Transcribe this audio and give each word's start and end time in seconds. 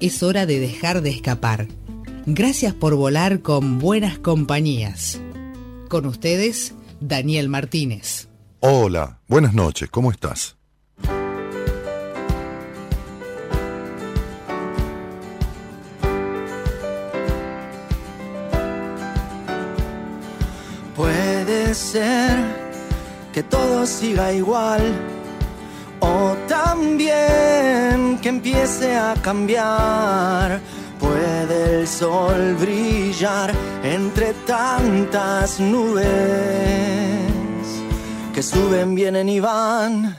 es 0.00 0.22
hora 0.22 0.46
de 0.46 0.58
dejar 0.58 1.02
de 1.02 1.10
escapar. 1.10 1.68
Gracias 2.26 2.74
por 2.74 2.94
volar 2.94 3.40
con 3.40 3.78
buenas 3.78 4.18
compañías. 4.18 5.20
Con 5.88 6.06
ustedes, 6.06 6.74
Daniel 7.00 7.48
Martínez. 7.48 8.28
Hola, 8.60 9.20
buenas 9.28 9.54
noches, 9.54 9.88
¿cómo 9.90 10.10
estás? 10.10 10.56
Puede 20.96 21.74
ser 21.74 22.36
que 23.32 23.42
todo 23.42 23.86
siga 23.86 24.32
igual 24.34 25.19
o 26.00 26.36
también 26.48 28.18
que 28.20 28.28
empiece 28.28 28.96
a 28.96 29.14
cambiar. 29.22 30.60
Puede 30.98 31.80
el 31.80 31.88
sol 31.88 32.56
brillar 32.60 33.52
entre 33.82 34.34
tantas 34.46 35.58
nubes 35.60 36.06
que 38.34 38.42
suben, 38.42 38.94
vienen 38.94 39.28
y 39.28 39.40
van. 39.40 40.16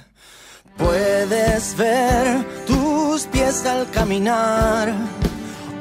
Puedes 0.78 1.78
ver 1.78 2.44
tus 2.66 3.28
pies 3.28 3.66
al 3.66 3.90
caminar 3.92 4.94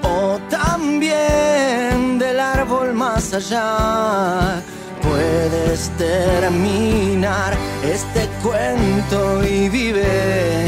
o 0.02 0.38
también 0.50 2.18
del 2.18 2.38
árbol 2.38 2.92
más 2.92 3.32
allá 3.32 4.62
puedes 5.02 5.90
terminar 5.96 7.56
este 7.82 8.28
cuento 8.42 9.44
y 9.44 9.68
vive. 9.68 10.66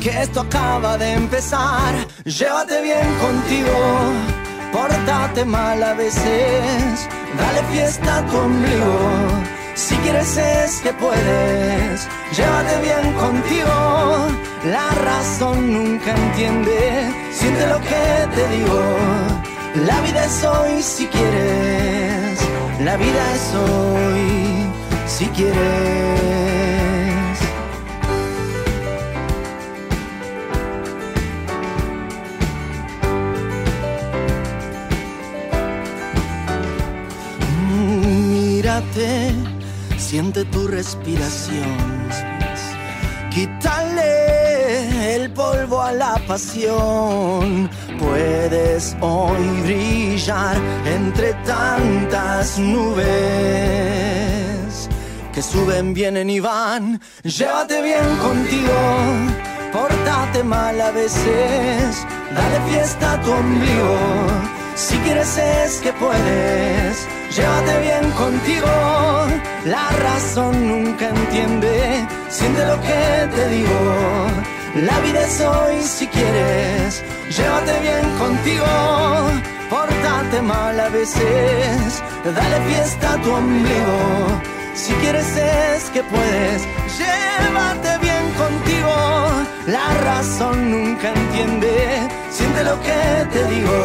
Que 0.00 0.22
esto 0.22 0.40
acaba 0.40 0.96
de 0.96 1.12
empezar, 1.12 1.94
llévate 2.24 2.80
bien 2.82 3.06
contigo, 3.20 3.76
portate 4.72 5.44
mal 5.44 5.82
a 5.82 5.94
veces, 5.94 7.08
dale 7.38 7.62
fiesta 7.70 8.18
a 8.18 8.26
tu 8.26 8.36
ombligo. 8.36 8.98
Si 9.74 9.94
quieres 9.96 10.36
es 10.36 10.80
que 10.80 10.92
puedes, 10.94 12.08
llévate 12.36 12.80
bien 12.80 13.12
contigo. 13.14 14.28
La 14.64 14.88
razón 15.04 15.72
nunca 15.72 16.14
entiende, 16.14 17.12
siente 17.32 17.66
lo 17.66 17.80
que 17.80 18.04
te 18.34 18.48
digo. 18.56 18.82
La 19.86 20.00
vida 20.00 20.24
es 20.24 20.44
hoy 20.44 20.82
si 20.82 21.06
quieres 21.06 22.59
la 22.84 22.96
vida 22.96 23.34
es 23.34 23.54
hoy, 23.54 24.70
si 25.06 25.26
quieres. 25.26 25.54
Mírate, 37.68 39.34
siente 39.98 40.44
tu 40.46 40.66
respiración. 40.66 42.00
Quítale 43.30 44.49
el 44.70 45.30
polvo 45.32 45.80
a 45.80 45.92
la 45.92 46.14
pasión 46.26 47.68
puedes 47.98 48.96
hoy 49.00 49.60
brillar 49.64 50.56
entre 50.86 51.32
tantas 51.44 52.58
nubes 52.58 53.00
que 55.32 55.42
suben, 55.42 55.94
vienen 55.94 56.28
y 56.30 56.40
van. 56.40 57.00
Llévate 57.22 57.82
bien 57.82 58.16
contigo, 58.16 58.72
portate 59.72 60.42
mal 60.42 60.80
a 60.80 60.90
veces, 60.90 62.06
dale 62.34 62.60
fiesta 62.68 63.12
a 63.12 63.20
tu 63.20 63.30
ombligo. 63.32 63.96
Si 64.74 64.96
quieres 64.98 65.36
es 65.36 65.80
que 65.80 65.92
puedes, 65.92 67.06
llévate 67.36 67.80
bien 67.80 68.10
contigo. 68.12 68.66
La 69.66 69.88
razón 69.90 70.68
nunca 70.68 71.08
entiende, 71.08 72.06
siente 72.28 72.66
lo 72.66 72.80
que 72.80 73.28
te 73.34 73.48
digo. 73.50 74.59
La 74.74 75.00
vida 75.00 75.20
es 75.26 75.40
hoy 75.40 75.82
si 75.82 76.06
quieres 76.06 77.02
llévate 77.36 77.80
bien 77.80 78.18
contigo, 78.18 78.66
portate 79.68 80.42
mal 80.42 80.78
a 80.78 80.88
veces, 80.88 82.02
dale 82.24 82.60
fiesta 82.68 83.14
a 83.14 83.22
tu 83.22 83.32
ombligo, 83.32 84.40
si 84.74 84.92
quieres 84.94 85.36
es 85.36 85.90
que 85.90 86.02
puedes, 86.02 86.62
llévate 86.98 87.98
bien 87.98 88.24
contigo, 88.38 88.94
la 89.66 89.88
razón 90.04 90.70
nunca 90.70 91.12
entiende, 91.12 92.08
siente 92.30 92.64
lo 92.64 92.80
que 92.80 93.26
te 93.32 93.44
digo, 93.46 93.80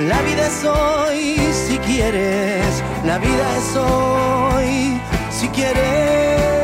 la 0.00 0.20
vida 0.22 0.46
es 0.46 0.64
hoy 0.64 1.38
si 1.66 1.78
quieres, 1.78 2.82
la 3.04 3.18
vida 3.18 3.56
es 3.58 3.76
hoy 3.76 5.00
si 5.30 5.48
quieres. 5.48 6.61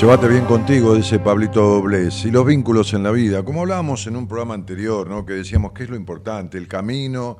Llévate 0.00 0.28
bien 0.28 0.44
contigo, 0.44 0.94
dice 0.94 1.18
Pablito 1.18 1.82
Bles. 1.82 2.24
Y 2.24 2.30
los 2.30 2.46
vínculos 2.46 2.94
en 2.94 3.02
la 3.02 3.10
vida, 3.10 3.44
como 3.44 3.62
hablábamos 3.62 4.06
en 4.06 4.14
un 4.14 4.28
programa 4.28 4.54
anterior, 4.54 5.08
¿no? 5.08 5.26
que 5.26 5.32
decíamos 5.32 5.72
qué 5.72 5.82
es 5.82 5.90
lo 5.90 5.96
importante, 5.96 6.56
el 6.56 6.68
camino, 6.68 7.38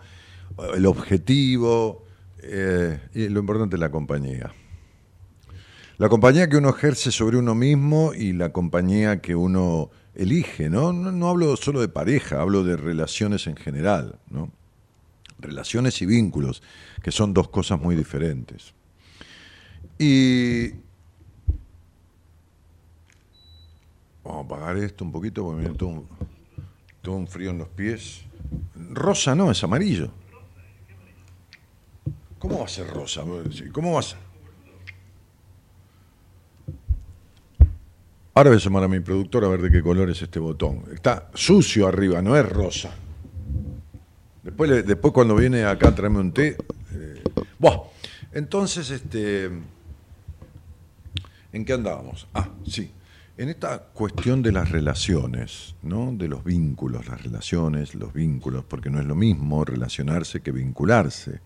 el 0.74 0.84
objetivo, 0.86 2.04
eh, 2.42 2.98
y 3.14 3.28
lo 3.28 3.38
importante 3.38 3.76
es 3.76 3.80
la 3.80 3.92
compañía. 3.92 4.52
La 5.98 6.08
compañía 6.08 6.48
que 6.48 6.56
uno 6.56 6.70
ejerce 6.70 7.12
sobre 7.12 7.36
uno 7.36 7.54
mismo 7.54 8.12
y 8.12 8.32
la 8.32 8.52
compañía 8.52 9.20
que 9.20 9.36
uno 9.36 9.90
elige, 10.16 10.68
¿no? 10.68 10.92
No, 10.92 11.12
no 11.12 11.28
hablo 11.28 11.56
solo 11.56 11.80
de 11.80 11.88
pareja, 11.88 12.40
hablo 12.40 12.64
de 12.64 12.76
relaciones 12.76 13.46
en 13.46 13.54
general, 13.54 14.18
¿no? 14.30 14.50
Relaciones 15.38 16.02
y 16.02 16.06
vínculos, 16.06 16.64
que 17.04 17.12
son 17.12 17.32
dos 17.32 17.50
cosas 17.50 17.80
muy 17.80 17.94
diferentes. 17.94 18.74
Y 19.96 20.87
Vamos 24.28 24.42
a 24.42 24.56
apagar 24.56 24.76
esto 24.76 25.04
un 25.06 25.10
poquito 25.10 25.42
porque 25.42 25.66
me 25.66 25.74
todo 25.74 26.04
todo 27.00 27.14
un 27.14 27.26
frío 27.26 27.50
en 27.50 27.58
los 27.58 27.68
pies. 27.68 28.24
Rosa 28.90 29.34
no, 29.34 29.50
es 29.50 29.64
amarillo. 29.64 30.10
¿Cómo 32.38 32.58
va 32.58 32.66
a 32.66 32.68
ser 32.68 32.86
rosa? 32.88 33.22
¿Cómo 33.72 33.94
va 33.94 34.00
a 34.00 34.02
ser? 34.02 34.18
Ahora 38.34 38.50
voy 38.50 38.58
a 38.58 38.60
llamar 38.60 38.84
a 38.84 38.88
mi 38.88 39.00
productor 39.00 39.46
a 39.46 39.48
ver 39.48 39.62
de 39.62 39.70
qué 39.70 39.82
color 39.82 40.10
es 40.10 40.20
este 40.20 40.38
botón. 40.38 40.84
Está 40.92 41.30
sucio 41.32 41.88
arriba, 41.88 42.20
no 42.20 42.36
es 42.36 42.46
rosa. 42.46 42.90
Después, 44.42 44.86
después 44.86 45.14
cuando 45.14 45.36
viene 45.36 45.64
acá 45.64 45.88
a 45.88 45.94
traerme 45.94 46.18
un 46.18 46.32
té. 46.32 46.54
Eh, 46.92 47.22
entonces, 48.32 48.90
este, 48.90 49.46
¿en 51.50 51.64
qué 51.64 51.72
andábamos? 51.72 52.28
Ah, 52.34 52.50
sí. 52.66 52.92
En 53.38 53.48
esta 53.48 53.78
cuestión 53.78 54.42
de 54.42 54.50
las 54.50 54.70
relaciones, 54.70 55.76
¿no? 55.82 56.10
de 56.12 56.26
los 56.26 56.42
vínculos, 56.42 57.06
las 57.06 57.22
relaciones, 57.22 57.94
los 57.94 58.12
vínculos, 58.12 58.64
porque 58.68 58.90
no 58.90 58.98
es 58.98 59.06
lo 59.06 59.14
mismo 59.14 59.64
relacionarse 59.64 60.40
que 60.40 60.50
vincularse. 60.52 61.40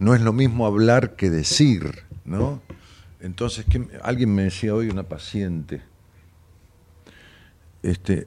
no 0.00 0.14
es 0.14 0.20
lo 0.22 0.32
mismo 0.32 0.66
hablar 0.66 1.14
que 1.14 1.30
decir, 1.30 2.02
¿no? 2.24 2.60
Entonces, 3.20 3.64
¿qué- 3.68 3.88
alguien 4.02 4.34
me 4.34 4.42
decía 4.44 4.74
hoy, 4.74 4.88
una 4.88 5.04
paciente, 5.04 5.82
este, 7.82 8.26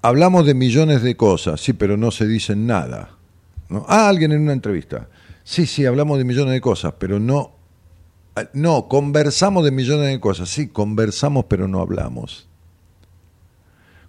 hablamos 0.00 0.46
de 0.46 0.54
millones 0.54 1.02
de 1.02 1.14
cosas, 1.16 1.60
sí, 1.60 1.72
pero 1.74 1.96
no 1.98 2.10
se 2.10 2.26
dicen 2.26 2.66
nada. 2.66 3.10
¿no? 3.68 3.84
Ah, 3.88 4.08
alguien 4.08 4.32
en 4.32 4.40
una 4.42 4.54
entrevista. 4.54 5.08
Sí, 5.44 5.66
sí, 5.66 5.84
hablamos 5.84 6.16
de 6.18 6.24
millones 6.24 6.52
de 6.54 6.60
cosas, 6.60 6.94
pero 6.98 7.18
no. 7.20 7.52
Ah, 8.38 8.50
No, 8.52 8.88
conversamos 8.88 9.64
de 9.64 9.70
millones 9.70 10.08
de 10.08 10.20
cosas. 10.20 10.48
Sí, 10.48 10.68
conversamos, 10.68 11.46
pero 11.48 11.68
no 11.68 11.80
hablamos. 11.80 12.48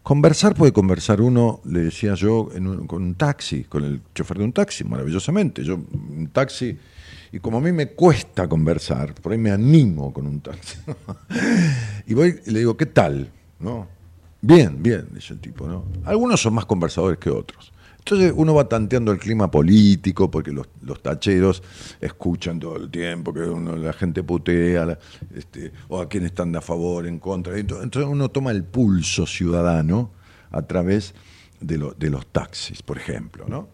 Conversar 0.03 0.55
puede 0.55 0.71
conversar 0.71 1.21
uno, 1.21 1.61
le 1.65 1.81
decía 1.81 2.15
yo, 2.15 2.49
con 2.87 3.03
un 3.03 3.15
taxi, 3.15 3.65
con 3.65 3.83
el 3.83 4.01
chofer 4.15 4.39
de 4.39 4.43
un 4.45 4.53
taxi, 4.53 4.83
maravillosamente. 4.83 5.63
Yo, 5.63 5.75
un 5.75 6.29
taxi, 6.33 6.77
y 7.31 7.39
como 7.39 7.59
a 7.59 7.61
mí 7.61 7.71
me 7.71 7.89
cuesta 7.89 8.47
conversar, 8.47 9.13
por 9.13 9.33
ahí 9.33 9.37
me 9.37 9.51
animo 9.51 10.11
con 10.11 10.25
un 10.25 10.41
taxi. 10.41 10.77
y 12.07 12.13
voy 12.13 12.39
y 12.45 12.51
le 12.51 12.59
digo, 12.59 12.75
¿qué 12.75 12.87
tal? 12.87 13.29
¿No? 13.59 13.87
Bien, 14.41 14.81
bien, 14.81 15.07
dice 15.11 15.33
el 15.33 15.39
tipo, 15.39 15.67
¿no? 15.67 15.85
Algunos 16.05 16.41
son 16.41 16.53
más 16.53 16.65
conversadores 16.65 17.19
que 17.19 17.29
otros. 17.29 17.71
Entonces 18.11 18.33
uno 18.35 18.55
va 18.55 18.67
tanteando 18.67 19.11
el 19.11 19.19
clima 19.19 19.51
político, 19.51 20.31
porque 20.31 20.51
los, 20.51 20.67
tacheros 21.03 21.61
escuchan 22.01 22.59
todo 22.59 22.77
el 22.77 22.89
tiempo 22.89 23.31
que 23.31 23.41
la 23.41 23.93
gente 23.93 24.23
putea, 24.23 24.97
este, 25.35 25.71
o 25.89 26.01
a 26.01 26.09
quienes 26.09 26.31
están 26.31 26.55
a 26.55 26.61
favor, 26.61 27.05
en 27.05 27.19
contra. 27.19 27.55
Entonces 27.59 28.05
uno 28.05 28.29
toma 28.29 28.49
el 28.49 28.63
pulso 28.63 29.27
ciudadano 29.27 30.09
a 30.49 30.63
través 30.63 31.13
de, 31.61 31.77
lo- 31.77 31.91
de 31.93 32.09
los 32.09 32.25
taxis, 32.25 32.81
por 32.81 32.97
ejemplo, 32.97 33.45
¿no? 33.47 33.67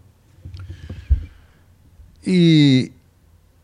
Y, 2.26 2.92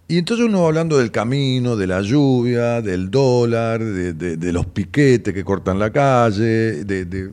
entonces 0.08 0.46
uno 0.46 0.62
va 0.62 0.68
hablando 0.68 0.98
del 1.00 1.12
camino, 1.12 1.76
de 1.76 1.88
la 1.88 2.00
lluvia, 2.02 2.82
del 2.82 3.12
dólar, 3.12 3.84
de, 3.84 4.54
los 4.54 4.68
piquetes 4.68 5.34
que 5.34 5.44
cortan 5.44 5.80
la 5.80 5.92
calle, 5.92 6.86
de- 6.86 7.30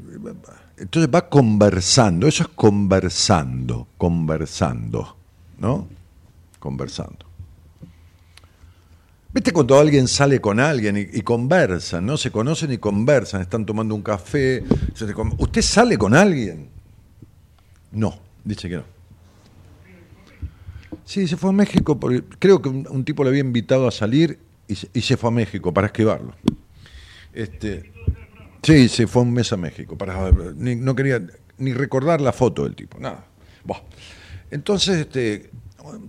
entonces 0.80 1.10
va 1.12 1.28
conversando, 1.28 2.26
eso 2.26 2.44
es 2.44 2.48
conversando, 2.50 3.88
conversando, 3.96 5.16
¿no? 5.58 5.88
Conversando. 6.58 7.26
¿Viste 9.32 9.52
cuando 9.52 9.78
alguien 9.78 10.08
sale 10.08 10.40
con 10.40 10.58
alguien 10.58 10.96
y, 11.12 11.20
conversan, 11.20 12.06
¿no? 12.06 12.16
Se 12.16 12.30
conocen 12.30 12.72
y 12.72 12.78
conversan, 12.78 13.42
están 13.42 13.66
tomando 13.66 13.94
un 13.94 14.02
café. 14.02 14.64
¿Usted 15.38 15.62
sale 15.62 15.98
con 15.98 16.14
alguien? 16.14 16.68
No, 17.92 18.18
dice 18.42 18.68
que 18.68 18.76
no. 18.76 18.84
Sí, 21.04 21.28
se 21.28 21.36
fue 21.36 21.50
a 21.50 21.52
México, 21.52 22.00
porque 22.00 22.24
creo 22.38 22.60
que 22.60 22.68
un, 22.68 22.86
un 22.90 23.04
tipo 23.04 23.22
le 23.22 23.30
había 23.30 23.40
invitado 23.40 23.86
a 23.86 23.90
salir 23.90 24.38
y 24.66 24.74
se, 24.74 24.88
y 24.92 25.00
se 25.02 25.16
fue 25.16 25.28
a 25.28 25.32
México 25.32 25.72
para 25.72 25.88
esquivarlo. 25.88 26.34
Este, 27.32 27.92
sí, 28.62 28.88
se 28.88 29.06
fue 29.06 29.22
un 29.22 29.32
mes 29.32 29.52
a 29.52 29.56
México, 29.56 29.96
para, 29.96 30.30
ni- 30.56 30.76
no 30.76 30.94
quería 30.94 31.22
ni 31.58 31.72
recordar 31.72 32.20
la 32.20 32.32
foto 32.32 32.64
del 32.64 32.74
tipo, 32.76 32.98
nada. 32.98 33.26
Buah. 33.64 33.80
Entonces 34.50 34.98
este, 34.98 35.50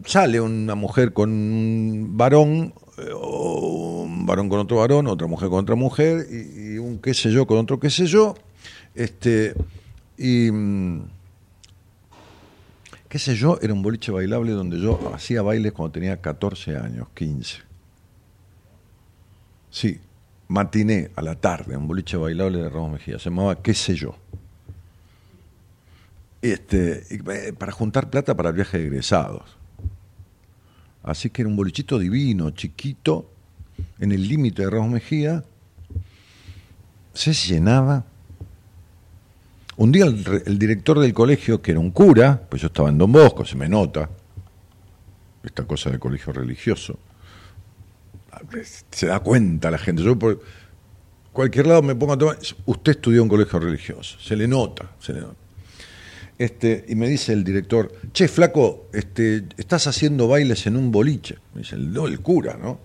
sale 0.05 0.39
una 0.41 0.75
mujer 0.75 1.13
con 1.13 1.29
un 1.31 2.17
varón, 2.17 2.73
eh, 2.97 3.13
un 3.13 4.25
varón 4.25 4.49
con 4.49 4.59
otro 4.59 4.77
varón, 4.77 5.07
otra 5.07 5.27
mujer 5.27 5.49
con 5.49 5.59
otra 5.59 5.75
mujer, 5.75 6.25
y, 6.31 6.75
y 6.75 6.77
un 6.77 6.99
qué 6.99 7.13
sé 7.13 7.31
yo 7.31 7.45
con 7.47 7.57
otro 7.57 7.79
qué 7.79 7.89
sé 7.89 8.05
yo, 8.05 8.35
este, 8.95 9.53
y... 10.17 10.51
mm, 10.51 11.01
qué 13.07 13.19
sé 13.19 13.35
yo, 13.35 13.57
era 13.61 13.73
un 13.73 13.81
boliche 13.81 14.11
bailable 14.11 14.51
donde 14.51 14.79
yo 14.79 15.11
hacía 15.13 15.41
bailes 15.41 15.71
cuando 15.73 15.91
tenía 15.91 16.21
14 16.21 16.77
años, 16.77 17.07
15. 17.13 17.57
Sí, 19.71 19.99
matiné 20.49 21.11
a 21.15 21.21
la 21.21 21.35
tarde, 21.35 21.77
un 21.77 21.87
boliche 21.87 22.17
bailable 22.17 22.57
de 22.57 22.69
Ramos 22.69 22.91
Mejía, 22.91 23.17
se 23.19 23.29
llamaba 23.29 23.61
qué 23.61 23.73
sé 23.73 23.95
yo. 23.95 24.15
Este, 26.41 27.05
eh, 27.09 27.53
para 27.53 27.71
juntar 27.71 28.09
plata 28.09 28.35
para 28.35 28.49
el 28.49 28.55
viaje 28.55 28.77
de 28.77 28.85
egresados. 28.87 29.57
Así 31.03 31.29
que 31.29 31.43
era 31.43 31.49
un 31.49 31.55
bolichito 31.55 31.97
divino, 31.97 32.49
chiquito, 32.51 33.31
en 33.99 34.11
el 34.11 34.27
límite 34.27 34.63
de 34.63 34.69
Ramos 34.69 34.89
Mejía, 34.91 35.43
se 37.13 37.33
llenaba. 37.33 38.03
Un 39.77 39.91
día 39.91 40.05
el, 40.05 40.25
re- 40.25 40.43
el 40.45 40.57
director 40.59 40.99
del 40.99 41.13
colegio, 41.13 41.61
que 41.61 41.71
era 41.71 41.79
un 41.79 41.91
cura, 41.91 42.41
pues 42.49 42.61
yo 42.61 42.67
estaba 42.67 42.89
en 42.89 42.97
Don 42.97 43.11
Bosco, 43.11 43.45
se 43.45 43.55
me 43.55 43.69
nota, 43.69 44.09
esta 45.43 45.63
cosa 45.65 45.89
del 45.89 45.99
colegio 45.99 46.33
religioso, 46.33 46.99
se 48.91 49.07
da 49.07 49.19
cuenta 49.19 49.71
la 49.71 49.77
gente. 49.77 50.03
Yo 50.03 50.17
por 50.17 50.41
cualquier 51.33 51.67
lado 51.67 51.81
me 51.81 51.95
pongo 51.95 52.13
a 52.13 52.17
tomar, 52.17 52.37
usted 52.65 52.91
estudió 52.93 53.21
en 53.23 53.29
colegio 53.29 53.59
religioso, 53.59 54.17
se 54.19 54.35
le 54.35 54.47
nota, 54.47 54.91
se 54.99 55.13
le 55.13 55.21
nota. 55.21 55.35
Este, 56.37 56.85
y 56.87 56.95
me 56.95 57.09
dice 57.09 57.33
el 57.33 57.43
director, 57.43 57.93
che, 58.13 58.29
flaco, 58.29 58.87
este, 58.93 59.43
estás 59.57 59.87
haciendo 59.87 60.29
bailes 60.29 60.65
en 60.67 60.77
un 60.77 60.89
boliche. 60.89 61.37
Me 61.53 61.61
dice, 61.61 61.75
no, 61.75 62.07
el 62.07 62.21
cura, 62.21 62.57
¿no? 62.57 62.79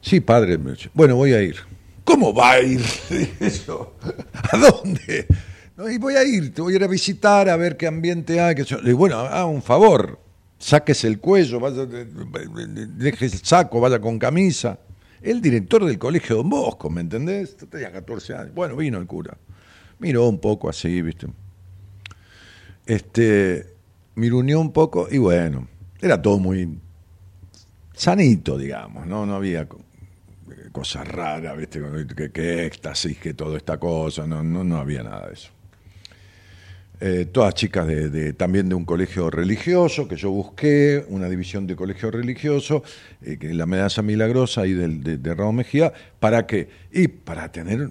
Sí, 0.00 0.20
padre. 0.20 0.58
bueno, 0.94 1.16
voy 1.16 1.34
a 1.34 1.42
ir. 1.42 1.56
¿Cómo 2.02 2.32
va 2.32 2.52
a 2.52 2.60
ir? 2.60 2.82
Yo. 3.66 3.94
¿A 4.50 4.56
dónde? 4.56 5.26
No, 5.76 5.88
y 5.88 5.98
voy 5.98 6.16
a 6.16 6.24
ir, 6.24 6.54
te 6.54 6.62
voy 6.62 6.72
a 6.72 6.76
ir 6.76 6.84
a 6.84 6.86
visitar, 6.86 7.48
a 7.48 7.56
ver 7.56 7.76
qué 7.76 7.86
ambiente 7.86 8.40
hay. 8.40 8.54
Que. 8.54 8.62
Le 8.62 8.82
digo, 8.82 8.98
bueno, 8.98 9.18
haga 9.18 9.44
un 9.44 9.62
favor, 9.62 10.18
sáquese 10.62 11.08
el 11.08 11.18
cuello, 11.18 11.58
vaya, 11.60 11.84
deje 11.86 13.24
el 13.26 13.30
saco, 13.32 13.80
vaya 13.80 14.00
con 14.00 14.18
camisa. 14.18 14.78
El 15.20 15.40
director 15.40 15.84
del 15.84 15.98
colegio 15.98 16.36
Don 16.36 16.48
Bosco, 16.50 16.88
¿me 16.90 17.00
entendés? 17.00 17.56
Yo 17.56 17.66
tenía 17.68 17.92
14 17.92 18.34
años. 18.34 18.54
Bueno, 18.54 18.76
vino 18.76 18.98
el 18.98 19.06
cura. 19.06 19.36
Miró 19.98 20.28
un 20.28 20.38
poco 20.40 20.68
así, 20.68 21.00
¿viste? 21.02 21.26
Este, 22.86 23.74
miruneó 24.16 24.60
un 24.60 24.72
poco 24.72 25.06
y 25.10 25.18
bueno, 25.18 25.68
era 26.00 26.20
todo 26.20 26.38
muy 26.38 26.78
sanito, 27.94 28.58
digamos, 28.58 29.06
¿no? 29.06 29.24
No 29.26 29.36
había 29.36 29.68
co- 29.68 29.80
cosas 30.72 31.06
raras, 31.06 31.56
¿viste? 31.56 31.80
Que, 32.16 32.32
que 32.32 32.66
éxtasis, 32.66 33.18
que 33.18 33.34
toda 33.34 33.56
esta 33.56 33.78
cosa, 33.78 34.26
no, 34.26 34.42
no, 34.42 34.64
no 34.64 34.78
había 34.78 35.02
nada 35.04 35.28
de 35.28 35.34
eso. 35.34 35.50
Eh, 37.04 37.26
todas 37.32 37.54
chicas 37.54 37.84
de, 37.88 38.10
de- 38.10 38.32
también 38.32 38.68
de 38.68 38.76
un 38.76 38.84
colegio 38.84 39.28
religioso 39.28 40.06
que 40.06 40.14
yo 40.14 40.30
busqué, 40.30 41.04
una 41.08 41.28
división 41.28 41.66
de 41.66 41.74
colegio 41.74 42.12
religioso, 42.12 42.84
eh, 43.22 43.38
que 43.38 43.52
la 43.54 43.66
medalla 43.66 44.02
milagrosa 44.04 44.64
y 44.68 44.72
del, 44.72 45.02
de, 45.02 45.18
de 45.18 45.34
Raúl 45.34 45.56
Mejía, 45.56 45.92
¿para 46.20 46.46
qué? 46.46 46.68
Y 46.92 47.08
para 47.08 47.50
tener 47.50 47.90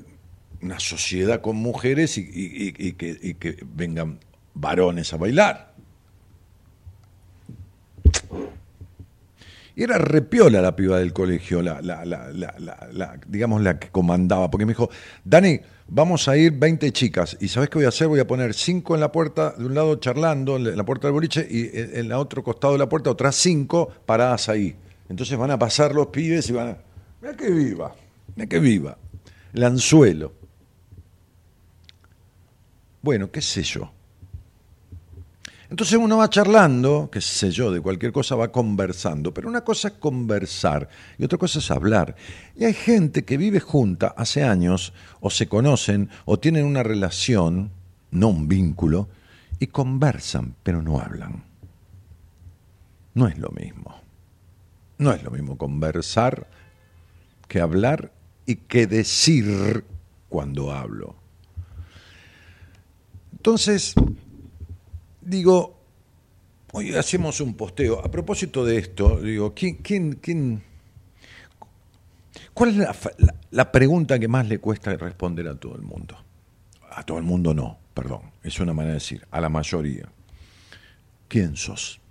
una 0.62 0.80
sociedad 0.80 1.42
con 1.42 1.58
mujeres 1.58 2.18
y- 2.18 2.24
y 2.34 2.94
que, 2.94 3.18
y 3.22 3.34
que 3.34 3.58
vengan 3.76 4.20
varones 4.54 5.12
a 5.14 5.18
bailar. 5.18 5.71
Y 9.76 9.84
era 9.84 9.98
repiola 9.98 10.62
la 10.62 10.76
piba 10.76 11.00
del 11.00 11.14
colegio, 11.14 11.62
la, 11.62 11.82
la- 11.82 12.04
la- 12.06 12.30
la- 12.92 13.20
digamos 13.28 13.62
la 13.62 13.80
que 13.80 13.90
comandaba, 13.90 14.52
porque 14.52 14.66
me 14.66 14.72
dijo, 14.74 14.90
Dani, 15.24 15.60
vamos 15.88 16.28
a 16.28 16.36
ir 16.36 16.52
20 16.52 16.92
chicas, 16.92 17.38
y 17.40 17.48
¿sabes 17.48 17.70
qué 17.70 17.78
voy 17.78 17.86
a 17.86 17.90
hacer? 17.90 18.08
Voy 18.08 18.20
a 18.20 18.28
poner 18.28 18.54
5 18.54 18.96
en 18.96 19.02
la 19.02 19.12
puerta, 19.12 19.52
de 19.58 19.66
un 19.66 19.74
lado 19.74 19.96
charlando, 19.96 20.58
en 20.58 20.76
la 20.76 20.84
puerta 20.84 21.08
del 21.08 21.14
boliche, 21.14 21.48
y 21.50 21.70
en 21.74 21.96
el 21.96 22.12
otro 22.12 22.44
costado 22.44 22.74
de 22.74 22.80
la 22.80 22.90
puerta 22.90 23.10
otras 23.10 23.36
5 23.38 23.90
paradas 24.06 24.50
ahí. 24.50 24.76
Entonces 25.10 25.38
van 25.38 25.52
a 25.52 25.58
pasar 25.60 25.96
los 25.96 26.08
pibes 26.08 26.50
y 26.50 26.54
van 26.54 26.68
a... 26.70 26.78
Mira 27.22 27.36
que 27.38 27.50
viva, 27.50 27.94
mira 28.36 28.48
que 28.50 28.60
viva. 28.60 28.98
El 29.54 29.64
anzuelo. 29.64 30.34
Bueno, 33.02 33.32
qué 33.32 33.42
sé 33.42 33.64
yo. 33.64 33.92
Entonces 35.72 35.98
uno 35.98 36.18
va 36.18 36.30
charlando, 36.30 37.10
qué 37.10 37.22
sé 37.22 37.50
yo, 37.50 37.72
de 37.72 37.80
cualquier 37.80 38.12
cosa 38.12 38.36
va 38.36 38.52
conversando, 38.52 39.34
pero 39.34 39.48
una 39.48 39.62
cosa 39.62 39.88
es 39.88 39.94
conversar 39.94 40.90
y 41.18 41.24
otra 41.24 41.38
cosa 41.38 41.60
es 41.60 41.72
hablar. 41.72 42.14
Y 42.58 42.66
hay 42.66 42.74
gente 42.74 43.24
que 43.24 43.38
vive 43.38 43.62
junta 43.62 44.14
hace 44.18 44.44
años, 44.44 44.92
o 45.22 45.30
se 45.30 45.48
conocen, 45.48 46.10
o 46.26 46.38
tienen 46.38 46.66
una 46.66 46.84
relación, 46.84 47.72
no 48.12 48.28
un 48.28 48.50
vínculo, 48.50 49.08
y 49.60 49.68
conversan, 49.68 50.56
pero 50.62 50.82
no 50.82 51.00
hablan. 51.00 51.46
No 53.14 53.30
es 53.30 53.38
lo 53.38 53.50
mismo. 53.52 53.96
No 54.98 55.14
es 55.14 55.24
lo 55.24 55.32
mismo 55.32 55.58
conversar 55.58 56.48
que 57.48 57.62
hablar 57.62 58.12
y 58.46 58.58
que 58.58 58.88
decir 58.88 59.86
cuando 60.28 60.74
hablo. 60.74 61.16
Entonces, 63.32 63.96
digo, 65.22 65.80
hoy 66.74 66.94
hacemos 66.96 67.42
un 67.42 67.54
posteo. 67.56 68.04
A 68.04 68.10
propósito 68.12 68.66
de 68.66 68.78
esto, 68.78 69.20
digo, 69.22 69.54
¿quién, 69.54 69.76
quién, 69.78 70.14
quién, 70.14 70.64
¿cuál 72.54 72.72
es 72.72 72.78
la, 72.78 72.96
la- 73.18 73.36
la 73.52 73.72
pregunta 73.72 74.20
que 74.20 74.28
más 74.28 74.48
le 74.48 74.60
cuesta 74.60 74.96
responder 74.96 75.48
a 75.48 75.56
todo 75.56 75.76
el 75.76 75.82
mundo? 75.82 76.18
A 76.92 77.04
todo 77.04 77.18
el 77.18 77.24
mundo 77.24 77.54
no, 77.54 77.78
perdón, 77.94 78.32
es 78.44 78.60
una 78.60 78.74
manera 78.74 78.94
de 78.94 79.00
decir, 79.00 79.26
a 79.32 79.40
la 79.42 79.50
mayoría. 79.50 80.10
¿Quién 81.28 81.56
sos? 81.56 82.02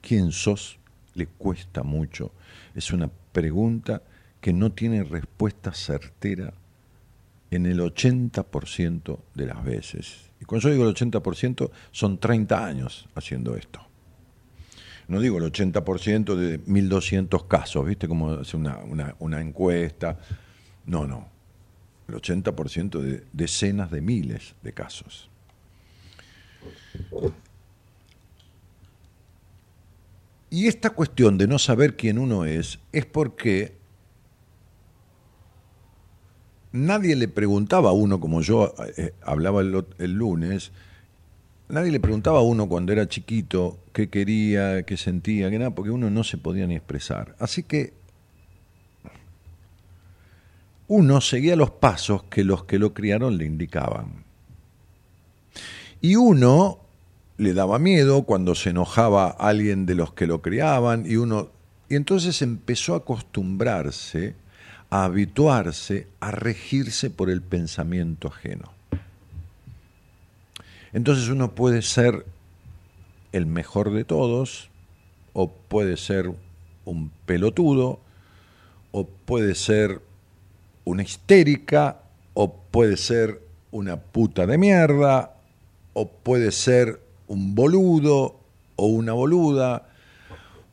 ¿Quién 0.00 0.32
sos 0.32 0.78
le 1.14 1.26
cuesta 1.26 1.82
mucho. 1.82 2.32
Es 2.74 2.92
una 2.92 3.10
pregunta 3.32 4.02
que 4.40 4.52
no 4.52 4.70
tiene 4.72 5.02
respuesta 5.02 5.72
certera 5.72 6.54
en 7.50 7.66
el 7.66 7.80
80% 7.80 9.18
de 9.34 9.46
las 9.46 9.64
veces. 9.64 10.27
Y 10.40 10.44
cuando 10.44 10.68
yo 10.68 10.72
digo 10.72 10.88
el 10.88 10.94
80%, 10.94 11.70
son 11.90 12.18
30 12.18 12.64
años 12.64 13.08
haciendo 13.14 13.56
esto. 13.56 13.80
No 15.08 15.20
digo 15.20 15.38
el 15.38 15.50
80% 15.50 16.34
de 16.34 16.60
1.200 16.64 17.48
casos, 17.48 17.86
¿viste? 17.86 18.06
Como 18.06 18.32
hace 18.32 18.56
una, 18.56 18.78
una 19.18 19.40
encuesta. 19.40 20.18
No, 20.84 21.06
no. 21.06 21.28
El 22.08 22.14
80% 22.14 23.00
de 23.00 23.24
decenas 23.32 23.90
de 23.90 24.00
miles 24.00 24.54
de 24.62 24.72
casos. 24.72 25.30
Y 30.50 30.66
esta 30.66 30.90
cuestión 30.90 31.38
de 31.38 31.46
no 31.46 31.58
saber 31.58 31.96
quién 31.96 32.18
uno 32.18 32.44
es 32.44 32.78
es 32.92 33.04
porque 33.04 33.77
nadie 36.72 37.16
le 37.16 37.28
preguntaba 37.28 37.90
a 37.90 37.92
uno, 37.92 38.20
como 38.20 38.40
yo 38.40 38.74
eh, 38.96 39.12
hablaba 39.22 39.60
el, 39.60 40.12
lunes, 40.12 40.72
nadie 41.68 41.90
le 41.90 42.00
preguntaba 42.00 42.38
a 42.38 42.42
uno 42.42 42.68
cuando 42.68 42.92
era 42.92 43.08
chiquito 43.08 43.78
qué 43.92 44.08
quería, 44.08 44.82
qué 44.84 44.96
sentía, 44.96 45.50
qué 45.50 45.58
nada, 45.58 45.74
porque 45.74 45.90
uno 45.90 46.10
no 46.10 46.24
se 46.24 46.38
podía 46.38 46.66
ni 46.66 46.76
expresar. 46.76 47.34
Así 47.38 47.62
que 47.62 47.92
uno 50.88 51.20
seguía 51.20 51.56
los 51.56 51.70
pasos 51.70 52.24
que 52.24 52.44
los 52.44 52.64
que 52.64 52.78
lo 52.78 52.94
criaron 52.94 53.36
le 53.36 53.44
indicaban. 53.44 54.24
Y 56.00 56.16
uno 56.16 56.78
le 57.36 57.54
daba 57.54 57.78
miedo 57.78 58.22
cuando 58.22 58.54
se 58.54 58.70
enojaba 58.70 59.28
alguien 59.28 59.86
de 59.86 59.94
los 59.94 60.12
que 60.12 60.26
lo 60.26 60.42
criaban 60.42 61.04
y 61.06 61.16
uno 61.16 61.50
y 61.88 61.96
entonces 61.96 62.42
empezó 62.42 62.94
a 62.94 62.98
acostumbrarse, 62.98 64.34
a 64.90 65.04
habituarse, 65.04 66.06
a 66.20 66.30
regirse 66.30 67.10
por 67.10 67.30
el 67.30 67.42
pensamiento 67.42 68.28
ajeno. 68.28 68.72
Entonces 70.92 71.28
uno 71.28 71.54
puede 71.54 71.82
ser 71.82 72.24
el 73.32 73.46
mejor 73.46 73.92
de 73.92 74.04
todos, 74.04 74.70
o 75.34 75.50
puede 75.50 75.96
ser 75.96 76.32
un 76.84 77.10
pelotudo, 77.26 78.00
o 78.92 79.06
puede 79.06 79.54
ser 79.54 80.00
una 80.84 81.02
histérica, 81.02 82.00
o 82.32 82.54
puede 82.54 82.96
ser 82.96 83.42
una 83.70 83.98
puta 83.98 84.46
de 84.46 84.56
mierda, 84.56 85.34
o 85.92 86.08
puede 86.08 86.52
ser 86.52 87.00
un 87.26 87.54
boludo 87.54 88.40
o 88.76 88.86
una 88.86 89.12
boluda 89.12 89.87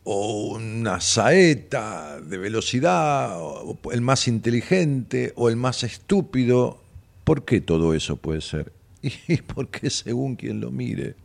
o 0.06 0.54
una 0.56 1.02
saeta 1.02 2.22
de 2.22 2.38
velocidad, 2.38 3.38
o 3.40 3.78
el 3.92 4.02
más 4.02 4.28
inteligente 4.28 5.34
o 5.36 5.50
el 5.50 5.58
más 5.58 5.84
estúpido. 5.84 6.80
¿Por 7.24 7.44
qué 7.44 7.60
todo 7.60 7.94
eso 7.94 8.16
puede 8.16 8.42
ser? 8.42 8.72
Y 9.28 9.38
porque 9.38 9.90
según 9.90 10.36
quien 10.36 10.62
lo 10.62 10.72
mire. 10.72 11.16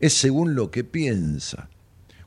Es 0.00 0.12
según 0.14 0.54
lo 0.54 0.70
que 0.70 0.84
piensa. 0.84 1.68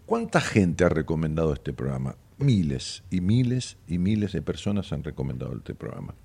¿Cuánta 0.05 0.41
gente 0.41 0.83
ha 0.83 0.89
recomendado 0.89 1.53
este 1.53 1.73
programa? 1.73 2.15
Miles 2.37 3.03
y 3.11 3.21
miles 3.21 3.77
y 3.87 3.97
miles 3.97 4.33
de 4.33 4.41
personas 4.41 4.91
han 4.91 5.03
recomendado 5.03 5.55
este 5.55 5.75
programa. 5.75 6.15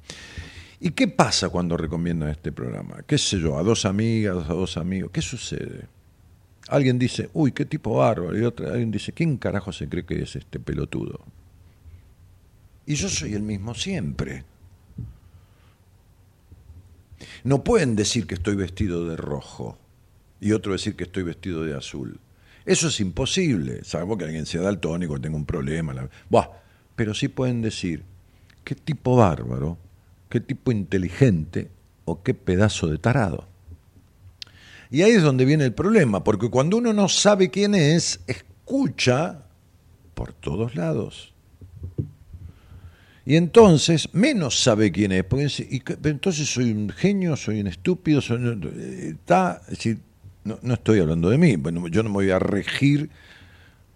¿Y 0.81 0.91
qué 0.91 1.09
pasa 1.09 1.51
cuando 1.51 1.77
recomiendan 1.77 2.31
este 2.31 2.53
programa? 2.53 3.03
¿Qué 3.07 3.19
sé 3.19 3.39
yo? 3.39 3.59
A 3.59 3.63
dos 3.63 3.85
amigas, 3.85 4.49
a 4.49 4.55
dos 4.55 4.77
amigos. 4.77 5.11
¿Qué 5.13 5.23
sucede? 5.23 5.85
Alguien 6.69 6.99
dice, 6.99 7.31
uy, 7.33 7.53
qué 7.53 7.65
tipo 7.65 7.97
bárbaro. 7.97 8.37
Y 8.39 8.43
otro, 8.43 8.69
alguien 8.69 8.91
dice, 8.91 9.13
¿quién 9.13 9.37
carajo 9.37 9.73
se 9.73 9.89
cree 9.89 10.05
que 10.05 10.23
es 10.23 10.37
este 10.37 10.59
pelotudo? 10.59 11.21
Y 12.87 12.95
yo 12.95 13.09
soy 13.09 13.35
el 13.35 13.43
mismo 13.43 13.75
siempre. 13.75 14.45
No 17.45 17.65
pueden 17.65 17.97
decir 17.97 18.27
que 18.27 18.35
estoy 18.35 18.57
vestido 18.57 19.09
de 19.09 19.17
rojo 19.17 19.79
y 20.41 20.53
otro 20.53 20.73
decir 20.73 20.97
que 20.97 21.05
estoy 21.05 21.23
vestido 21.23 21.65
de 21.65 21.77
azul. 21.77 22.21
Eso 22.65 22.89
es 22.89 23.01
imposible, 23.01 23.85
salvo 23.85 24.19
que 24.19 24.25
alguien 24.25 24.45
sea 24.45 24.61
daltónico, 24.61 25.21
tenga 25.21 25.37
un 25.37 25.47
problema. 25.47 26.09
Buah, 26.29 26.49
pero 26.97 27.15
sí 27.15 27.29
pueden 27.29 27.63
decir, 27.63 28.03
qué 28.65 28.75
tipo 28.75 29.17
bárbaro 29.17 29.79
qué 30.29 30.41
tipo 30.41 30.73
inteligente 30.73 31.71
o 32.05 32.23
qué 32.23 32.35
pedazo 32.35 32.89
de 32.89 32.99
tarado. 32.99 33.49
Y 34.91 35.03
ahí 35.03 35.13
es 35.13 35.23
donde 35.23 35.45
viene 35.45 35.65
el 35.65 35.73
problema, 35.73 36.23
porque 36.23 36.49
cuando 36.49 36.77
uno 36.77 36.93
no 36.93 37.09
sabe 37.09 37.51
quién 37.51 37.75
es, 37.75 38.21
escucha 38.27 39.43
por 40.15 40.33
todos 40.33 40.75
lados. 40.75 41.35
Y 43.25 43.35
entonces 43.35 44.15
menos 44.15 44.63
sabe 44.63 44.93
quién 44.93 45.11
es, 45.11 45.25
porque 45.25 45.47
y, 45.47 45.83
entonces 46.09 46.49
soy 46.49 46.71
un 46.71 46.91
genio, 46.91 47.37
soy 47.37 47.61
un 47.61 47.67
estúpido, 47.67 48.21
está, 48.21 49.63
no, 50.45 50.59
no, 50.63 50.75
estoy 50.75 51.01
hablando 51.01 51.29
de 51.29 51.37
mí, 51.37 51.57
bueno, 51.57 51.89
yo 51.89 52.05
no 52.05 52.11
me 52.11 52.15
voy 52.15 52.31
a 52.31 52.39
regir 52.39 53.11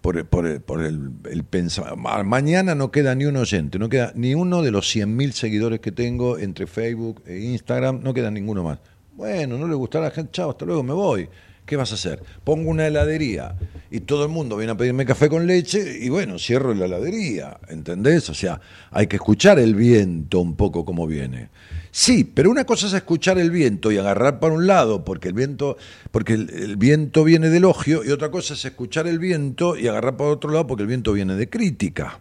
por, 0.00 0.26
por, 0.26 0.60
por 0.62 0.82
el, 0.82 1.12
el 1.30 1.44
pensamiento. 1.44 2.24
Mañana 2.24 2.74
no 2.74 2.90
queda 2.90 3.14
ni 3.14 3.24
un 3.24 3.36
oyente, 3.36 3.78
no 3.78 3.88
queda 3.88 4.12
ni 4.16 4.34
uno 4.34 4.62
de 4.62 4.72
los 4.72 4.92
100.000 4.96 5.30
seguidores 5.30 5.78
que 5.78 5.92
tengo 5.92 6.36
entre 6.36 6.66
Facebook 6.66 7.22
e 7.24 7.38
Instagram, 7.38 8.00
no 8.02 8.12
queda 8.12 8.32
ninguno 8.32 8.64
más. 8.64 8.80
Bueno, 9.20 9.58
no 9.58 9.68
le 9.68 9.74
gustará 9.74 10.06
a 10.06 10.08
la 10.08 10.14
gente, 10.14 10.32
chao, 10.32 10.48
hasta 10.48 10.64
luego, 10.64 10.82
me 10.82 10.94
voy. 10.94 11.28
¿Qué 11.66 11.76
vas 11.76 11.92
a 11.92 11.96
hacer? 11.96 12.22
Pongo 12.42 12.70
una 12.70 12.86
heladería 12.86 13.54
y 13.90 14.00
todo 14.00 14.24
el 14.24 14.30
mundo 14.30 14.56
viene 14.56 14.72
a 14.72 14.78
pedirme 14.78 15.04
café 15.04 15.28
con 15.28 15.46
leche 15.46 15.98
y 16.00 16.08
bueno, 16.08 16.38
cierro 16.38 16.72
la 16.72 16.86
heladería, 16.86 17.58
¿entendés? 17.68 18.30
O 18.30 18.34
sea, 18.34 18.62
hay 18.90 19.08
que 19.08 19.16
escuchar 19.16 19.58
el 19.58 19.74
viento 19.74 20.40
un 20.40 20.56
poco 20.56 20.86
como 20.86 21.06
viene. 21.06 21.50
Sí, 21.90 22.24
pero 22.24 22.50
una 22.50 22.64
cosa 22.64 22.86
es 22.86 22.94
escuchar 22.94 23.38
el 23.38 23.50
viento 23.50 23.92
y 23.92 23.98
agarrar 23.98 24.40
para 24.40 24.54
un 24.54 24.66
lado, 24.66 25.04
porque 25.04 25.28
el 25.28 25.34
viento, 25.34 25.76
porque 26.12 26.32
el, 26.32 26.76
viento 26.78 27.22
viene 27.22 27.50
de 27.50 27.58
elogio, 27.58 28.02
y 28.02 28.12
otra 28.12 28.30
cosa 28.30 28.54
es 28.54 28.64
escuchar 28.64 29.06
el 29.06 29.18
viento 29.18 29.76
y 29.76 29.86
agarrar 29.86 30.16
para 30.16 30.30
otro 30.30 30.50
lado, 30.50 30.66
porque 30.66 30.84
el 30.84 30.88
viento 30.88 31.12
viene 31.12 31.36
de 31.36 31.50
crítica. 31.50 32.20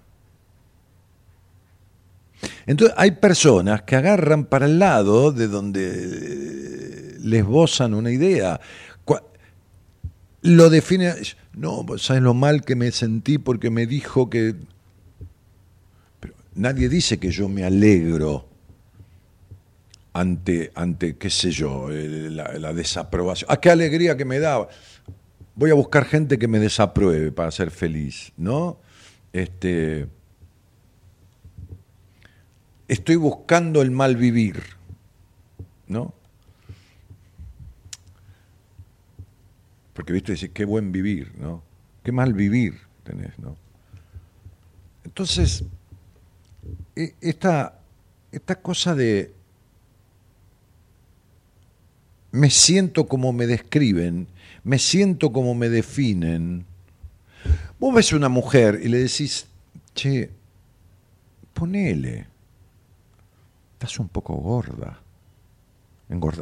Entonces 2.65 2.96
hay 2.98 3.12
personas 3.12 3.81
que 3.84 3.96
agarran 3.96 4.46
para 4.46 4.65
el 4.65 4.79
lado 4.79 5.31
de 5.31 5.48
donde 5.48 7.17
les 7.19 7.46
bozan 7.46 7.93
una 7.93 8.12
idea. 8.12 8.60
Lo 10.41 10.69
define, 10.69 11.13
no, 11.53 11.86
¿sabes 11.98 12.22
lo 12.22 12.34
mal 12.34 12.63
que 12.63 12.75
me 12.75 12.91
sentí 12.91 13.38
porque 13.38 13.69
me 13.69 13.86
dijo 13.86 14.29
que... 14.29 14.55
Pero 16.22 16.34
nadie 16.55 16.88
dice 16.88 17.19
que 17.19 17.29
yo 17.29 17.50
me 17.50 17.65
alegro 17.65 18.48
ante, 20.13 20.72
ante 20.75 21.17
qué 21.17 21.29
sé 21.29 21.51
yo, 21.51 21.91
eh, 21.91 22.29
la, 22.31 22.74
desaprobación. 22.74 23.50
¡Ah, 23.51 23.58
qué 23.58 23.69
alegría 23.69 24.15
que 24.15 24.25
me 24.25 24.39
da! 24.39 24.67
Voy 25.55 25.72
a 25.72 25.74
buscar 25.74 26.05
gente 26.05 26.39
que 26.39 26.48
me 26.48 26.60
desapruebe 26.60 27.34
para 27.34 27.51
ser 27.51 27.69
feliz, 27.69 28.31
¿no? 28.38 28.79
Este, 29.34 30.08
estoy 32.89 33.15
buscando 33.15 33.81
el 33.81 33.91
mal 33.91 34.17
vivir, 34.17 34.62
¿no? 35.88 36.13
Porque, 39.93 40.12
viste, 40.12 40.34
decir, 40.34 40.51
qué 40.51 40.65
buen 40.65 40.91
vivir, 40.91 41.34
¿no? 41.38 41.63
Qué 42.03 42.12
mal 42.12 42.34
vivir 42.34 42.79
tenés, 43.03 43.38
¿no? 43.38 43.55
Entonces, 45.03 45.63
e, 46.96 47.13
esta, 47.22 47.79
esta 48.31 48.55
cosa 48.55 48.96
de, 48.96 49.34
me 52.31 52.50
siento 52.50 53.08
como 53.08 53.31
me 53.34 53.46
describen, 53.46 54.27
me 54.63 54.79
siento 54.79 55.31
como 55.31 55.53
me 55.53 55.69
definen. 55.69 56.65
Vos 57.79 57.93
ves 57.93 58.13
una 58.13 58.29
mujer 58.29 58.79
y 58.84 58.88
le 58.88 58.98
decís, 58.98 59.46
che, 59.93 60.31
ponele, 61.53 62.27
estás 63.79 63.98
un 64.00 64.09
poco 64.09 64.36
gorda. 64.36 65.00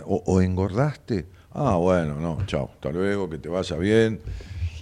o, 0.05 0.41
engordaste. 0.41 1.27
Ah, 1.51 1.75
bueno, 1.75 2.15
no, 2.15 2.43
chao, 2.47 2.71
hasta 2.73 2.91
luego, 2.91 3.29
que 3.29 3.37
te 3.37 3.47
vaya 3.47 3.77
bien. 3.77 4.19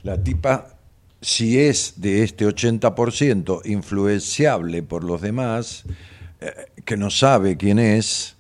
La 0.04 0.24
tipa, 0.24 0.78
si 1.20 1.60
es 1.60 1.96
de 1.98 2.24
este 2.24 2.48
80% 2.48 3.62
influenciable 3.66 4.84
por 4.84 5.04
los 5.04 5.22
demás, 5.22 5.84
eh, 6.40 6.72
que 6.86 6.96
no 6.96 7.10
sabe 7.10 7.58
quién 7.58 7.78
es, 7.78 8.38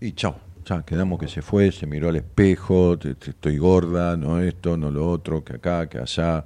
y 0.00 0.12
chao 0.12 0.46
ya 0.66 0.82
quedamos 0.82 1.20
que 1.20 1.28
se 1.28 1.42
fue, 1.42 1.70
se 1.70 1.86
miró 1.86 2.08
al 2.08 2.16
espejo, 2.16 2.98
estoy 3.00 3.56
gorda, 3.56 4.16
no 4.16 4.40
esto, 4.40 4.76
no 4.76 4.90
lo 4.90 5.08
otro, 5.08 5.44
que 5.44 5.54
acá, 5.54 5.88
que 5.88 5.98
allá. 5.98 6.44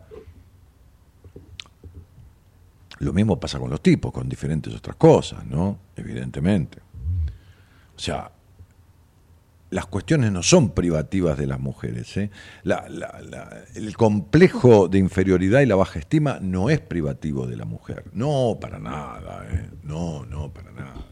Lo 3.01 3.13
mismo 3.13 3.41
pasa 3.41 3.59
con 3.59 3.71
los 3.71 3.83
tipos, 3.83 4.13
con 4.13 4.29
diferentes 4.29 4.75
otras 4.75 4.97
cosas, 4.97 5.45
¿no? 5.47 5.79
Evidentemente. 5.97 6.79
O 7.97 7.99
sea, 7.99 8.31
las 9.71 9.87
cuestiones 9.87 10.31
no 10.33 10.43
son 10.43 10.71
privativas 10.71 11.39
de 11.39 11.47
las 11.47 11.59
mujeres. 11.59 12.15
¿eh? 12.17 12.31
el 13.75 13.97
complejo 13.97 14.89
de 14.89 14.99
inferioridad 14.99 15.61
y 15.61 15.67
la 15.67 15.77
baja 15.77 15.99
estima 15.99 16.41
no 16.43 16.69
es 16.69 16.81
privativo 16.81 17.47
de 17.47 17.57
la 17.57 17.65
mujer. 17.65 18.05
No, 18.13 18.59
para 18.61 18.79
nada. 18.79 19.47
¿eh? 19.51 19.71
No, 19.83 20.27
no, 20.27 20.53
para 20.53 20.71
nada. 20.73 21.07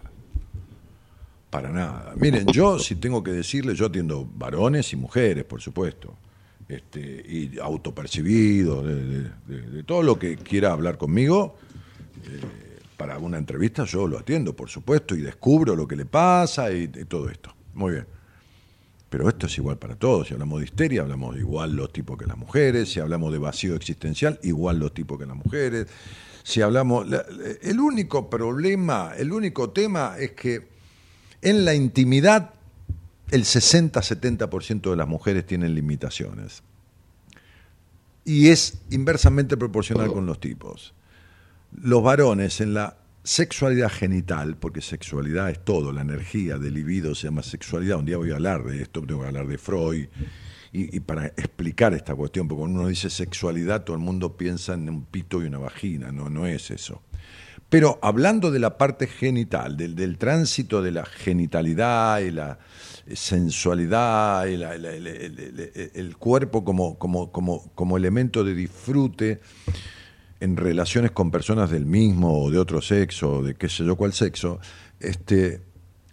Para 1.49 1.71
nada. 1.71 2.13
Miren, 2.17 2.47
yo 2.49 2.79
si 2.79 2.97
tengo 2.97 3.23
que 3.23 3.33
decirle, 3.33 3.75
yo 3.75 3.87
atiendo 3.87 4.29
varones 4.35 4.93
y 4.93 4.97
mujeres, 4.97 5.45
por 5.45 5.63
supuesto. 5.63 6.15
Este, 6.69 7.01
y 7.01 7.59
autopercibido, 7.59 8.83
de, 8.83 9.83
todo 9.85 10.03
lo 10.03 10.19
que 10.19 10.37
quiera 10.37 10.73
hablar 10.73 10.99
conmigo. 10.99 11.57
Eh, 12.25 12.41
para 12.97 13.19
una 13.19 13.39
entrevista 13.39 13.85
yo 13.85 14.07
lo 14.07 14.19
atiendo, 14.19 14.55
por 14.55 14.69
supuesto, 14.69 15.15
y 15.15 15.23
descubro 15.23 15.75
lo 15.75 15.89
que 15.89 15.97
le 15.97 16.05
pasa 16.05 16.71
y 16.73 16.89
todo 16.89 17.31
esto. 17.31 17.55
Muy 17.75 17.93
bien. 17.93 18.07
Pero 19.09 19.29
esto 19.29 19.47
es 19.47 19.57
igual 19.57 19.79
para 19.79 19.97
todos. 19.97 20.29
Si 20.29 20.35
hablamos 20.35 20.61
de 20.61 20.67
histeria, 20.67 21.03
hablamos 21.03 21.37
igual 21.39 21.75
los 21.75 21.93
tipos 21.93 22.19
que 22.19 22.27
las 22.27 22.37
mujeres. 22.37 22.93
Si 22.93 23.01
hablamos 23.01 23.33
de 23.33 23.39
vacío 23.39 23.75
existencial, 23.75 24.39
igual 24.43 24.79
los 24.79 24.93
tipos 24.93 25.19
que 25.19 25.27
las 25.27 25.37
mujeres. 25.37 25.87
Si 26.43 26.61
hablamos. 26.61 27.07
El 27.63 27.81
único 27.81 28.29
problema, 28.29 29.13
el 29.17 29.33
único 29.33 29.71
tema 29.71 30.17
es 30.19 30.33
que 30.33 30.69
en 31.41 31.65
la 31.65 31.75
intimidad 31.75 32.55
el 33.31 33.45
60-70% 33.45 34.91
de 34.91 34.97
las 34.97 35.09
mujeres 35.09 35.47
tienen 35.47 35.75
limitaciones. 35.75 36.63
Y 38.25 38.49
es 38.49 38.83
inversamente 38.91 39.57
proporcional 39.57 40.13
con 40.13 40.27
los 40.27 40.41
tipos. 40.41 40.95
Los 41.73 42.03
varones 42.03 42.61
en 42.61 42.75
la 42.75 42.97
sexualidad 43.23 43.91
genital, 43.91 44.57
porque 44.57 44.81
sexualidad 44.81 45.51
es 45.51 45.65
todo, 45.65 45.93
la 45.93 46.03
energía 46.03 46.59
del 46.59 46.75
libido 46.75 47.15
se 47.15 47.25
llama 47.25 47.43
sexualidad. 47.43 47.99
Un 47.99 48.07
día 48.07 48.17
voy 48.17 48.31
a 48.31 48.35
hablar 48.35 48.65
de 48.65 48.83
esto, 48.83 49.03
tengo 49.03 49.21
que 49.21 49.27
hablar 49.27 49.47
de 49.47 49.59
Freud. 49.59 50.09
Y, 50.71 51.01
para 51.01 51.29
explicar 51.29 51.95
esta 51.95 52.15
cuestión, 52.15 52.47
porque 52.47 52.61
cuando 52.61 52.81
uno 52.81 52.89
dice 52.91 53.09
sexualidad, 53.09 53.85
todo 53.85 53.97
el 53.97 54.03
mundo 54.03 54.37
piensa 54.37 54.75
en 54.75 54.89
un 54.91 55.05
pito 55.07 55.43
y 55.43 55.47
una 55.47 55.57
vagina, 55.57 56.13
no, 56.13 56.29
no 56.29 56.47
es 56.47 56.71
eso. 56.71 57.03
Pero 57.71 57.99
hablando 58.03 58.51
de 58.51 58.59
la 58.59 58.77
parte 58.77 59.07
genital, 59.07 59.79
del, 59.79 59.95
del 59.95 60.19
tránsito 60.19 60.83
de 60.83 60.93
la 60.93 61.07
genitalidad 61.07 62.21
y 62.21 62.31
la 62.31 62.59
sensualidad, 63.15 64.47
el, 64.49 66.17
cuerpo 66.19 66.65
como, 66.65 66.99
como, 66.99 67.33
como, 67.33 67.71
como 67.75 67.97
elemento 67.97 68.45
de 68.45 68.55
disfrute, 68.55 69.41
en 70.41 70.57
relaciones 70.57 71.11
con 71.11 71.31
personas 71.31 71.71
del 71.71 71.87
mismo 71.87 72.45
o 72.45 72.51
de 72.51 72.59
otro 72.59 72.81
sexo, 72.81 73.39
o 73.39 73.43
de 73.43 73.55
qué 73.55 73.69
sé 73.69 73.85
yo 73.85 73.97
cuál 73.97 74.13
sexo, 74.13 74.61
este, 75.01 75.63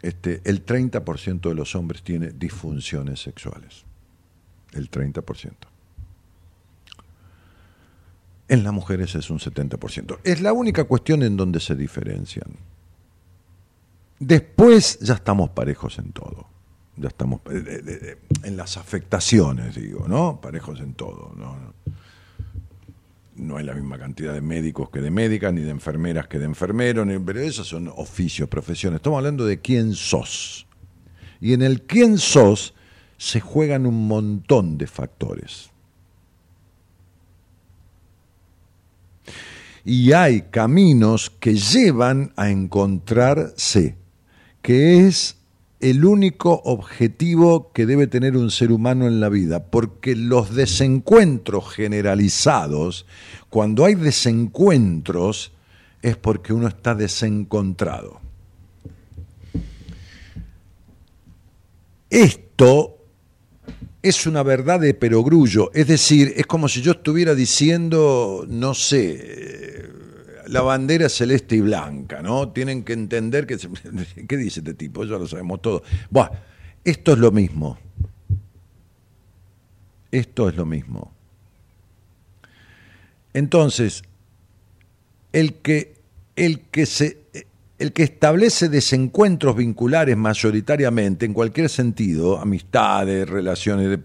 este, 0.01 0.41
el 0.45 0.65
30% 0.65 1.49
de 1.49 1.55
los 1.55 1.75
hombres 1.75 2.03
tiene 2.03 2.31
disfunciones 2.31 3.21
sexuales. 3.21 3.85
El 4.73 4.89
30%. 4.89 5.51
En 8.47 8.63
las 8.63 8.73
mujeres 8.73 9.15
es 9.15 9.29
un 9.29 9.39
70%. 9.39 10.19
Es 10.23 10.41
la 10.41 10.53
única 10.53 10.83
cuestión 10.83 11.23
en 11.23 11.35
donde 11.35 11.59
se 11.59 11.75
diferencian. 11.75 12.51
Después 14.19 14.99
ya 14.99 15.15
estamos 15.15 15.49
parejos 15.49 15.97
en 15.97 16.11
todo. 16.11 16.54
Ya 16.97 17.09
estamos 17.09 17.41
eh, 17.51 17.63
eh, 17.67 17.81
eh, 17.87 18.17
en 18.43 18.55
las 18.55 18.77
afectaciones, 18.77 19.75
digo, 19.75 20.07
¿no? 20.07 20.39
Parejos 20.41 20.79
en 20.79 20.93
todo. 20.93 21.33
¿no? 21.35 21.73
no 23.35 23.57
hay 23.57 23.65
la 23.65 23.73
misma 23.73 23.97
cantidad 23.97 24.33
de 24.33 24.41
médicos 24.41 24.89
que 24.89 25.01
de 25.01 25.11
médicas, 25.11 25.53
ni 25.53 25.61
de 25.61 25.71
enfermeras 25.71 26.27
que 26.27 26.39
de 26.39 26.45
enfermeros, 26.45 27.07
pero 27.25 27.39
esos 27.39 27.67
son 27.67 27.91
oficios, 27.95 28.47
profesiones. 28.47 28.97
Estamos 28.97 29.17
hablando 29.17 29.45
de 29.45 29.59
quién 29.59 29.93
sos. 29.93 30.67
Y 31.41 31.53
en 31.53 31.61
el 31.61 31.81
quién 31.81 32.17
sos 32.17 32.73
se 33.17 33.41
juegan 33.41 33.85
un 33.85 34.07
montón 34.07 34.77
de 34.77 34.87
factores. 34.87 35.69
Y 39.83 40.13
hay 40.13 40.43
caminos 40.43 41.29
que 41.29 41.55
llevan 41.55 42.33
a 42.35 42.49
encontrarse, 42.49 43.95
que 44.61 45.05
es 45.05 45.37
el 45.79 46.05
único 46.05 46.61
objetivo 46.63 47.71
que 47.73 47.85
debe 47.85 48.07
tener 48.07 48.37
un 48.37 48.49
ser 48.49 48.71
humano 48.71 49.07
en 49.07 49.19
la 49.19 49.29
vida, 49.29 49.65
porque 49.65 50.15
los 50.15 50.55
desencuentros 50.55 51.69
generalizados, 51.69 53.05
cuando 53.49 53.85
hay 53.85 53.95
desencuentros, 53.95 55.51
es 56.01 56.17
porque 56.17 56.53
uno 56.53 56.67
está 56.67 56.95
desencontrado. 56.95 58.21
Esto 62.09 62.97
es 64.01 64.27
una 64.27 64.43
verdad 64.43 64.79
de 64.79 64.93
perogrullo, 64.93 65.71
es 65.73 65.87
decir, 65.87 66.33
es 66.37 66.45
como 66.45 66.69
si 66.69 66.81
yo 66.81 66.91
estuviera 66.91 67.33
diciendo, 67.33 68.45
no 68.47 68.75
sé, 68.75 69.84
la 70.47 70.61
bandera 70.61 71.09
celeste 71.09 71.55
y 71.55 71.61
blanca, 71.61 72.21
¿no? 72.21 72.49
Tienen 72.49 72.83
que 72.83 72.93
entender 72.93 73.45
que... 73.45 73.57
¿Qué 74.27 74.37
dice 74.37 74.59
este 74.59 74.73
tipo? 74.73 75.03
Ya 75.03 75.17
lo 75.17 75.27
sabemos 75.27 75.61
todo. 75.61 75.83
Bueno, 76.09 76.31
esto 76.83 77.13
es 77.13 77.19
lo 77.19 77.31
mismo. 77.31 77.77
Esto 80.11 80.49
es 80.49 80.55
lo 80.55 80.65
mismo. 80.65 81.11
Entonces, 83.33 84.03
el 85.33 85.55
que, 85.55 85.95
el 86.35 86.61
que, 86.61 86.85
se, 86.85 87.17
el 87.79 87.91
que 87.91 88.03
establece 88.03 88.69
desencuentros 88.69 89.55
vinculares 89.57 90.15
mayoritariamente, 90.15 91.25
en 91.25 91.33
cualquier 91.33 91.69
sentido, 91.69 92.39
amistades, 92.39 93.27
relaciones 93.27 93.89
de 93.89 93.99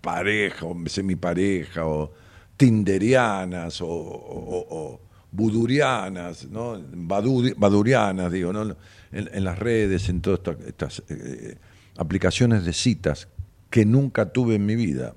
pareja 0.00 0.66
o 0.66 0.76
semipareja 0.88 1.86
o 1.86 2.12
tinderianas 2.56 3.80
o 3.80 5.00
budurianas, 5.30 6.48
¿no? 6.48 6.80
badurianas, 6.92 8.32
digo, 8.32 8.52
¿no? 8.52 8.76
en, 9.12 9.44
las 9.44 9.58
redes, 9.58 10.08
en 10.08 10.20
todas 10.20 10.40
estas, 10.66 11.02
eh, 11.08 11.56
aplicaciones 11.96 12.64
de 12.64 12.72
citas 12.72 13.28
que 13.70 13.84
nunca 13.84 14.26
tuve 14.26 14.54
en 14.54 14.66
mi 14.66 14.76
vida. 14.76 15.14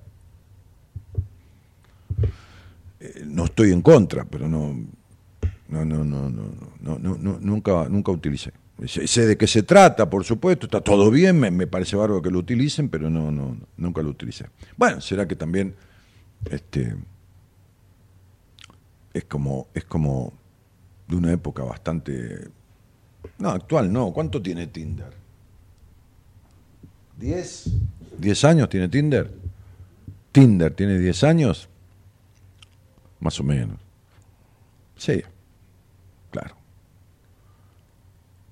Eh, 2.99 3.23
no 3.25 3.45
estoy 3.45 3.71
en 3.71 3.81
contra, 3.81 4.25
pero 4.25 4.47
no, 4.47 4.75
no, 5.69 5.85
no, 5.85 6.03
no, 6.03 6.29
no, 6.29 6.99
no, 6.99 7.39
nunca, 7.39 7.87
nunca 7.89 8.11
utilicé. 8.11 8.51
Sé, 8.85 9.27
de 9.27 9.37
qué 9.37 9.45
se 9.45 9.61
trata, 9.61 10.09
por 10.09 10.23
supuesto, 10.23 10.65
está 10.65 10.81
todo 10.81 11.11
bien, 11.11 11.39
me, 11.39 11.51
me, 11.51 11.67
parece 11.67 11.95
bárbaro 11.95 12.19
que 12.19 12.31
lo 12.31 12.39
utilicen, 12.39 12.89
pero 12.89 13.11
no, 13.11 13.31
no, 13.31 13.55
nunca 13.77 14.01
lo 14.01 14.09
utilicé. 14.09 14.47
Bueno, 14.75 14.99
será 15.01 15.27
que 15.27 15.35
también 15.35 15.75
este, 16.49 16.95
es 19.13 19.25
como, 19.25 19.67
es 19.73 19.85
como 19.85 20.33
de 21.07 21.15
una 21.15 21.31
época 21.31 21.63
bastante... 21.63 22.49
No, 23.37 23.49
actual 23.49 23.91
no. 23.91 24.11
¿Cuánto 24.13 24.41
tiene 24.41 24.67
Tinder? 24.67 25.13
¿Diez? 27.17 27.69
¿Diez 28.17 28.43
años 28.43 28.69
tiene 28.69 28.89
Tinder? 28.89 29.31
¿Tinder 30.31 30.73
tiene 30.73 30.97
diez 30.97 31.23
años? 31.23 31.69
Más 33.19 33.39
o 33.39 33.43
menos. 33.43 33.77
Sí, 34.95 35.21
claro. 36.31 36.55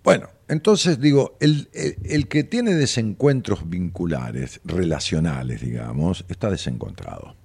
Bueno, 0.03 0.29
entonces 0.47 0.99
digo, 0.99 1.37
el, 1.39 1.69
el, 1.73 2.27
que 2.27 2.43
tiene 2.43 2.73
desencuentros 2.73 3.69
vinculares, 3.69 4.59
relacionales, 4.63 5.61
digamos, 5.61 6.25
está 6.27 6.49
desencontrado. 6.49 7.35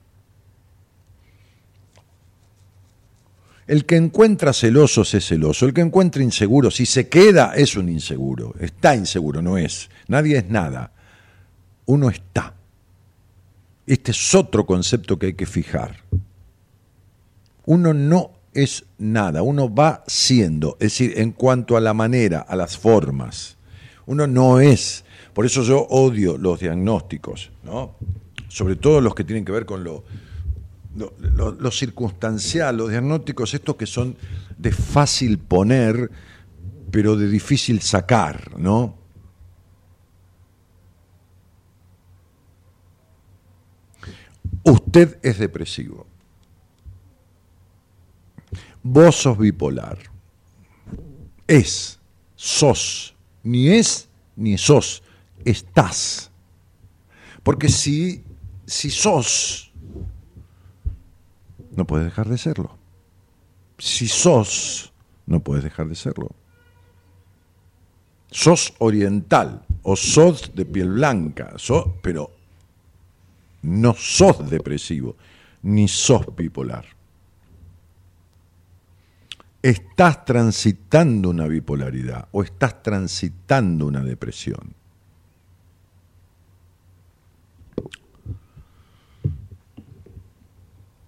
El 3.67 3.87
que 3.87 3.97
encuentra 3.97 4.53
celosos 4.53 5.15
es 5.15 5.27
celoso, 5.27 5.65
el 5.67 5.73
que 5.73 5.81
encuentra 5.81 6.23
inseguro, 6.23 6.71
si 6.71 6.85
se 6.85 7.09
queda, 7.09 7.55
es 7.55 7.77
un 7.77 7.89
inseguro, 7.89 8.55
está 8.61 8.95
inseguro, 8.95 9.41
no 9.41 9.57
es. 9.57 9.89
Nadie 10.07 10.39
es 10.39 10.51
nada, 10.51 10.93
uno 11.87 12.11
está. 12.11 12.55
Este 13.87 14.11
es 14.11 14.35
otro 14.35 14.67
concepto 14.67 15.19
que 15.19 15.27
hay 15.27 15.35
que 15.35 15.47
fijar. 15.47 15.97
Uno 17.67 17.95
no 17.95 18.33
es 18.53 18.85
nada, 18.99 19.43
uno 19.43 19.75
va 19.75 20.05
siendo, 20.07 20.77
es 20.79 20.93
decir, 20.93 21.15
en 21.17 21.33
cuanto 21.33 21.77
a 21.77 21.81
la 21.81 21.95
manera, 21.95 22.41
a 22.41 22.57
las 22.57 22.77
formas. 22.77 23.57
Uno 24.07 24.27
no 24.27 24.61
es. 24.61 25.05
Por 25.33 25.47
eso 25.47 25.63
yo 25.63 25.81
odio 25.89 26.37
los 26.37 26.61
diagnósticos, 26.61 27.51
¿no? 27.63 27.97
Sobre 28.49 28.77
todo 28.77 29.01
los 29.01 29.15
que 29.15 29.25
tienen 29.25 29.45
que 29.45 29.53
ver 29.53 29.65
con 29.65 29.83
lo, 29.83 30.05
lo, 30.95 31.71
circunstancial, 31.71 32.77
los 32.77 32.91
diagnósticos, 32.91 33.55
estos 33.55 33.77
que 33.77 33.87
son 33.87 34.17
de 34.57 34.73
fácil 34.73 35.39
poner, 35.39 36.11
pero 36.91 37.17
de 37.17 37.29
difícil 37.29 37.81
sacar, 37.81 38.59
¿no? 38.59 38.97
Usted 44.63 45.19
es 45.23 45.39
depresivo. 45.39 46.07
Vos 48.83 49.17
sos 49.17 49.37
bipolar. 49.37 49.99
Es, 51.47 51.99
sos, 52.37 53.15
ni 53.43 53.69
es 53.69 54.09
ni 54.37 54.59
sos, 54.59 55.03
estás. 55.45 56.31
Porque 57.43 57.69
si, 57.69 58.25
si 58.67 58.91
sos, 58.91 59.73
no 61.77 61.87
puedes 61.87 62.07
dejar 62.07 62.29
de 62.29 62.39
serlo. 62.39 62.79
Si 63.79 64.09
sos, 64.09 64.93
no 65.27 65.41
puedes 65.41 65.65
dejar 65.65 65.89
de 65.89 65.95
serlo. 65.95 66.31
Sos 68.31 68.75
oriental 68.79 69.65
o 69.83 69.97
sos 69.97 70.55
de 70.55 70.65
piel 70.65 70.91
blanca, 70.91 71.53
sos, 71.57 71.87
pero 72.03 72.31
no 73.63 73.95
sos 73.95 74.51
depresivo, 74.51 75.17
ni 75.63 75.89
sos 75.89 76.35
bipolar. 76.37 76.85
Estás 79.63 80.25
transitando 80.25 81.31
una 81.31 81.47
bipolaridad 81.47 82.29
o 82.33 82.43
estás 82.43 82.83
transitando 82.83 83.87
una 83.87 84.03
depresión. 84.03 84.75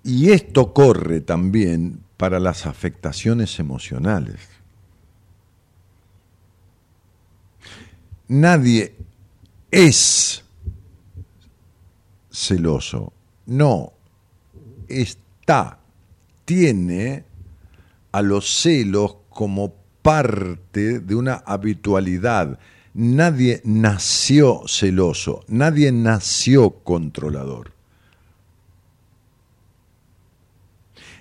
Y 0.06 0.30
esto 0.30 0.72
corre 0.72 1.20
también 1.20 1.98
para 2.16 2.38
las 2.38 2.66
afectaciones 2.66 3.58
emocionales. 3.58 4.38
Nadie 8.28 8.94
es 9.68 10.44
celoso, 12.30 13.12
no, 13.46 13.94
está, 14.86 15.80
tiene 16.44 17.24
a 18.12 18.22
los 18.22 18.48
celos 18.62 19.16
como 19.28 19.74
parte 20.02 21.00
de 21.00 21.16
una 21.16 21.42
habitualidad. 21.44 22.60
Nadie 22.94 23.60
nació 23.64 24.62
celoso, 24.68 25.42
nadie 25.48 25.90
nació 25.90 26.70
controlador. 26.84 27.75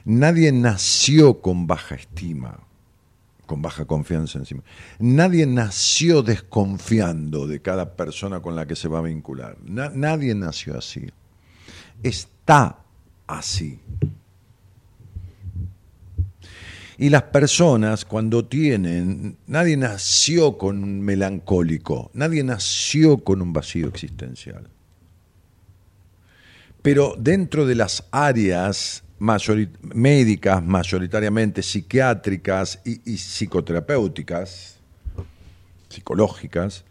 Nadie 0.05 0.51
nació 0.51 1.41
con 1.41 1.65
baja 1.65 1.95
estima, 1.95 2.59
con 3.47 3.63
baja 3.63 3.85
confianza 3.85 4.37
encima. 4.37 4.61
Nadie 4.99 5.47
nació 5.47 6.21
desconfiando 6.21 7.47
de 7.47 7.59
cada 7.59 7.95
persona 7.95 8.39
con 8.39 8.55
la 8.55 8.67
que 8.67 8.75
se 8.75 8.87
va 8.87 8.99
a 8.99 9.01
vincular. 9.01 9.57
nadie 9.65 10.35
nació 10.35 10.77
así. 10.77 11.09
Está 12.03 12.77
así. 13.25 13.79
Y 16.97 17.09
las 17.09 17.23
personas 17.23 18.05
cuando 18.05 18.45
tienen, 18.45 19.37
nadie 19.47 19.75
nació 19.75 20.57
con 20.57 20.83
un 20.83 21.01
melancólico, 21.01 22.11
nadie 22.13 22.43
nació 22.43 23.17
con 23.17 23.41
un 23.41 23.51
vacío 23.51 23.87
existencial. 23.87 24.69
Pero 26.81 27.15
dentro 27.17 27.65
de 27.65 27.75
las 27.75 28.05
áreas 28.11 29.04
médicas, 29.19 30.63
mayoritariamente 30.63 31.61
psiquiátricas 31.61 32.81
y, 32.83 33.17
psicoterapéuticas, 33.17 34.77
psicológicas, 35.89 36.83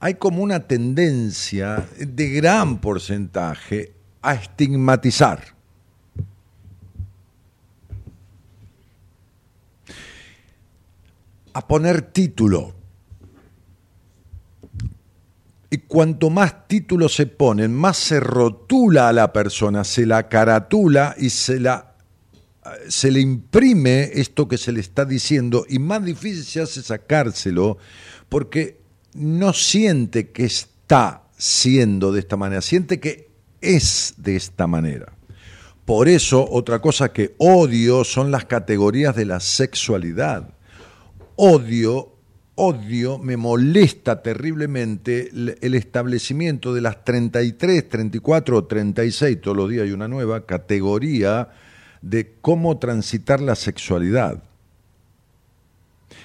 hay 0.00 0.14
como 0.14 0.42
una 0.42 0.60
tendencia 0.60 1.86
de 1.98 2.28
gran 2.30 2.80
porcentaje 2.80 3.92
a 4.22 4.34
estigmatizar. 4.34 5.56
a 11.56 11.66
poner 11.66 12.02
título. 12.02 12.75
Y 15.76 15.80
cuanto 15.80 16.30
más 16.30 16.68
títulos 16.68 17.14
se 17.14 17.26
ponen, 17.26 17.74
más 17.74 17.98
se 17.98 18.18
rotula 18.18 19.10
a 19.10 19.12
la 19.12 19.30
persona, 19.30 19.84
se 19.84 20.06
la 20.06 20.26
caratula 20.26 21.14
y 21.18 21.28
se, 21.28 21.60
la, 21.60 21.96
se 22.88 23.10
le 23.10 23.20
imprime 23.20 24.10
esto 24.14 24.48
que 24.48 24.56
se 24.56 24.72
le 24.72 24.80
está 24.80 25.04
diciendo 25.04 25.66
y 25.68 25.78
más 25.78 26.02
difícil 26.02 26.44
se 26.44 26.62
hace 26.62 26.82
sacárselo 26.82 27.76
porque 28.30 28.80
no 29.12 29.52
siente 29.52 30.30
que 30.30 30.46
está 30.46 31.24
siendo 31.36 32.10
de 32.10 32.20
esta 32.20 32.38
manera, 32.38 32.62
siente 32.62 32.98
que 32.98 33.28
es 33.60 34.14
de 34.16 34.36
esta 34.36 34.66
manera. 34.66 35.12
Por 35.84 36.08
eso, 36.08 36.48
otra 36.50 36.80
cosa 36.80 37.12
que 37.12 37.34
odio 37.36 38.02
son 38.04 38.30
las 38.30 38.46
categorías 38.46 39.14
de 39.14 39.26
la 39.26 39.40
sexualidad. 39.40 40.54
Odio 41.36 42.15
odio, 42.56 43.18
me 43.18 43.36
molesta 43.36 44.22
terriblemente 44.22 45.30
el 45.30 45.74
establecimiento 45.74 46.74
de 46.74 46.80
las 46.80 47.04
33, 47.04 47.88
34 47.88 48.56
o 48.56 48.64
36, 48.64 49.40
todos 49.40 49.56
los 49.56 49.70
días 49.70 49.84
hay 49.84 49.92
una 49.92 50.08
nueva 50.08 50.46
categoría 50.46 51.50
de 52.00 52.34
cómo 52.40 52.78
transitar 52.78 53.40
la 53.40 53.54
sexualidad. 53.54 54.42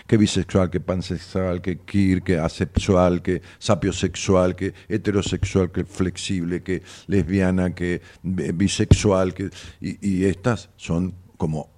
Que 0.08 0.18
bisexual, 0.18 0.70
que 0.70 0.80
pansexual, 0.80 1.62
que 1.62 1.80
queer, 1.80 2.22
que 2.22 2.38
asexual, 2.38 3.22
que 3.22 3.42
sapiosexual, 3.60 4.56
que 4.56 4.74
heterosexual, 4.90 5.72
que 5.72 5.86
flexible, 5.86 6.64
que 6.64 6.82
lesbiana, 7.08 7.74
que 7.74 8.02
bisexual, 8.24 9.34
que, 9.34 9.50
y 9.80 10.26
estas 10.26 10.70
son 10.76 11.14
como, 11.38 11.70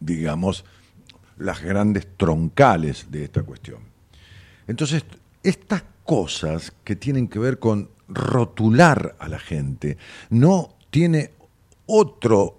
digamos, 0.00 0.64
las 1.38 1.62
grandes 1.62 2.06
troncales 2.16 3.06
de 3.10 3.24
esta 3.24 3.42
cuestión. 3.42 3.93
Entonces, 4.66 5.04
estas 5.42 5.84
cosas 6.04 6.72
que 6.84 6.96
tienen 6.96 7.28
que 7.28 7.38
ver 7.38 7.58
con 7.58 7.90
rotular 8.08 9.16
a 9.18 9.28
la 9.28 9.38
gente, 9.38 9.96
no 10.30 10.76
tiene 10.90 11.32
otro, 11.86 12.58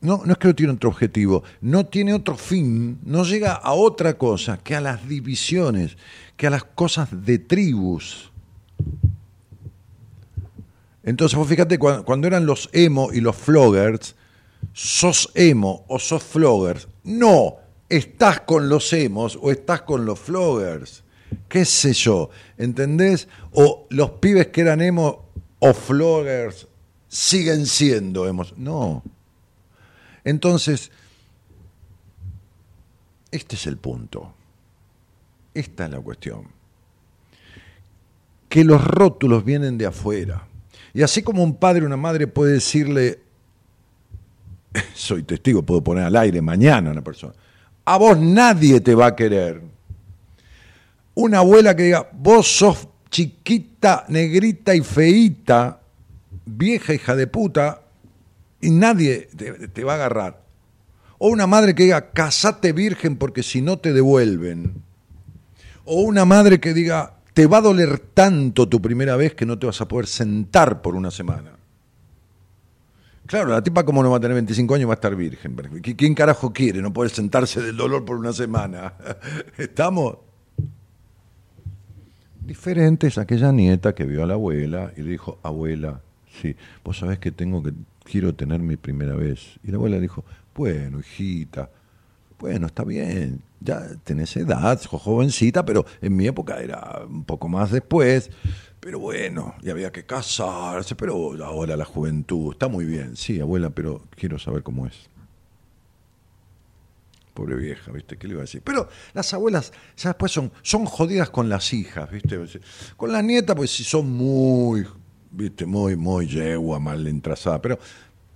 no, 0.00 0.22
no 0.24 0.32
es 0.32 0.38
que 0.38 0.48
no 0.48 0.54
tiene 0.54 0.72
otro 0.72 0.90
objetivo, 0.90 1.42
no 1.60 1.86
tiene 1.86 2.14
otro 2.14 2.36
fin, 2.36 2.98
no 3.04 3.24
llega 3.24 3.52
a 3.52 3.72
otra 3.72 4.16
cosa 4.18 4.58
que 4.58 4.74
a 4.74 4.80
las 4.80 5.08
divisiones, 5.08 5.96
que 6.36 6.46
a 6.46 6.50
las 6.50 6.64
cosas 6.64 7.08
de 7.24 7.38
tribus. 7.38 8.30
Entonces, 11.02 11.38
vos 11.38 11.48
fíjate, 11.48 11.78
cuando, 11.78 12.04
cuando 12.04 12.26
eran 12.26 12.46
los 12.46 12.68
emo 12.72 13.12
y 13.12 13.20
los 13.20 13.36
floggers, 13.36 14.16
sos 14.72 15.30
emo 15.34 15.84
o 15.86 16.00
sos 16.00 16.24
floggers. 16.24 16.88
No, 17.04 17.56
estás 17.88 18.40
con 18.40 18.68
los 18.68 18.92
emos 18.92 19.38
o 19.40 19.52
estás 19.52 19.82
con 19.82 20.04
los 20.04 20.18
floggers 20.18 21.04
qué 21.48 21.64
sé 21.64 21.92
yo, 21.92 22.30
¿entendés? 22.58 23.28
O 23.52 23.86
los 23.90 24.10
pibes 24.12 24.48
que 24.48 24.60
eran 24.62 24.80
emo 24.80 25.26
o 25.58 25.72
floggers 25.72 26.66
siguen 27.08 27.66
siendo 27.66 28.26
emos. 28.26 28.56
No. 28.56 29.02
Entonces, 30.24 30.90
este 33.30 33.56
es 33.56 33.66
el 33.66 33.76
punto. 33.76 34.34
Esta 35.54 35.86
es 35.86 35.90
la 35.90 36.00
cuestión. 36.00 36.48
Que 38.48 38.64
los 38.64 38.84
rótulos 38.84 39.44
vienen 39.44 39.78
de 39.78 39.86
afuera. 39.86 40.46
Y 40.92 41.02
así 41.02 41.22
como 41.22 41.42
un 41.42 41.56
padre 41.56 41.82
o 41.82 41.86
una 41.86 41.96
madre 41.96 42.26
puede 42.26 42.54
decirle, 42.54 43.20
soy 44.94 45.22
testigo, 45.22 45.62
puedo 45.62 45.82
poner 45.82 46.04
al 46.04 46.16
aire 46.16 46.40
mañana 46.40 46.90
a 46.90 46.92
una 46.92 47.02
persona, 47.02 47.34
a 47.84 47.98
vos 47.98 48.18
nadie 48.18 48.80
te 48.80 48.94
va 48.94 49.06
a 49.06 49.16
querer 49.16 49.62
una 51.16 51.38
abuela 51.38 51.74
que 51.74 51.84
diga, 51.84 52.08
vos 52.12 52.46
sos 52.46 52.88
chiquita, 53.10 54.04
negrita 54.08 54.74
y 54.74 54.82
feíta, 54.82 55.80
vieja 56.44 56.94
hija 56.94 57.16
de 57.16 57.26
puta, 57.26 57.82
y 58.60 58.70
nadie 58.70 59.28
te, 59.72 59.84
va 59.84 59.92
a 59.92 59.96
agarrar. 59.96 60.42
O 61.18 61.28
una 61.28 61.46
madre 61.46 61.74
que 61.74 61.84
diga, 61.84 62.10
casate 62.10 62.72
virgen 62.72 63.16
porque 63.16 63.42
si 63.42 63.62
no 63.62 63.78
te 63.78 63.94
devuelven. 63.94 64.82
O 65.86 66.02
una 66.02 66.26
madre 66.26 66.60
que 66.60 66.74
diga, 66.74 67.14
te 67.32 67.46
va 67.46 67.58
a 67.58 67.62
doler 67.62 67.98
tanto 67.98 68.68
tu 68.68 68.82
primera 68.82 69.16
vez 69.16 69.34
que 69.34 69.46
no 69.46 69.58
te 69.58 69.66
vas 69.66 69.80
a 69.80 69.88
poder 69.88 70.06
sentar 70.06 70.82
por 70.82 70.94
una 70.94 71.10
semana. 71.10 71.52
Claro, 73.24 73.50
la 73.50 73.62
tipa 73.62 73.84
como 73.84 74.02
no 74.02 74.10
va 74.10 74.18
a 74.18 74.20
tener 74.20 74.34
25 74.34 74.74
años 74.74 74.88
va 74.88 74.92
a 74.92 74.96
estar 74.96 75.16
virgen. 75.16 75.56
¿Quién 75.96 76.14
carajo 76.14 76.52
quiere 76.52 76.82
no 76.82 76.92
poder 76.92 77.10
sentarse 77.10 77.62
del 77.62 77.76
dolor 77.76 78.04
por 78.04 78.16
una 78.16 78.34
semana? 78.34 78.92
¿Estamos? 79.56 80.25
Diferente 82.46 83.08
es 83.08 83.18
aquella 83.18 83.50
nieta 83.50 83.94
que 83.94 84.04
vio 84.04 84.22
a 84.22 84.26
la 84.26 84.34
abuela 84.34 84.92
y 84.96 85.02
le 85.02 85.10
dijo, 85.10 85.38
abuela, 85.42 86.00
sí, 86.40 86.54
vos 86.84 86.98
sabés 86.98 87.18
que 87.18 87.32
tengo 87.32 87.62
que, 87.62 87.72
quiero 88.04 88.34
tener 88.34 88.60
mi 88.60 88.76
primera 88.76 89.16
vez. 89.16 89.58
Y 89.64 89.70
la 89.72 89.78
abuela 89.78 89.98
dijo, 89.98 90.24
bueno, 90.54 91.00
hijita, 91.00 91.68
bueno, 92.38 92.66
está 92.66 92.84
bien, 92.84 93.42
ya 93.60 93.88
tenés 94.04 94.36
edad, 94.36 94.80
sos 94.80 95.02
jovencita, 95.02 95.64
pero 95.64 95.84
en 96.00 96.14
mi 96.14 96.26
época 96.26 96.60
era 96.60 97.02
un 97.08 97.24
poco 97.24 97.48
más 97.48 97.72
después, 97.72 98.30
pero 98.78 99.00
bueno, 99.00 99.54
y 99.62 99.70
había 99.70 99.90
que 99.90 100.06
casarse, 100.06 100.94
pero 100.94 101.32
ahora 101.44 101.76
la 101.76 101.84
juventud, 101.84 102.52
está 102.52 102.68
muy 102.68 102.84
bien, 102.84 103.16
sí, 103.16 103.40
abuela, 103.40 103.70
pero 103.70 104.02
quiero 104.14 104.38
saber 104.38 104.62
cómo 104.62 104.86
es. 104.86 105.08
Pobre 107.36 107.54
vieja, 107.54 107.92
¿viste? 107.92 108.16
¿Qué 108.16 108.26
le 108.26 108.32
iba 108.32 108.40
a 108.40 108.46
decir? 108.46 108.62
Pero 108.64 108.88
las 109.14 109.32
abuelas 109.34 109.72
ya 109.96 110.10
después 110.10 110.32
son, 110.32 110.50
son 110.62 110.86
jodidas 110.86 111.30
con 111.30 111.48
las 111.48 111.72
hijas, 111.72 112.10
¿viste? 112.10 112.40
Con 112.96 113.12
las 113.12 113.22
nietas, 113.22 113.54
pues 113.54 113.70
si 113.70 113.84
son 113.84 114.10
muy 114.10 114.84
viste, 115.36 115.66
muy, 115.66 115.96
muy 115.96 116.26
yegua, 116.26 116.80
mal 116.80 117.06
entrazada, 117.06 117.60
pero 117.60 117.78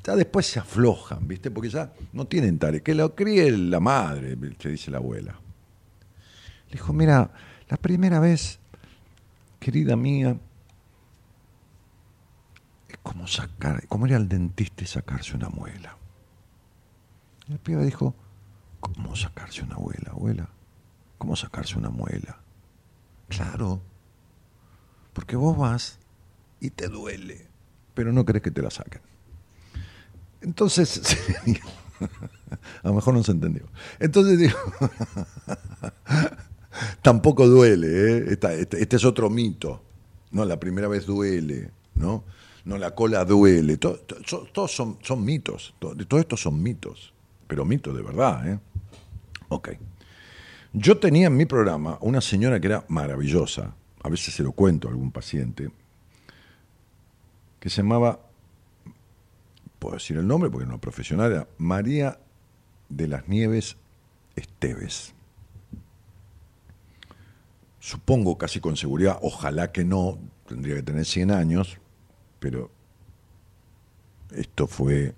ya 0.04 0.16
después 0.16 0.46
se 0.46 0.58
aflojan, 0.58 1.26
viste, 1.26 1.50
porque 1.50 1.70
ya 1.70 1.92
no 2.12 2.26
tienen 2.26 2.58
tarea. 2.58 2.80
Que 2.80 2.94
lo 2.94 3.14
críe 3.14 3.50
la 3.50 3.80
madre, 3.80 4.36
te 4.36 4.70
dice 4.70 4.90
la 4.90 4.98
abuela. 4.98 5.38
Le 6.68 6.72
dijo, 6.72 6.92
mira, 6.92 7.30
la 7.68 7.76
primera 7.76 8.20
vez, 8.20 8.58
querida 9.58 9.96
mía, 9.96 10.36
es 12.88 12.98
como 13.02 13.26
sacar, 13.26 13.86
como 13.88 14.06
ir 14.06 14.14
al 14.14 14.28
dentista 14.28 14.84
y 14.84 14.86
sacarse 14.86 15.36
una 15.36 15.48
muela. 15.48 15.96
Y 17.48 17.52
el 17.52 17.58
pibe 17.58 17.84
dijo, 17.84 18.14
¿cómo 18.80 19.16
sacarse 19.16 19.62
una 19.62 19.76
muela, 19.76 20.10
abuela? 20.10 20.48
¿Cómo 21.18 21.36
sacarse 21.36 21.78
una 21.78 21.90
muela? 21.90 22.40
Claro, 23.28 23.82
porque 25.12 25.36
vos 25.36 25.56
vas 25.56 25.98
y 26.60 26.70
te 26.70 26.88
duele, 26.88 27.46
pero 27.94 28.12
no 28.12 28.24
crees 28.24 28.42
que 28.42 28.50
te 28.50 28.62
la 28.62 28.70
saquen. 28.70 29.02
Entonces, 30.40 31.02
a 32.82 32.88
lo 32.88 32.94
mejor 32.94 33.14
no 33.14 33.22
se 33.22 33.32
entendió. 33.32 33.66
Entonces 33.98 34.38
digo, 34.38 34.56
tampoco 37.02 37.46
duele, 37.46 37.88
¿eh? 37.88 38.24
este, 38.30 38.80
este, 38.80 38.96
es 38.96 39.04
otro 39.04 39.30
mito. 39.30 39.82
No, 40.30 40.44
la 40.44 40.60
primera 40.60 40.88
vez 40.88 41.06
duele, 41.06 41.70
¿no? 41.94 42.24
No, 42.64 42.78
la 42.78 42.94
cola 42.94 43.24
duele. 43.24 43.78
Todos 43.78 44.72
son, 44.72 45.24
mitos. 45.24 45.74
Todo, 45.78 46.18
esto 46.18 46.36
son 46.36 46.62
mitos. 46.62 47.12
Pero 47.46 47.64
mitos 47.64 47.96
de 47.96 48.02
verdad, 48.02 48.48
¿eh? 48.48 48.60
Ok. 49.50 49.70
Yo 50.72 50.98
tenía 50.98 51.26
en 51.26 51.36
mi 51.36 51.44
programa 51.44 51.98
una 52.00 52.20
señora 52.20 52.60
que 52.60 52.68
era 52.68 52.84
maravillosa, 52.88 53.74
a 54.02 54.08
veces 54.08 54.32
se 54.34 54.44
lo 54.44 54.52
cuento 54.52 54.86
a 54.86 54.92
algún 54.92 55.10
paciente, 55.10 55.70
que 57.58 57.68
se 57.68 57.82
llamaba, 57.82 58.20
puedo 59.80 59.96
decir 59.96 60.16
el 60.16 60.26
nombre 60.26 60.48
porque 60.48 60.66
no 60.66 60.74
es 60.74 60.80
profesional, 60.80 61.32
era 61.32 61.48
María 61.58 62.20
de 62.88 63.08
las 63.08 63.28
Nieves 63.28 63.76
Esteves. 64.36 65.14
Supongo 67.80 68.38
casi 68.38 68.60
con 68.60 68.76
seguridad, 68.76 69.18
ojalá 69.22 69.72
que 69.72 69.84
no, 69.84 70.18
tendría 70.46 70.76
que 70.76 70.82
tener 70.84 71.04
100 71.04 71.32
años, 71.32 71.78
pero 72.38 72.70
esto 74.30 74.68
fue 74.68 75.16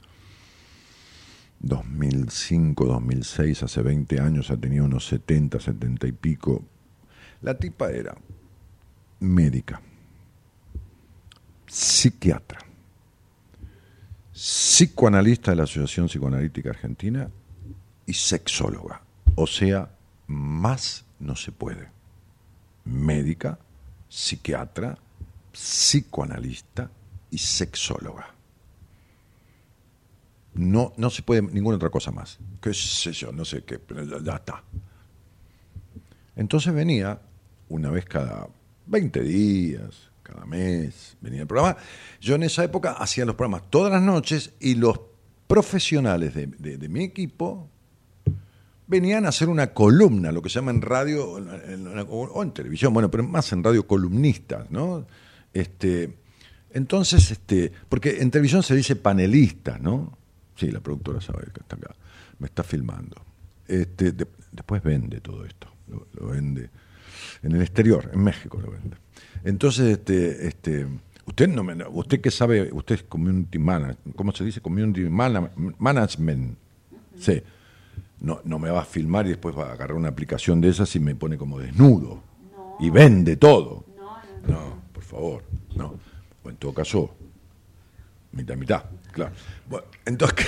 2005, 1.63 2.85
2006, 2.85 3.63
hace 3.63 3.83
20 3.83 4.21
años, 4.21 4.51
ha 4.51 4.57
tenido 4.57 4.85
unos 4.85 5.07
70, 5.07 5.61
70 5.61 6.07
y 6.09 6.13
pico. 6.13 6.65
La 7.41 7.57
tipa 7.57 7.91
era 7.91 8.15
médica, 9.21 9.81
psiquiatra, 11.67 12.59
psicoanalista 14.33 15.53
de 15.53 15.57
la 15.59 15.63
Asociación 15.65 16.07
Psicoanalítica 16.07 16.71
Argentina 16.71 17.31
y 18.07 18.13
sexóloga. 18.13 19.03
O 19.37 19.47
sea, 19.47 19.91
más 20.27 21.05
no 21.21 21.37
se 21.37 21.53
puede. 21.53 21.89
Médica, 22.85 23.59
psiquiatra, 24.09 24.99
psicoanalista 25.53 26.91
y 27.31 27.39
sexóloga. 27.39 28.32
No, 30.55 30.93
no 30.97 31.11
se 31.11 31.23
puede 31.23 31.43
ninguna 31.43 31.77
otra 31.77 31.91
cosa 31.91 32.11
más. 32.11 32.39
¿Qué 32.61 32.75
sé 32.75 33.13
yo? 33.13 33.33
No 33.33 33.45
sé 33.45 33.65
qué, 33.65 33.79
pero 33.79 34.05
ya 34.23 34.37
está. 34.37 34.63
Entonces 36.37 36.73
venía 36.75 37.21
una 37.69 37.91
vez 37.91 38.05
cada 38.05 38.49
20 38.87 39.23
días, 39.23 40.11
cada 40.23 40.45
mes, 40.45 41.17
venía 41.21 41.43
el 41.43 41.47
programa. 41.47 41.77
Yo 42.21 42.35
en 42.35 42.43
esa 42.43 42.65
época 42.65 42.93
hacía 42.93 43.25
los 43.25 43.35
programas 43.35 43.71
todas 43.71 43.93
las 43.93 44.03
noches 44.03 44.53
y 44.61 44.75
los 44.75 45.01
profesionales 45.47 46.35
de, 46.35 46.89
mi 46.89 47.05
equipo 47.05 47.69
venían 48.87 49.27
a 49.27 49.31
hacer 49.31 49.49
una 49.49 49.73
columna, 49.73 50.33
lo 50.33 50.43
que 50.43 50.49
se 50.49 50.57
llama 50.57 50.71
en 50.71 50.83
radio 50.83 51.31
o 51.31 52.43
en 52.43 52.53
televisión, 52.53 52.93
bueno, 52.93 53.11
pero 53.11 53.25
más 53.25 53.53
en 53.53 53.63
radio 53.63 53.87
columnistas, 53.87 54.71
¿no? 54.71 55.07
Este, 55.53 56.17
entonces, 56.71 57.31
este, 57.31 57.73
porque 57.89 58.21
en 58.21 58.31
televisión 58.31 58.63
se 58.63 58.75
dice 58.75 58.97
panelistas, 58.97 59.81
¿no? 59.81 60.19
Sí, 60.57 60.71
la 60.71 60.81
productora 60.81 61.21
sabe 61.21 61.45
que 61.53 61.61
está 61.61 61.77
acá, 61.77 61.95
me 62.39 62.47
está 62.47 62.63
filmando. 62.63 63.17
Este, 63.67 64.13
después 64.13 64.83
vende 64.83 65.21
todo 65.21 65.45
esto, 65.45 65.69
lo 65.89 66.29
vende 66.29 66.71
en 67.43 67.53
el 67.53 67.63
exterior, 67.63 68.11
en 68.13 68.23
México 68.23 68.61
lo 68.61 68.71
vende. 68.71 68.97
Entonces, 69.45 69.99
este, 69.99 70.47
este, 70.47 70.87
usted 71.27 71.49
no 71.49 71.65
me, 71.65 71.75
usted 71.89 72.21
que 72.21 72.31
sabe, 72.31 72.71
usted 72.73 72.97
es 72.97 73.03
community 73.03 73.59
manager, 73.59 73.97
¿cómo 74.17 74.33
se 74.33 74.45
dice? 74.45 74.61
Community 74.61 75.09
management. 75.79 76.57
Sí. 77.19 77.43
No, 78.21 78.41
no 78.45 78.59
me 78.59 78.71
va 78.71 78.83
a 78.83 78.85
filmar 78.85 79.27
y 79.27 79.31
después 79.31 79.57
va 79.57 79.71
a 79.71 79.73
agarrar 79.73 79.97
una 79.97 80.09
aplicación 80.09 80.61
de 80.61 80.69
esas 80.69 80.95
y 80.95 81.01
me 81.01 81.15
pone 81.15 81.37
como 81.37 81.59
desnudo. 81.59 82.23
Y 82.79 82.91
vende 82.91 83.37
todo. 83.37 83.85
No, 83.97 84.19
no, 84.47 84.49
no. 84.49 84.83
por 84.93 85.03
favor. 85.03 85.45
No. 85.75 85.99
O 86.45 86.51
en 86.51 86.57
todo 86.57 86.73
caso, 86.73 87.15
mitad, 88.33 88.57
mitad. 88.57 88.85
Claro. 89.13 89.33
Bueno, 89.73 89.87
entonces, 90.05 90.47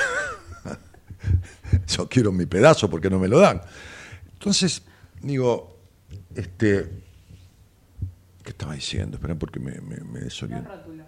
yo 1.88 2.06
quiero 2.08 2.30
mi 2.30 2.44
pedazo 2.44 2.90
porque 2.90 3.08
no 3.08 3.18
me 3.18 3.26
lo 3.26 3.38
dan. 3.38 3.62
Entonces, 4.34 4.82
digo, 5.22 5.78
este, 6.34 7.04
¿Qué 8.42 8.50
estaba 8.50 8.74
diciendo? 8.74 9.16
Espera, 9.16 9.34
porque 9.34 9.58
me, 9.58 9.80
me, 9.80 9.96
me 10.04 10.20
desoriento. 10.20 10.68
Los 10.68 10.78
rótulos. 10.78 11.06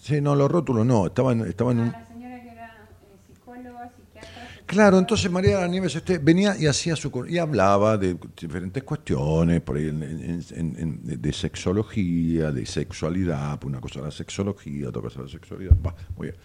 Sí, 0.00 0.20
no, 0.20 0.36
los 0.36 0.48
rótulos 0.48 0.86
no. 0.86 1.06
Estaban, 1.06 1.40
estaban 1.40 1.80
en 1.80 1.82
ah, 1.82 1.86
un... 1.86 1.92
La 1.92 2.06
señora 2.06 2.42
que 2.42 2.48
era 2.50 2.66
eh, 2.68 3.26
psicóloga, 3.26 3.90
psiquiatra... 3.96 4.44
Claro, 4.64 4.98
entonces 4.98 5.28
María 5.32 5.56
de 5.56 5.62
la 5.62 5.66
Nieves 5.66 5.96
este, 5.96 6.18
venía 6.18 6.56
y 6.56 6.68
hacía 6.68 6.94
su 6.94 7.26
y 7.28 7.38
hablaba 7.38 7.98
de 7.98 8.16
diferentes 8.40 8.84
cuestiones, 8.84 9.60
por 9.62 9.78
ahí 9.78 9.90
de 9.90 11.32
sexología, 11.32 12.52
de 12.52 12.64
sexualidad, 12.64 13.64
una 13.64 13.80
cosa 13.80 13.98
era 13.98 14.06
la 14.06 14.12
sexología, 14.12 14.90
otra 14.90 15.02
cosa 15.02 15.16
era 15.16 15.24
la 15.24 15.32
sexualidad. 15.32 15.76
muy 16.16 16.28
bien. 16.28 16.36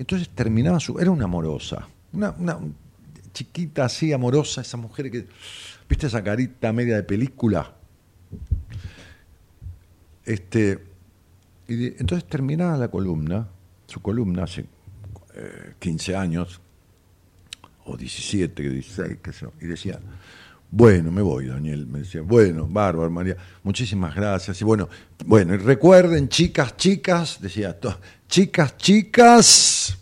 Entonces 0.00 0.30
terminaba 0.30 0.80
su, 0.80 0.98
era 0.98 1.10
una 1.10 1.24
amorosa, 1.24 1.86
una, 2.14 2.30
una 2.30 2.58
chiquita 3.34 3.84
así 3.84 4.14
amorosa, 4.14 4.62
esa 4.62 4.78
mujer 4.78 5.10
que 5.10 5.26
¿Viste 5.90 6.06
esa 6.06 6.24
carita 6.24 6.72
media 6.72 6.96
de 6.96 7.02
película? 7.02 7.74
Este, 10.24 10.78
y 11.68 11.86
entonces 11.86 12.26
terminaba 12.26 12.78
la 12.78 12.88
columna, 12.88 13.48
su 13.86 14.00
columna 14.00 14.44
hace 14.44 14.64
15 15.80 16.12
eh, 16.12 16.16
años, 16.16 16.62
o 17.84 17.94
17, 17.94 18.70
16, 18.70 19.18
qué 19.22 19.32
sé 19.34 19.48
y 19.60 19.66
decía, 19.66 20.00
bueno, 20.70 21.10
me 21.10 21.22
voy, 21.22 21.46
Daniel. 21.46 21.86
Me 21.86 22.00
decía, 22.00 22.22
bueno, 22.22 22.66
bárbaro, 22.68 23.10
María, 23.10 23.36
muchísimas 23.62 24.14
gracias. 24.14 24.60
Y 24.60 24.64
bueno, 24.64 24.88
bueno, 25.26 25.54
y 25.54 25.56
recuerden, 25.56 26.28
chicas, 26.28 26.76
chicas, 26.76 27.38
decía, 27.40 27.76
chicas, 28.28 28.76
chicas, 28.76 29.98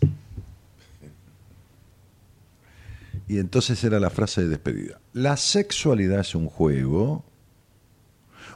Y 3.27 3.37
entonces 3.37 3.83
era 3.83 3.99
la 3.99 4.09
frase 4.09 4.41
de 4.41 4.49
despedida. 4.49 4.99
La 5.13 5.37
sexualidad 5.37 6.21
es 6.21 6.33
un 6.33 6.47
juego, 6.47 7.23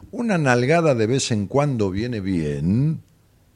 una 0.10 0.40
nalgada 0.40 0.96
de 0.96 1.06
vez 1.06 1.32
en 1.32 1.46
cuando 1.46 1.92
viene 1.92 2.22
bien 2.22 3.04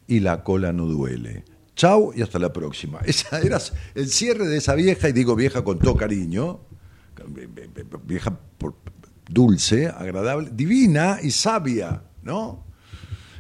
y 0.06 0.20
la 0.20 0.43
cola 0.43 0.74
no 0.74 0.86
duele. 0.86 1.43
Chau 1.76 2.13
y 2.15 2.22
hasta 2.22 2.38
la 2.38 2.54
próxima. 2.54 3.00
Esa 3.06 3.39
era 3.39 3.60
el 3.96 4.10
cierre 4.10 4.48
de 4.48 4.58
esa 4.58 4.76
vieja, 4.76 5.10
y 5.10 5.13
digo 5.13 5.36
vieja 5.36 5.63
con 5.63 5.80
todo 5.80 5.96
cariño, 5.96 6.60
vieja 8.06 8.38
dulce, 9.30 9.88
agradable, 9.88 10.50
divina 10.54 11.20
y 11.22 11.32
sabia, 11.32 12.04
¿no? 12.24 12.64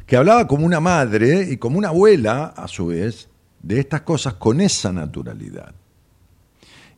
Que 0.05 0.17
hablaba 0.17 0.47
como 0.47 0.65
una 0.65 0.79
madre 0.79 1.47
y 1.51 1.57
como 1.57 1.77
una 1.77 1.89
abuela, 1.89 2.45
a 2.55 2.67
su 2.67 2.87
vez, 2.87 3.29
de 3.61 3.79
estas 3.79 4.01
cosas 4.01 4.35
con 4.35 4.61
esa 4.61 4.91
naturalidad. 4.91 5.73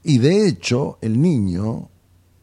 Y 0.04 0.20
de 0.20 0.48
hecho, 0.48 0.98
el 1.02 1.20
niño, 1.22 1.90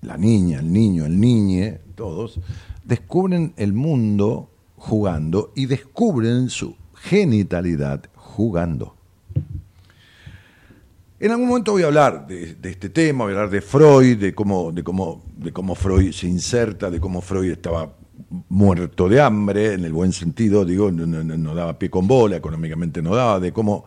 la 0.02 0.16
niña, 0.16 0.58
el 0.58 0.72
niño, 0.72 1.06
el 1.06 1.18
niñe, 1.18 1.80
todos, 1.94 2.40
descubren 2.84 3.54
el 3.56 3.72
mundo 3.72 4.50
jugando 4.76 5.52
y 5.54 5.66
descubren 5.66 6.50
su 6.50 6.76
genitalidad 6.94 8.04
jugando. 8.14 8.95
En 11.18 11.30
algún 11.30 11.48
momento 11.48 11.72
voy 11.72 11.82
a 11.82 11.86
hablar 11.86 12.26
de, 12.26 12.56
este 12.62 12.90
tema, 12.90 13.24
voy 13.24 13.32
a 13.32 13.36
hablar 13.36 13.50
de 13.50 13.62
Freud, 13.62 14.18
de 14.18 14.34
cómo, 14.34 14.70
de, 14.70 14.84
cómo, 14.84 15.24
de 15.38 15.50
cómo 15.50 15.74
Freud 15.74 16.12
se 16.12 16.26
inserta, 16.26 16.90
de 16.90 17.00
cómo 17.00 17.22
Freud 17.22 17.52
estaba 17.52 17.96
muerto 18.50 19.08
de 19.08 19.20
hambre, 19.22 19.72
en 19.72 19.84
el 19.84 19.94
buen 19.94 20.12
sentido, 20.12 20.64
digo, 20.66 20.90
no, 20.92 21.06
no 21.06 21.54
daba 21.54 21.78
pie 21.78 21.88
con 21.88 22.06
bola, 22.06 22.36
económicamente 22.36 23.00
no 23.00 23.14
daba, 23.14 23.40
de 23.40 23.50
cómo 23.50 23.86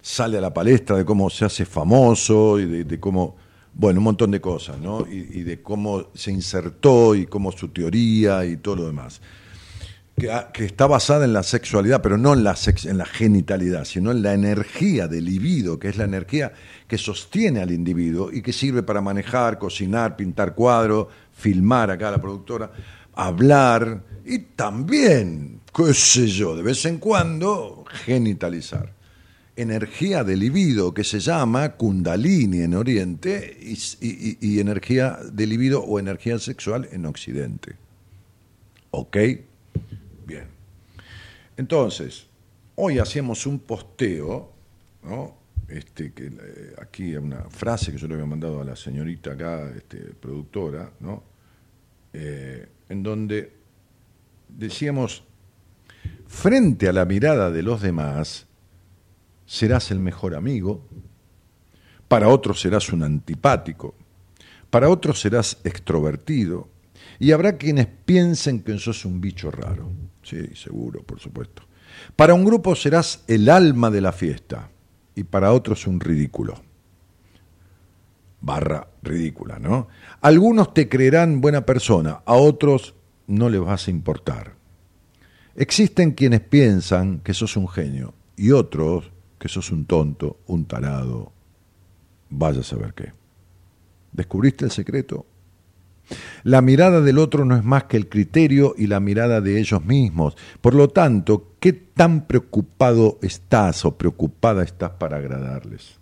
sale 0.00 0.38
a 0.38 0.40
la 0.40 0.54
palestra, 0.54 0.96
de 0.96 1.04
cómo 1.04 1.28
se 1.28 1.44
hace 1.44 1.64
famoso 1.64 2.60
y 2.60 2.84
de, 2.84 3.00
cómo, 3.00 3.34
bueno, 3.72 3.98
un 3.98 4.04
montón 4.04 4.30
de 4.30 4.40
cosas, 4.40 4.78
¿no? 4.78 5.06
Y, 5.10 5.42
de 5.42 5.60
cómo 5.60 6.10
se 6.14 6.30
insertó 6.30 7.16
y 7.16 7.26
cómo 7.26 7.50
su 7.50 7.68
teoría 7.68 8.44
y 8.44 8.58
todo 8.58 8.76
lo 8.76 8.86
demás. 8.86 9.20
Que, 10.16 10.64
está 10.64 10.86
basada 10.86 11.24
en 11.24 11.32
la 11.32 11.42
sexualidad, 11.42 12.00
pero 12.00 12.16
no 12.16 12.34
en 12.34 12.44
la, 12.44 12.56
en 12.84 12.98
la 12.98 13.06
genitalidad, 13.06 13.84
sino 13.84 14.12
en 14.12 14.22
la 14.22 14.32
energía 14.32 15.08
del 15.08 15.24
libido, 15.24 15.78
que 15.78 15.88
es 15.88 15.96
la 15.96 16.04
energía 16.04 16.52
que 16.86 16.98
sostiene 16.98 17.60
al 17.60 17.72
individuo 17.72 18.30
y 18.32 18.42
que 18.42 18.52
sirve 18.52 18.82
para 18.82 19.00
manejar, 19.00 19.58
cocinar, 19.58 20.16
pintar 20.16 20.54
cuadros, 20.54 21.08
filmar 21.32 21.90
acá 21.90 22.08
a 22.08 22.12
la 22.12 22.20
productora, 22.20 22.70
hablar 23.14 24.02
y 24.24 24.38
también, 24.38 25.60
qué 25.74 25.92
sé 25.92 26.28
yo, 26.28 26.56
de 26.56 26.62
vez 26.62 26.84
en 26.84 26.98
cuando 26.98 27.84
genitalizar. 27.88 28.92
Energía 29.56 30.24
del 30.24 30.40
libido 30.40 30.92
que 30.92 31.04
se 31.04 31.20
llama 31.20 31.70
kundalini 31.70 32.62
en 32.62 32.74
Oriente 32.74 33.56
y, 33.60 34.36
y 34.40 34.58
energía 34.58 35.18
del 35.32 35.50
libido 35.50 35.80
o 35.82 36.00
energía 36.00 36.38
sexual 36.40 36.88
en 36.90 37.06
Occidente. 37.06 37.76
¿Ok? 38.90 39.16
Entonces, 41.56 42.26
hoy 42.76 42.98
hacíamos 42.98 43.46
un 43.46 43.60
posteo, 43.60 44.52
¿no? 45.02 45.36
Este, 45.68 46.12
que 46.12 46.26
eh, 46.26 46.74
aquí 46.80 47.16
una 47.16 47.48
frase 47.48 47.92
que 47.92 47.98
yo 47.98 48.06
le 48.06 48.14
había 48.14 48.26
mandado 48.26 48.60
a 48.60 48.64
la 48.64 48.76
señorita 48.76 49.32
acá, 49.32 49.70
este, 49.74 49.98
productora, 49.98 50.92
¿no? 51.00 51.22
Eh, 52.12 52.68
en 52.88 53.02
donde 53.02 53.52
decíamos, 54.48 55.24
frente 56.26 56.88
a 56.88 56.92
la 56.92 57.04
mirada 57.04 57.50
de 57.50 57.62
los 57.62 57.80
demás, 57.80 58.46
serás 59.46 59.90
el 59.90 60.00
mejor 60.00 60.34
amigo, 60.34 60.86
para 62.08 62.28
otros 62.28 62.60
serás 62.60 62.92
un 62.92 63.02
antipático, 63.02 63.94
para 64.70 64.88
otros 64.88 65.20
serás 65.20 65.58
extrovertido, 65.64 66.68
y 67.18 67.32
habrá 67.32 67.56
quienes 67.56 67.86
piensen 67.86 68.62
que 68.62 68.78
sos 68.78 69.04
un 69.04 69.20
bicho 69.20 69.50
raro. 69.50 69.90
Sí, 70.22 70.54
seguro, 70.54 71.02
por 71.02 71.20
supuesto. 71.20 71.62
Para 72.16 72.34
un 72.34 72.44
grupo 72.44 72.74
serás 72.74 73.24
el 73.26 73.48
alma 73.48 73.90
de 73.90 74.00
la 74.00 74.12
fiesta 74.12 74.70
y 75.14 75.24
para 75.24 75.52
otros 75.52 75.86
un 75.86 76.00
ridículo. 76.00 76.60
Barra 78.40 78.88
ridícula, 79.02 79.58
¿no? 79.58 79.88
Algunos 80.20 80.74
te 80.74 80.88
creerán 80.88 81.40
buena 81.40 81.64
persona, 81.64 82.22
a 82.24 82.34
otros 82.34 82.94
no 83.26 83.48
les 83.48 83.60
vas 83.60 83.88
a 83.88 83.90
importar. 83.90 84.54
Existen 85.56 86.12
quienes 86.12 86.40
piensan 86.40 87.20
que 87.20 87.32
sos 87.32 87.56
un 87.56 87.68
genio 87.68 88.14
y 88.36 88.50
otros 88.50 89.12
que 89.38 89.48
sos 89.48 89.70
un 89.70 89.86
tonto, 89.86 90.40
un 90.46 90.64
tarado, 90.66 91.32
vaya 92.30 92.60
a 92.60 92.64
saber 92.64 92.94
qué. 92.94 93.12
¿Descubriste 94.12 94.64
el 94.64 94.70
secreto? 94.70 95.26
La 96.42 96.60
mirada 96.60 97.00
del 97.00 97.18
otro 97.18 97.44
no 97.44 97.56
es 97.56 97.64
más 97.64 97.84
que 97.84 97.96
el 97.96 98.08
criterio 98.08 98.74
y 98.76 98.86
la 98.86 99.00
mirada 99.00 99.40
de 99.40 99.58
ellos 99.58 99.84
mismos. 99.84 100.36
Por 100.60 100.74
lo 100.74 100.88
tanto, 100.88 101.54
¿qué 101.58 101.72
tan 101.72 102.26
preocupado 102.26 103.18
estás 103.22 103.84
o 103.84 103.96
preocupada 103.96 104.62
estás 104.62 104.90
para 104.90 105.16
agradarles? 105.16 105.98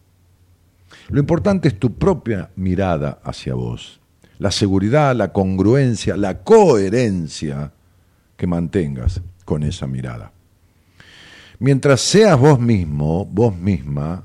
Lo 1.09 1.21
importante 1.21 1.69
es 1.69 1.79
tu 1.79 1.95
propia 1.95 2.51
mirada 2.57 3.21
hacia 3.23 3.55
vos. 3.55 4.01
La 4.39 4.51
seguridad, 4.51 5.15
la 5.15 5.33
congruencia, 5.33 6.17
la 6.17 6.43
coherencia 6.43 7.73
que 8.37 8.47
mantengas 8.47 9.21
con 9.45 9.63
esa 9.63 9.87
mirada. 9.87 10.33
Mientras 11.61 12.01
seas 12.01 12.39
vos 12.39 12.59
mismo, 12.59 13.25
vos 13.25 13.57
misma, 13.57 14.25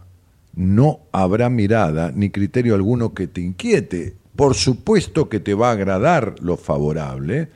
no 0.56 1.02
habrá 1.12 1.52
mirada 1.52 2.12
ni 2.16 2.32
criterio 2.32 2.74
alguno 2.74 3.13
que 3.13 3.28
te 3.28 3.42
inquiete 3.42 4.16
por 4.38 4.54
supuesto 4.54 5.30
que 5.30 5.39
te 5.39 5.56
va 5.56 5.69
a 5.69 5.73
agradar 5.73 6.36
lo 6.41 6.58
favorable 6.58 7.50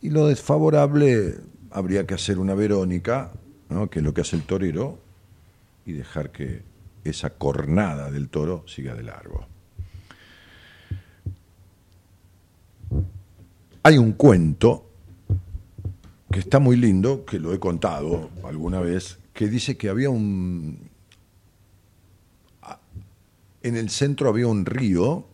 y 0.00 0.08
lo 0.08 0.26
desfavorable 0.26 1.36
habría 1.70 2.06
que 2.06 2.14
hacer 2.14 2.38
una 2.38 2.54
Verónica, 2.54 3.32
que 3.90 3.98
es 3.98 4.04
lo 4.04 4.14
que 4.14 4.22
hace 4.22 4.36
el 4.36 4.42
torero, 4.42 4.98
y 5.84 5.92
dejar 5.92 6.32
que 6.32 6.62
esa 7.04 7.30
cornada 7.30 8.10
del 8.10 8.30
toro 8.30 8.64
siga 8.66 8.94
de 8.94 9.02
largo. 9.02 9.46
Hay 13.82 13.98
un 13.98 14.12
cuento 14.12 14.88
que 16.30 16.38
está 16.38 16.60
muy 16.60 16.76
lindo, 16.76 17.26
que 17.26 17.38
lo 17.38 17.52
he 17.52 17.58
contado 17.58 18.30
alguna 18.42 18.80
vez, 18.80 19.18
que 19.34 19.48
dice 19.48 19.76
que 19.76 19.90
había 19.90 20.08
un... 20.08 20.88
En 23.62 23.76
el 23.76 23.90
centro 23.90 24.30
había 24.30 24.46
un 24.46 24.64
río 24.64 25.26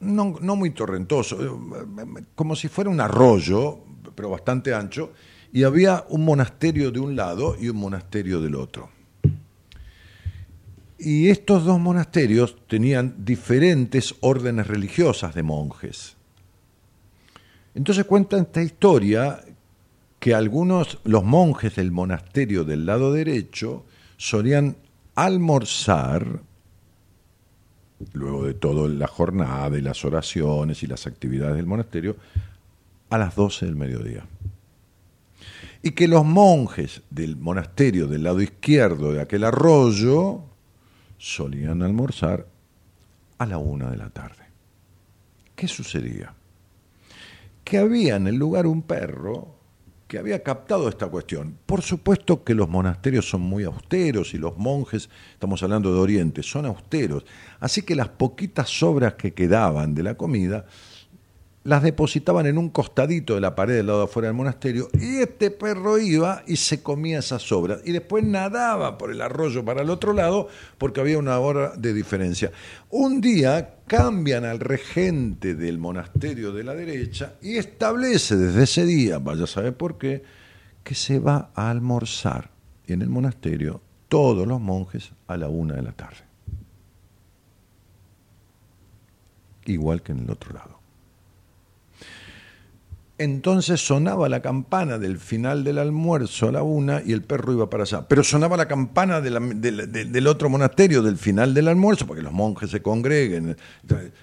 no, 0.00 0.56
muy 0.56 0.70
torrentoso, 0.70 1.42
eh, 1.42 2.24
como 2.34 2.54
si 2.56 2.68
fuera 2.68 2.90
un 2.90 3.00
arroyo, 3.00 3.80
pero 4.14 4.30
bastante 4.30 4.74
ancho, 4.74 5.12
y 5.52 5.62
había 5.62 6.04
un 6.08 6.24
monasterio 6.24 6.90
de 6.90 7.00
un 7.00 7.16
lado 7.16 7.56
y 7.58 7.68
un 7.68 7.76
monasterio 7.76 8.40
del 8.40 8.54
otro. 8.54 8.90
Y 10.98 11.28
estos 11.28 11.64
dos 11.64 11.78
monasterios 11.78 12.56
tenían 12.66 13.24
diferentes 13.24 14.14
órdenes 14.20 14.66
religiosas 14.66 15.34
de 15.34 15.42
monjes. 15.42 16.16
Entonces 17.74 18.04
cuenta 18.06 18.38
esta 18.38 18.62
historia 18.62 19.44
que 20.18 20.34
algunos, 20.34 20.98
los 21.04 21.24
monjes 21.24 21.76
del 21.76 21.92
monasterio 21.92 22.64
del 22.64 22.86
lado 22.86 23.12
derecho, 23.12 23.84
solían 24.16 24.76
almorzar 25.14 26.40
luego 28.12 28.44
de 28.44 28.54
toda 28.54 28.88
la 28.88 29.06
jornada 29.06 29.76
y 29.76 29.80
las 29.80 30.04
oraciones 30.04 30.82
y 30.82 30.86
las 30.86 31.06
actividades 31.06 31.56
del 31.56 31.66
monasterio, 31.66 32.16
a 33.10 33.18
las 33.18 33.34
12 33.34 33.66
del 33.66 33.76
mediodía. 33.76 34.24
Y 35.82 35.92
que 35.92 36.08
los 36.08 36.24
monjes 36.24 37.02
del 37.10 37.36
monasterio 37.36 38.06
del 38.06 38.24
lado 38.24 38.40
izquierdo 38.40 39.12
de 39.12 39.20
aquel 39.20 39.44
arroyo 39.44 40.40
solían 41.18 41.82
almorzar 41.82 42.46
a 43.38 43.46
la 43.46 43.58
una 43.58 43.90
de 43.90 43.96
la 43.96 44.10
tarde. 44.10 44.44
¿Qué 45.54 45.68
sucedía? 45.68 46.34
Que 47.64 47.78
había 47.78 48.16
en 48.16 48.26
el 48.26 48.36
lugar 48.36 48.66
un 48.66 48.82
perro 48.82 49.55
que 50.06 50.18
había 50.18 50.42
captado 50.42 50.88
esta 50.88 51.08
cuestión. 51.08 51.58
Por 51.66 51.82
supuesto 51.82 52.44
que 52.44 52.54
los 52.54 52.68
monasterios 52.68 53.28
son 53.28 53.40
muy 53.40 53.64
austeros 53.64 54.34
y 54.34 54.38
los 54.38 54.56
monjes, 54.56 55.08
estamos 55.32 55.62
hablando 55.62 55.92
de 55.92 55.98
Oriente, 55.98 56.42
son 56.42 56.66
austeros. 56.66 57.24
Así 57.58 57.82
que 57.82 57.96
las 57.96 58.08
poquitas 58.08 58.68
sobras 58.68 59.14
que 59.14 59.34
quedaban 59.34 59.94
de 59.94 60.02
la 60.04 60.14
comida 60.16 60.66
las 61.66 61.82
depositaban 61.82 62.46
en 62.46 62.58
un 62.58 62.70
costadito 62.70 63.34
de 63.34 63.40
la 63.40 63.56
pared 63.56 63.74
del 63.74 63.88
lado 63.88 63.98
de 63.98 64.04
afuera 64.04 64.28
del 64.28 64.36
monasterio 64.36 64.88
y 64.94 65.16
este 65.16 65.50
perro 65.50 65.98
iba 65.98 66.44
y 66.46 66.56
se 66.56 66.80
comía 66.80 67.18
esas 67.18 67.42
sobras 67.42 67.80
y 67.84 67.90
después 67.90 68.22
nadaba 68.22 68.96
por 68.96 69.10
el 69.10 69.20
arroyo 69.20 69.64
para 69.64 69.82
el 69.82 69.90
otro 69.90 70.12
lado 70.12 70.46
porque 70.78 71.00
había 71.00 71.18
una 71.18 71.36
hora 71.40 71.72
de 71.76 71.92
diferencia. 71.92 72.52
Un 72.90 73.20
día 73.20 73.78
cambian 73.88 74.44
al 74.44 74.60
regente 74.60 75.56
del 75.56 75.78
monasterio 75.78 76.52
de 76.52 76.62
la 76.62 76.74
derecha 76.74 77.34
y 77.42 77.56
establece 77.56 78.36
desde 78.36 78.62
ese 78.62 78.86
día, 78.86 79.18
vaya 79.18 79.44
a 79.44 79.48
saber 79.48 79.76
por 79.76 79.98
qué, 79.98 80.22
que 80.84 80.94
se 80.94 81.18
va 81.18 81.50
a 81.56 81.68
almorzar 81.68 82.50
en 82.86 83.02
el 83.02 83.08
monasterio 83.08 83.80
todos 84.08 84.46
los 84.46 84.60
monjes 84.60 85.10
a 85.26 85.36
la 85.36 85.48
una 85.48 85.74
de 85.74 85.82
la 85.82 85.92
tarde. 85.92 86.24
Igual 89.64 90.00
que 90.02 90.12
en 90.12 90.20
el 90.20 90.30
otro 90.30 90.54
lado. 90.54 90.75
Entonces 93.18 93.80
sonaba 93.80 94.28
la 94.28 94.42
campana 94.42 94.98
del 94.98 95.16
final 95.16 95.64
del 95.64 95.78
almuerzo 95.78 96.48
a 96.48 96.52
la 96.52 96.62
una 96.62 97.00
y 97.02 97.12
el 97.12 97.22
perro 97.22 97.54
iba 97.54 97.70
para 97.70 97.84
allá. 97.84 98.06
Pero 98.06 98.22
sonaba 98.22 98.58
la 98.58 98.68
campana 98.68 99.22
del 99.22 100.26
otro 100.26 100.50
monasterio 100.50 101.00
del 101.02 101.16
final 101.16 101.54
del 101.54 101.68
almuerzo, 101.68 102.06
porque 102.06 102.20
los 102.20 102.34
monjes 102.34 102.68
se 102.70 102.82
congreguen 102.82 103.56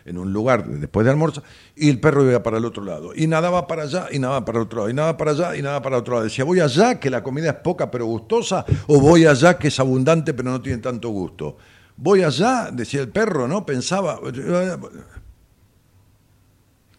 en 0.05 0.17
un 0.17 0.31
lugar 0.31 0.67
después 0.67 1.05
del 1.05 1.13
almuerzo, 1.13 1.41
y 1.75 1.89
el 1.89 1.99
perro 1.99 2.23
iba 2.29 2.43
para 2.43 2.59
el 2.59 2.65
otro 2.65 2.83
lado. 2.83 3.13
Y 3.15 3.25
nadaba 3.25 3.65
para 3.65 3.81
allá 3.83 4.09
y 4.11 4.19
nadaba 4.19 4.45
para 4.45 4.59
el 4.59 4.65
otro 4.65 4.81
lado, 4.81 4.89
y 4.91 4.93
nada 4.93 5.17
para 5.17 5.31
allá 5.31 5.55
y 5.55 5.63
nada 5.63 5.81
para 5.81 5.95
el 5.95 6.01
otro 6.01 6.13
lado. 6.13 6.25
Decía, 6.25 6.45
¿voy 6.45 6.59
allá 6.59 6.99
que 6.99 7.09
la 7.09 7.23
comida 7.23 7.49
es 7.49 7.55
poca 7.55 7.89
pero 7.89 8.05
gustosa? 8.05 8.63
¿O 8.85 8.99
voy 8.99 9.25
allá 9.25 9.57
que 9.57 9.69
es 9.69 9.79
abundante 9.79 10.35
pero 10.35 10.51
no 10.51 10.61
tiene 10.61 10.77
tanto 10.77 11.09
gusto? 11.09 11.57
Voy 11.97 12.21
allá, 12.21 12.69
decía 12.71 13.01
el 13.01 13.09
perro, 13.09 13.47
¿no? 13.47 13.65
Pensaba 13.65 14.19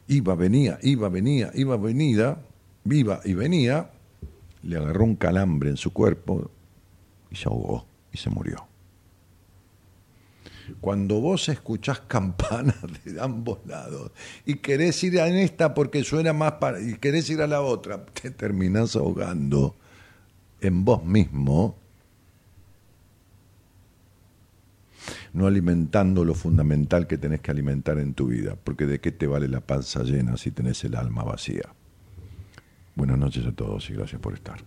Iba, 0.09 0.35
venía, 0.35 0.79
iba, 0.83 1.09
venía, 1.09 1.51
iba, 1.55 1.77
venida, 1.77 2.43
viva 2.85 3.21
y 3.25 3.35
venía, 3.35 3.91
le 4.63 4.77
agarró 4.77 5.05
un 5.05 5.17
calambre 5.17 5.71
en 5.71 5.77
su 5.77 5.93
cuerpo 5.93 6.51
y 7.31 7.37
se 7.37 7.49
ahogó 7.49 7.87
y 8.13 8.19
se 8.19 8.31
murió. 8.31 8.67
Cuando 10.81 11.21
vos 11.21 11.49
escuchás 11.49 12.01
campanas 12.09 12.77
de 13.05 13.21
ambos 13.21 13.59
lados 13.67 14.13
y 14.45 14.57
querés 14.57 15.03
ir 15.05 15.21
a 15.21 15.29
esta 15.29 15.75
porque 15.75 16.05
suena 16.05 16.33
más 16.33 16.53
para, 16.53 16.81
y 16.81 16.95
querés 16.95 17.29
ir 17.31 17.43
a 17.43 17.47
la 17.47 17.61
otra, 17.61 18.05
te 18.07 18.31
terminás 18.31 18.97
ahogando 18.97 19.75
en 20.61 20.85
vos 20.85 21.05
mismo 21.05 21.77
no 25.35 25.47
alimentando 25.47 26.24
lo 26.24 26.35
fundamental 26.35 27.07
que 27.07 27.18
tenés 27.18 27.41
que 27.41 27.51
alimentar 27.51 27.99
en 27.99 28.14
tu 28.14 28.28
vida, 28.28 28.57
porque 28.62 28.87
de 28.87 29.01
qué 29.01 29.12
te 29.12 29.26
vale 29.26 29.49
la 29.49 29.61
panza 29.61 30.03
llena 30.05 30.37
si 30.37 30.53
tenés 30.53 30.82
el 30.85 30.95
alma 30.95 31.24
vacía. 31.24 31.74
Buenas 32.95 33.18
noches 33.18 33.45
a 33.45 33.53
todos 33.53 33.91
y 33.91 33.95
gracias 33.95 34.20
por 34.20 34.35
estar. 34.35 34.61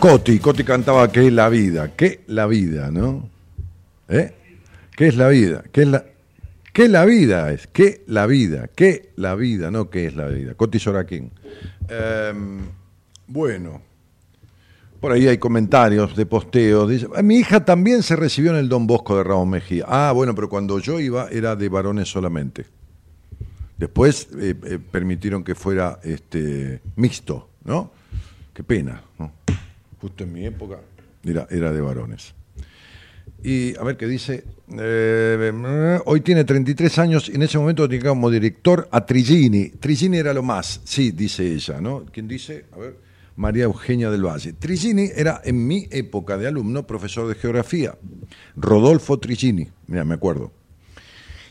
Coti, 0.00 0.38
Coti 0.38 0.64
cantaba 0.64 1.12
¿Qué 1.12 1.26
es 1.26 1.32
la 1.34 1.50
vida? 1.50 1.92
¿Qué 1.94 2.22
la 2.28 2.46
vida, 2.46 2.90
no? 2.90 3.28
¿Eh? 4.08 4.32
¿Qué 4.96 5.08
es 5.08 5.14
la 5.14 5.28
vida? 5.28 5.62
¿Qué 5.70 5.82
es 5.82 5.88
la, 5.88 6.06
¿Qué 6.72 6.88
la 6.88 7.04
vida 7.04 7.52
es? 7.52 7.66
¿Qué 7.66 8.02
la 8.06 8.26
vida? 8.26 8.70
¿Qué 8.74 9.10
la 9.16 9.34
vida? 9.34 9.70
No, 9.70 9.90
¿qué 9.90 10.06
es 10.06 10.16
la 10.16 10.28
vida? 10.28 10.54
Coti 10.54 10.78
Soraquín. 10.78 11.30
Em, 11.86 12.60
bueno, 13.26 13.82
por 15.00 15.12
ahí 15.12 15.28
hay 15.28 15.36
comentarios 15.36 16.16
de 16.16 16.24
posteo. 16.24 16.86
Dice, 16.86 17.06
"Ah, 17.14 17.20
mi 17.20 17.36
hija 17.36 17.62
también 17.66 18.02
se 18.02 18.16
recibió 18.16 18.52
en 18.52 18.56
el 18.56 18.70
Don 18.70 18.86
Bosco 18.86 19.18
de 19.18 19.22
Ramos 19.22 19.48
Mejía. 19.48 19.84
Ah, 19.86 20.12
bueno, 20.12 20.34
pero 20.34 20.48
cuando 20.48 20.78
yo 20.78 20.98
iba 20.98 21.28
era 21.28 21.56
de 21.56 21.68
varones 21.68 22.08
solamente. 22.08 22.64
Después 23.76 24.28
eh, 24.38 24.54
eh, 24.64 24.78
permitieron 24.78 25.44
que 25.44 25.54
fuera 25.54 26.00
este, 26.02 26.80
mixto, 26.96 27.50
¿no? 27.64 27.90
Qué 28.54 28.64
pena, 28.64 29.02
¿no? 29.18 29.39
Justo 30.00 30.24
en 30.24 30.32
mi 30.32 30.46
época 30.46 30.80
era, 31.24 31.46
era 31.50 31.72
de 31.72 31.80
varones. 31.80 32.34
Y 33.42 33.76
a 33.76 33.84
ver 33.84 33.96
qué 33.96 34.06
dice. 34.06 34.44
eh, 34.78 36.00
hoy 36.04 36.20
tiene 36.20 36.44
33 36.44 36.98
años 36.98 37.28
y 37.28 37.34
en 37.36 37.42
ese 37.42 37.58
momento 37.58 37.88
tenía 37.88 38.10
como 38.10 38.30
director 38.30 38.88
a 38.90 39.04
Trigini. 39.04 39.70
Trigini 39.70 40.18
era 40.18 40.34
lo 40.34 40.42
más, 40.42 40.80
sí, 40.84 41.10
dice 41.12 41.46
ella, 41.46 41.80
¿no? 41.80 42.04
¿Quién 42.12 42.28
dice? 42.28 42.66
A 42.72 42.78
ver, 42.78 42.96
María 43.36 43.64
Eugenia 43.64 44.10
del 44.10 44.24
Valle. 44.26 44.52
Trigini 44.52 45.10
era 45.14 45.40
en 45.44 45.66
mi 45.66 45.88
época 45.90 46.36
de 46.36 46.48
alumno 46.48 46.86
profesor 46.86 47.28
de 47.28 47.34
geografía. 47.34 47.94
Rodolfo 48.56 49.18
Trigini, 49.18 49.68
mira, 49.86 50.04
me 50.04 50.14
acuerdo. 50.14 50.52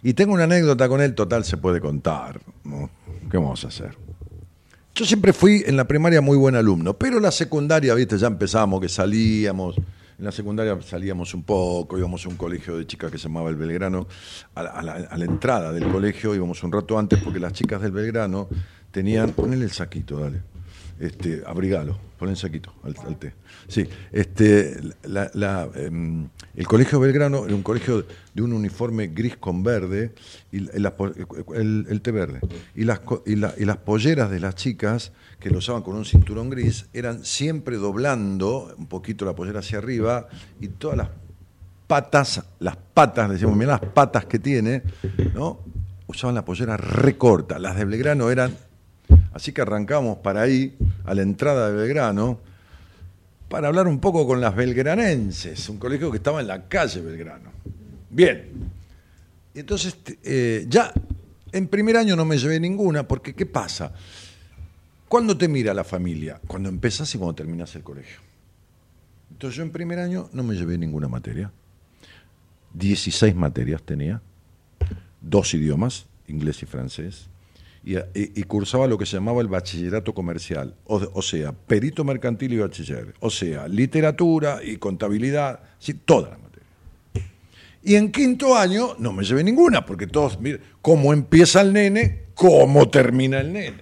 Y 0.03 0.13
tengo 0.13 0.33
una 0.33 0.43
anécdota 0.43 0.87
con 0.87 1.01
él, 1.01 1.15
total 1.15 1.43
se 1.43 1.57
puede 1.57 1.81
contar. 1.81 2.39
¿Qué 3.29 3.37
vamos 3.37 3.65
a 3.65 3.67
hacer? 3.69 3.97
Yo 4.99 5.05
siempre 5.05 5.31
fui 5.31 5.63
en 5.65 5.77
la 5.77 5.85
primaria 5.87 6.19
muy 6.19 6.35
buen 6.35 6.55
alumno, 6.55 6.93
pero 6.93 7.21
la 7.21 7.31
secundaria, 7.31 7.93
viste, 7.93 8.17
ya 8.17 8.27
empezamos, 8.27 8.81
que 8.81 8.89
salíamos. 8.89 9.77
En 9.77 10.25
la 10.25 10.31
secundaria 10.33 10.77
salíamos 10.81 11.33
un 11.33 11.43
poco, 11.43 11.97
íbamos 11.97 12.25
a 12.25 12.27
un 12.27 12.35
colegio 12.35 12.77
de 12.77 12.85
chicas 12.85 13.09
que 13.09 13.17
se 13.17 13.29
llamaba 13.29 13.49
El 13.49 13.55
Belgrano. 13.55 14.09
A 14.55 14.61
la, 14.63 14.69
a 14.71 14.81
la- 14.83 14.93
a 15.09 15.17
la 15.17 15.23
entrada 15.23 15.71
del 15.71 15.87
colegio 15.87 16.35
íbamos 16.35 16.61
un 16.63 16.73
rato 16.73 16.99
antes 16.99 17.17
porque 17.23 17.39
las 17.39 17.53
chicas 17.53 17.81
del 17.81 17.93
Belgrano 17.93 18.49
tenían. 18.91 19.31
Ponele 19.31 19.63
el 19.63 19.71
saquito, 19.71 20.19
dale. 20.19 20.41
Este, 20.99 21.41
abrigalo, 21.45 21.97
pon 22.17 22.27
el 22.27 22.35
saquito 22.35 22.73
al, 22.83 22.93
té. 23.17 23.33
Sí, 23.69 23.87
este, 24.11 24.77
la- 25.03 25.69
em, 25.75 26.27
el 26.55 26.67
colegio 26.67 26.99
Belgrano 26.99 27.45
era 27.45 27.55
un 27.55 27.63
colegio 27.63 28.05
de 28.33 28.41
un 28.41 28.51
uniforme 28.51 29.07
gris 29.07 29.37
con 29.37 29.63
verde, 29.63 30.13
y, 30.51 30.57
el, 30.57 32.01
té 32.01 32.11
verde. 32.11 32.41
Y 32.75 32.83
las, 32.83 32.99
y, 33.25 33.31
y 33.33 33.65
las 33.65 33.77
polleras 33.77 34.29
de 34.29 34.41
las 34.41 34.55
chicas, 34.55 35.13
que 35.39 35.49
lo 35.49 35.59
usaban 35.59 35.83
con 35.83 35.95
un 35.95 36.03
cinturón 36.03 36.49
gris, 36.49 36.87
eran 36.91 37.23
siempre 37.23 37.77
doblando 37.77 38.75
un 38.77 38.87
poquito 38.87 39.23
la 39.23 39.33
pollera 39.33 39.59
hacia 39.59 39.77
arriba 39.77 40.27
y 40.59 40.67
todas 40.67 40.97
las 40.97 41.09
patas, 41.87 42.43
las 42.59 42.75
patas, 42.75 43.29
decimos, 43.29 43.55
mira 43.55 43.71
las 43.71 43.91
patas 43.91 44.25
que 44.25 44.37
tiene, 44.37 44.83
¿no? 45.33 45.61
Usaban 46.07 46.35
la 46.35 46.43
pollera 46.43 46.75
recorta. 46.75 47.57
Las 47.57 47.77
de 47.77 47.85
Belgrano 47.85 48.29
eran 48.29 48.53
Así 49.33 49.51
que 49.51 49.61
arrancamos 49.61 50.17
para 50.19 50.41
ahí, 50.41 50.77
a 51.05 51.13
la 51.13 51.21
entrada 51.21 51.69
de 51.69 51.75
Belgrano 51.75 52.39
para 53.49 53.67
hablar 53.67 53.87
un 53.87 53.99
poco 53.99 54.27
con 54.27 54.39
las 54.39 54.55
belgranenses, 54.55 55.67
un 55.69 55.77
colegio 55.77 56.11
que 56.11 56.17
estaba 56.17 56.39
en 56.39 56.47
la 56.47 56.67
calle 56.67 57.01
Belgrano. 57.01 57.51
Bien. 58.09 58.47
Entonces, 59.55 59.97
eh, 60.23 60.65
ya 60.69 60.93
en 61.51 61.67
primer 61.67 61.97
año 61.97 62.15
no 62.15 62.25
me 62.25 62.37
llevé 62.37 62.59
ninguna, 62.59 63.07
porque 63.07 63.33
¿qué 63.33 63.47
pasa? 63.47 63.91
¿Cuándo 65.07 65.35
te 65.35 65.47
mira 65.47 65.73
la 65.73 65.83
familia? 65.83 66.39
Cuando 66.45 66.69
empezás 66.69 67.13
y 67.15 67.17
cuando 67.17 67.35
terminas 67.35 67.75
el 67.75 67.83
colegio. 67.83 68.19
Entonces 69.31 69.57
yo 69.57 69.63
en 69.63 69.71
primer 69.71 69.99
año 69.99 70.29
no 70.31 70.43
me 70.43 70.55
llevé 70.55 70.77
ninguna 70.77 71.07
materia. 71.07 71.51
16 72.75 73.35
materias 73.35 73.81
tenía, 73.81 74.21
dos 75.21 75.53
idiomas, 75.55 76.05
inglés 76.27 76.61
y 76.61 76.67
francés, 76.67 77.28
y, 77.95 78.43
cursaba 78.43 78.87
lo 78.87 78.97
que 78.97 79.05
se 79.05 79.17
llamaba 79.17 79.41
el 79.41 79.47
bachillerato 79.47 80.13
comercial, 80.13 80.75
o, 80.85 81.21
sea, 81.21 81.51
perito 81.51 82.03
mercantil 82.03 82.53
y 82.53 82.57
bachiller, 82.57 83.13
o 83.19 83.29
sea, 83.29 83.67
literatura 83.67 84.59
y 84.63 84.77
contabilidad, 84.77 85.61
sí, 85.79 85.93
todas 85.93 86.31
las 86.31 86.39
materias. 86.39 86.67
Y 87.83 87.95
en 87.95 88.11
quinto 88.11 88.55
año 88.55 88.95
no 88.99 89.13
me 89.13 89.23
llevé 89.23 89.43
ninguna, 89.43 89.85
porque 89.85 90.07
todos, 90.07 90.39
miren, 90.39 90.61
cómo 90.81 91.13
empieza 91.13 91.61
el 91.61 91.73
nene, 91.73 92.25
cómo 92.33 92.89
termina 92.89 93.39
el 93.39 93.53
nene. 93.53 93.81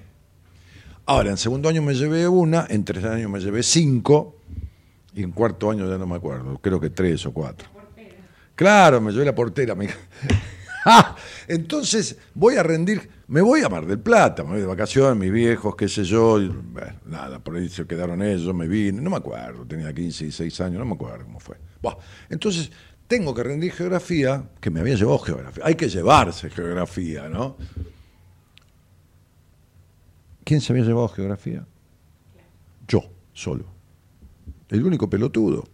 Ahora, 1.06 1.32
en 1.32 1.38
segundo 1.38 1.70
año 1.70 1.82
me 1.82 1.94
llevé 1.94 2.28
una, 2.28 2.68
en 2.70 2.84
tres 2.84 3.04
años 3.04 3.30
me 3.32 3.40
llevé 3.40 3.64
cinco, 3.64 4.38
y 5.14 5.24
en 5.24 5.32
cuarto 5.32 5.72
año 5.72 5.90
ya 5.90 5.98
no 5.98 6.06
me 6.06 6.16
acuerdo, 6.16 6.60
creo 6.60 6.80
que 6.80 6.92
tres 6.92 7.26
o 7.26 7.34
cuatro. 7.34 7.78
Claro, 8.58 9.00
me 9.00 9.12
llevé 9.12 9.26
la 9.26 9.36
portera. 9.36 9.76
Me... 9.76 9.88
Entonces 11.48 12.18
voy 12.34 12.56
a 12.56 12.64
rendir, 12.64 13.10
me 13.28 13.42
voy 13.42 13.62
a 13.62 13.70
Mar 13.70 13.86
del 13.86 14.00
Plata, 14.00 14.44
me 14.44 14.52
voy 14.52 14.62
de 14.62 14.66
vacaciones, 14.66 15.18
mis 15.18 15.32
viejos, 15.32 15.76
qué 15.76 15.88
sé 15.88 16.04
yo, 16.04 16.40
nada, 17.06 17.40
por 17.40 17.56
ahí 17.56 17.70
se 17.70 17.86
quedaron 17.86 18.22
ellos, 18.22 18.54
me 18.54 18.68
vine, 18.68 19.02
no 19.02 19.10
me 19.10 19.18
acuerdo, 19.18 19.66
tenía 19.66 19.94
15 19.94 20.26
y 20.26 20.32
6 20.32 20.62
años, 20.62 20.80
no 20.80 20.86
me 20.86 20.94
acuerdo 20.94 21.26
cómo 21.26 21.40
fue. 21.40 21.58
entonces 22.30 22.72
tengo 23.08 23.34
que 23.34 23.44
rendir 23.44 23.72
geografía, 23.72 24.50
que 24.60 24.70
me 24.70 24.82
había 24.82 24.96
llevado 24.96 25.20
geografía, 25.20 25.64
hay 25.66 25.76
que 25.76 25.90
llevarse 25.90 26.50
geografía, 26.50 27.30
¿no? 27.30 27.56
¿Quién 30.44 30.62
se 30.62 30.72
había 30.72 30.86
llevado 30.86 31.10
geografía? 31.10 31.66
Yo, 32.88 33.04
solo. 33.34 33.66
El 34.70 34.86
único 34.86 35.10
pelotudo. 35.10 35.66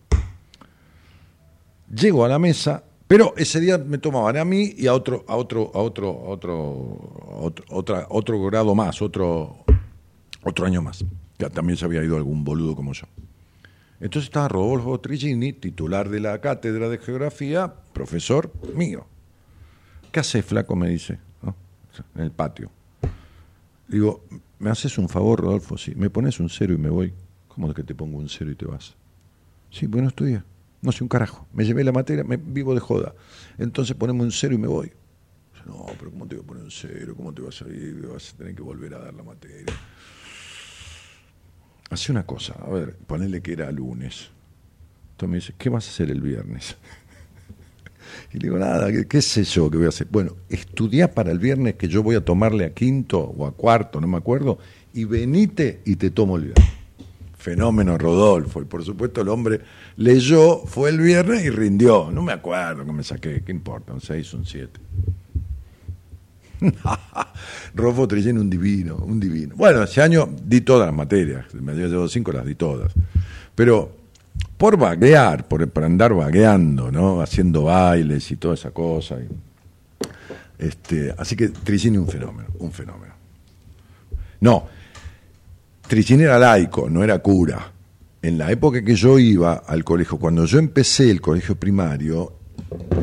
Llego 1.93 2.25
a 2.25 2.27
la 2.27 2.39
mesa, 2.39 2.83
pero 3.13 3.31
ese 3.37 3.59
día 3.59 3.77
me 3.77 3.99
tomaban 3.99 4.37
a 4.37 4.43
mí 4.43 4.73
y 4.75 4.87
a 4.87 4.93
otro, 4.95 5.23
a 5.27 5.35
otro, 5.35 5.69
a 5.75 5.77
otro, 5.77 6.09
a 6.09 6.29
otro, 6.31 6.97
otra, 7.69 8.07
otro 8.09 8.43
grado 8.43 8.73
más, 8.73 9.03
otro, 9.03 9.63
otro 10.41 10.65
año 10.65 10.81
más. 10.81 11.05
Ya 11.37 11.47
también 11.51 11.77
se 11.77 11.85
había 11.85 12.03
ido 12.03 12.17
algún 12.17 12.43
boludo 12.43 12.75
como 12.75 12.91
yo. 12.93 13.05
Entonces 13.99 14.29
estaba 14.29 14.47
Rodolfo 14.47 14.99
Trigini, 14.99 15.53
titular 15.53 16.09
de 16.09 16.21
la 16.21 16.41
cátedra 16.41 16.89
de 16.89 16.97
geografía, 16.97 17.71
profesor 17.93 18.51
mío. 18.73 19.05
¿Qué 20.11 20.19
hace 20.19 20.41
flaco? 20.41 20.75
me 20.75 20.89
dice, 20.89 21.19
en 22.15 22.21
el 22.23 22.31
patio. 22.31 22.71
Digo, 23.87 24.23
¿me 24.57 24.71
haces 24.71 24.97
un 24.97 25.07
favor, 25.07 25.39
Rodolfo? 25.39 25.77
Sí, 25.77 25.93
me 25.93 26.09
pones 26.09 26.39
un 26.39 26.49
cero 26.49 26.73
y 26.73 26.79
me 26.79 26.89
voy. 26.89 27.13
¿Cómo 27.47 27.67
es 27.67 27.75
que 27.75 27.83
te 27.83 27.93
pongo 27.93 28.17
un 28.17 28.27
cero 28.27 28.49
y 28.49 28.55
te 28.55 28.65
vas? 28.65 28.95
Sí, 29.69 29.85
bueno, 29.85 30.07
estudia. 30.07 30.43
No 30.83 30.91
sé 30.91 31.01
un 31.01 31.07
carajo. 31.07 31.47
Me 31.53 31.65
llevé 31.65 31.83
la 31.83 31.93
materia, 31.93 32.25
me 32.25 32.35
vivo 32.35 32.73
de 32.75 32.81
joda. 32.81 33.15
Entonces 33.57 33.95
ponemos 33.95 34.25
un 34.25 34.31
cero 34.31 34.53
y 34.53 34.57
me 34.57 34.67
voy. 34.67 34.91
No, 35.65 35.85
pero 35.97 36.11
¿cómo 36.11 36.27
te 36.27 36.35
voy 36.35 36.43
a 36.43 36.47
poner 36.47 36.63
un 36.65 36.71
cero? 36.71 37.13
¿Cómo 37.15 37.33
te 37.33 37.41
vas 37.41 37.61
a 37.61 37.69
ir? 37.69 38.05
Vas 38.05 38.33
a 38.33 38.37
tener 38.37 38.53
que 38.53 38.61
volver 38.61 38.93
a 38.93 38.99
dar 38.99 39.13
la 39.13 39.23
materia. 39.23 39.73
Hace 41.89 42.11
una 42.11 42.25
cosa, 42.25 42.55
a 42.55 42.69
ver, 42.69 42.97
ponele 42.97 43.41
que 43.41 43.53
era 43.53 43.71
lunes. 43.71 44.29
Entonces 45.11 45.29
me 45.29 45.35
dice, 45.37 45.53
¿qué 45.57 45.69
vas 45.69 45.87
a 45.87 45.89
hacer 45.89 46.11
el 46.11 46.21
viernes? 46.21 46.75
Y 48.31 48.37
le 48.37 48.49
digo, 48.49 48.59
nada, 48.59 48.89
¿qué, 49.07 49.21
sé 49.21 49.43
yo 49.43 49.71
que 49.71 49.77
voy 49.77 49.85
a 49.85 49.89
hacer? 49.89 50.07
Bueno, 50.11 50.35
estudia 50.49 51.13
para 51.13 51.31
el 51.31 51.39
viernes 51.39 51.75
que 51.75 51.87
yo 51.87 52.03
voy 52.03 52.15
a 52.15 52.25
tomarle 52.25 52.65
a 52.65 52.73
quinto 52.73 53.19
o 53.19 53.47
a 53.47 53.53
cuarto, 53.53 54.01
no 54.01 54.07
me 54.07 54.17
acuerdo, 54.17 54.59
y 54.93 55.05
venite 55.05 55.81
y 55.85 55.95
te 55.95 56.11
tomo 56.11 56.35
el 56.37 56.43
viernes 56.45 56.82
fenómeno 57.43 57.97
Rodolfo. 57.97 58.61
Y 58.61 58.65
por 58.65 58.83
supuesto 58.83 59.21
el 59.21 59.27
hombre 59.27 59.59
leyó, 59.97 60.59
fue 60.65 60.89
el 60.89 60.99
viernes 60.99 61.43
y 61.43 61.49
rindió. 61.49 62.09
No 62.11 62.21
me 62.21 62.31
acuerdo 62.31 62.85
que 62.85 62.93
me 62.93 63.03
saqué, 63.03 63.43
¿qué 63.45 63.51
importa? 63.51 63.93
Un 63.93 63.99
6, 63.99 64.33
un 64.35 64.45
7. 64.45 64.79
Rodolfo 67.75 68.07
Trillén, 68.07 68.37
un 68.37 68.49
divino, 68.49 68.95
un 68.95 69.19
divino. 69.19 69.55
Bueno, 69.57 69.83
ese 69.83 70.01
año 70.01 70.29
di 70.45 70.61
todas 70.61 70.87
las 70.87 70.95
materias, 70.95 71.53
me 71.53 71.73
había 71.73 71.87
llevado 71.87 72.07
cinco, 72.07 72.31
las 72.31 72.45
di 72.45 72.55
todas. 72.55 72.93
Pero 73.53 73.91
por 74.57 74.77
vaguear, 74.77 75.45
por, 75.45 75.69
andar 75.83 76.13
vagueando, 76.13 76.89
¿no? 76.89 77.21
Haciendo 77.21 77.63
bailes 77.63 78.31
y 78.31 78.37
toda 78.37 78.53
esa 78.53 78.71
cosa. 78.71 79.17
este, 80.57 81.13
así 81.17 81.35
que 81.35 81.49
Trillén 81.49 81.97
un 81.97 82.07
fenómeno, 82.07 82.47
un 82.59 82.71
fenómeno. 82.71 83.13
No, 84.39 84.67
Trichin 85.93 86.21
era 86.21 86.39
laico, 86.39 86.89
no 86.89 87.03
era 87.03 87.19
cura. 87.19 87.71
En 88.19 88.39
la 88.39 88.51
época 88.51 88.83
que 88.83 88.95
yo 88.95 89.19
iba 89.19 89.53
al 89.53 89.83
colegio, 89.83 90.17
cuando 90.17 90.45
yo 90.45 90.57
empecé 90.57 91.11
el 91.11 91.21
colegio 91.21 91.55
primario, 91.55 92.33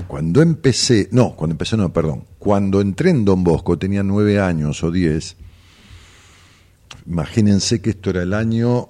cuando 0.08 0.42
empecé, 0.42 1.08
no, 1.12 1.36
cuando 1.36 1.54
empecé, 1.54 1.76
no, 1.76 1.92
perdón, 1.92 2.24
cuando 2.40 2.80
entré 2.80 3.10
en 3.10 3.24
Don 3.24 3.44
Bosco, 3.44 3.78
tenía 3.78 4.02
nueve 4.02 4.40
años 4.40 4.82
o 4.82 4.90
diez, 4.90 5.36
imagínense 7.06 7.80
que 7.80 7.90
esto 7.90 8.10
era 8.10 8.24
el 8.24 8.34
año 8.34 8.88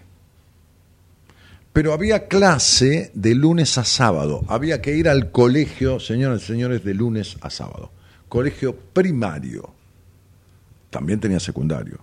Pero 1.72 1.92
había 1.92 2.28
clase 2.28 3.11
de 3.14 3.34
lunes 3.34 3.78
a 3.78 3.84
sábado. 3.84 4.42
Había 4.46 4.80
que 4.80 4.96
ir 4.96 5.09
al 5.09 5.32
colegio, 5.32 5.98
señoras 5.98 6.42
y 6.44 6.46
señores, 6.46 6.84
de 6.84 6.94
lunes 6.94 7.36
a 7.40 7.50
sábado. 7.50 7.90
Colegio 8.28 8.76
primario 8.76 9.73
también 10.95 11.18
tenía 11.18 11.40
secundario. 11.40 11.99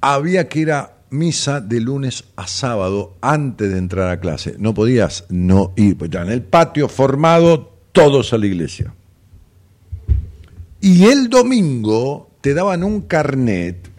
Había 0.00 0.48
que 0.48 0.60
ir 0.60 0.72
a 0.72 0.94
misa 1.10 1.60
de 1.60 1.78
lunes 1.78 2.24
a 2.36 2.46
sábado 2.46 3.18
antes 3.20 3.70
de 3.70 3.76
entrar 3.76 4.08
a 4.08 4.18
clase. 4.18 4.54
No 4.58 4.72
podías 4.72 5.26
no 5.28 5.74
ir, 5.76 5.98
pues 5.98 6.10
ya 6.10 6.22
en 6.22 6.30
el 6.30 6.40
patio 6.40 6.88
formado 6.88 7.74
todos 7.92 8.32
a 8.32 8.38
la 8.38 8.46
iglesia. 8.46 8.94
Y 10.80 11.04
el 11.04 11.28
domingo 11.28 12.30
te 12.40 12.54
daban 12.54 12.82
un 12.82 13.02
carnet 13.02 13.90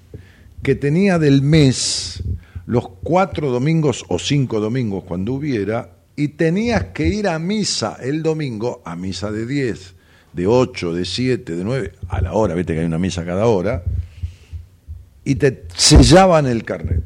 que 0.64 0.74
tenía 0.74 1.20
del 1.20 1.44
mes 1.44 2.24
los 2.66 2.90
cuatro 3.04 3.52
domingos 3.52 4.06
o 4.08 4.18
cinco 4.18 4.60
domingos 4.60 5.04
cuando 5.04 5.34
hubiera, 5.34 5.98
y 6.16 6.30
tenías 6.30 6.86
que 6.86 7.08
ir 7.08 7.28
a 7.28 7.38
misa 7.38 7.98
el 8.02 8.24
domingo, 8.24 8.82
a 8.86 8.96
misa 8.96 9.32
de 9.32 9.46
diez 9.46 9.94
de 10.34 10.48
8, 10.48 10.94
de 10.94 11.06
7, 11.06 11.56
de 11.56 11.64
9, 11.64 11.94
a 12.08 12.22
la 12.22 12.34
hora, 12.34 12.56
viste 12.56 12.74
que 12.74 12.80
hay 12.82 12.86
una 12.86 13.00
misa 13.00 13.26
cada 13.26 13.46
hora, 13.46 13.84
y 15.24 15.36
te 15.36 15.66
sellaban 15.76 16.48
el 16.48 16.64
carnet. 16.64 17.04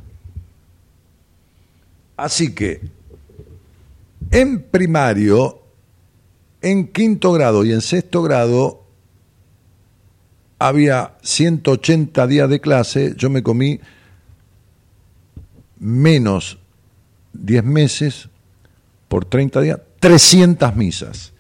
Así 2.16 2.54
que 2.54 2.82
en 4.32 4.64
primario, 4.64 5.62
en 6.62 6.88
quinto 6.88 7.34
grado 7.34 7.66
y 7.66 7.74
en 7.74 7.82
sexto 7.82 8.22
grado 8.24 8.84
había 10.60 11.18
180 11.22 12.28
días 12.28 12.50
de 12.50 12.62
clase, 12.62 13.14
yo 13.18 13.30
me 13.30 13.44
comí 13.44 13.80
menos 15.80 16.58
10 17.34 17.64
meses 17.64 18.30
por 19.08 19.26
30 19.26 19.62
días, 19.62 19.80
300 20.00 20.76
misas 20.76 21.33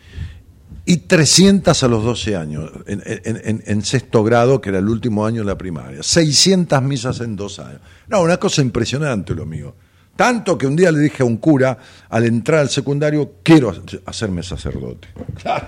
y 0.86 0.98
300 0.98 1.82
a 1.82 1.88
los 1.88 2.04
12 2.04 2.36
años, 2.36 2.70
en, 2.86 3.82
sexto 3.84 4.24
grado, 4.24 4.60
que 4.60 4.70
era 4.70 4.80
el 4.80 4.90
último 4.90 5.26
año 5.26 5.42
de 5.42 5.48
la 5.48 5.58
primaria. 5.58 6.04
600 6.04 6.82
misas 6.84 7.22
en 7.22 7.36
dos 7.38 7.60
años. 7.60 7.80
No, 8.08 8.22
una 8.22 8.38
cosa 8.38 8.62
impresionante 8.62 9.34
lo 9.34 9.46
mío. 9.46 9.76
Tanto 10.16 10.58
que 10.58 10.68
un 10.68 10.76
día 10.76 10.92
le 10.92 11.00
dije 11.00 11.24
a 11.24 11.26
un 11.26 11.38
cura, 11.38 11.78
al 12.10 12.26
entrar 12.26 12.60
al 12.60 12.70
secundario, 12.70 13.36
quiero 13.44 13.74
hacerme 14.06 14.44
sacerdote. 14.44 15.08
Claro, 15.42 15.68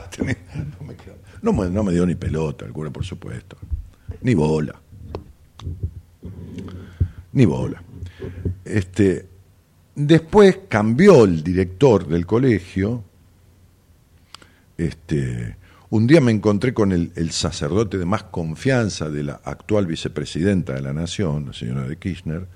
no, 1.41 1.53
me, 1.53 1.69
no 1.69 1.83
me 1.83 1.93
dio 1.93 2.05
ni 2.05 2.15
pelota 2.15 2.65
el 2.65 2.73
cura, 2.73 2.89
por 2.89 3.05
supuesto. 3.05 3.57
Ni 4.21 4.33
bola. 4.33 4.75
Ni 7.33 7.45
bola. 7.45 7.81
Este, 8.63 9.27
después 9.95 10.59
cambió 10.67 11.23
el 11.23 11.43
director 11.43 12.07
del 12.07 12.25
colegio. 12.25 13.03
Este, 14.77 15.57
un 15.89 16.07
día 16.07 16.19
me 16.19 16.31
encontré 16.31 16.73
con 16.73 16.91
el, 16.91 17.31
sacerdote 17.31 17.97
de 17.97 18.05
más 18.05 18.23
confianza 18.23 19.09
de 19.09 19.23
la 19.23 19.41
actual 19.43 19.85
vicepresidenta 19.85 20.73
de 20.73 20.81
la 20.81 20.93
Nación, 20.93 21.45
la 21.47 21.53
señora 21.53 21.87
de 21.87 21.97
Kirchner, 21.97 22.47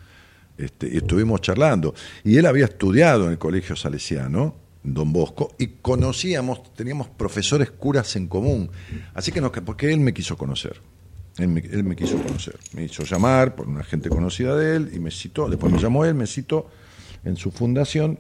este, 0.58 0.90
y 0.92 0.98
estuvimos 0.98 1.42
charlando. 1.42 1.94
Y 2.24 2.38
él 2.38 2.46
había 2.46 2.66
estudiado 2.66 3.26
en 3.26 3.32
el 3.32 3.38
colegio 3.38 3.76
salesiano, 3.76 4.56
Don 4.84 5.14
Bosco, 5.14 5.54
y 5.58 5.68
conocíamos, 5.82 6.74
teníamos 6.74 7.08
profesores 7.08 7.72
curas 7.72 8.16
en 8.16 8.28
común. 8.28 8.70
Así 9.14 9.32
que, 9.32 9.42
nos, 9.42 9.52
porque 9.52 9.94
él 9.94 10.00
me 10.00 10.14
quiso 10.14 10.38
conocer. 10.38 10.82
Él 11.38 11.48
me, 11.48 11.96
quiso 11.96 12.22
conocer. 12.22 12.58
Me 12.74 12.84
hizo 12.84 13.04
llamar 13.04 13.56
por 13.56 13.70
una 13.70 13.84
gente 13.84 14.10
conocida 14.10 14.58
de 14.58 14.76
él 14.76 14.92
y 14.94 15.00
me 15.00 15.12
citó. 15.12 15.48
Después 15.50 15.72
me 15.72 15.80
llamó 15.80 16.04
él, 16.04 16.14
me 16.14 16.28
citó 16.28 16.70
en 17.24 17.38
su 17.38 17.52
fundación 17.52 18.20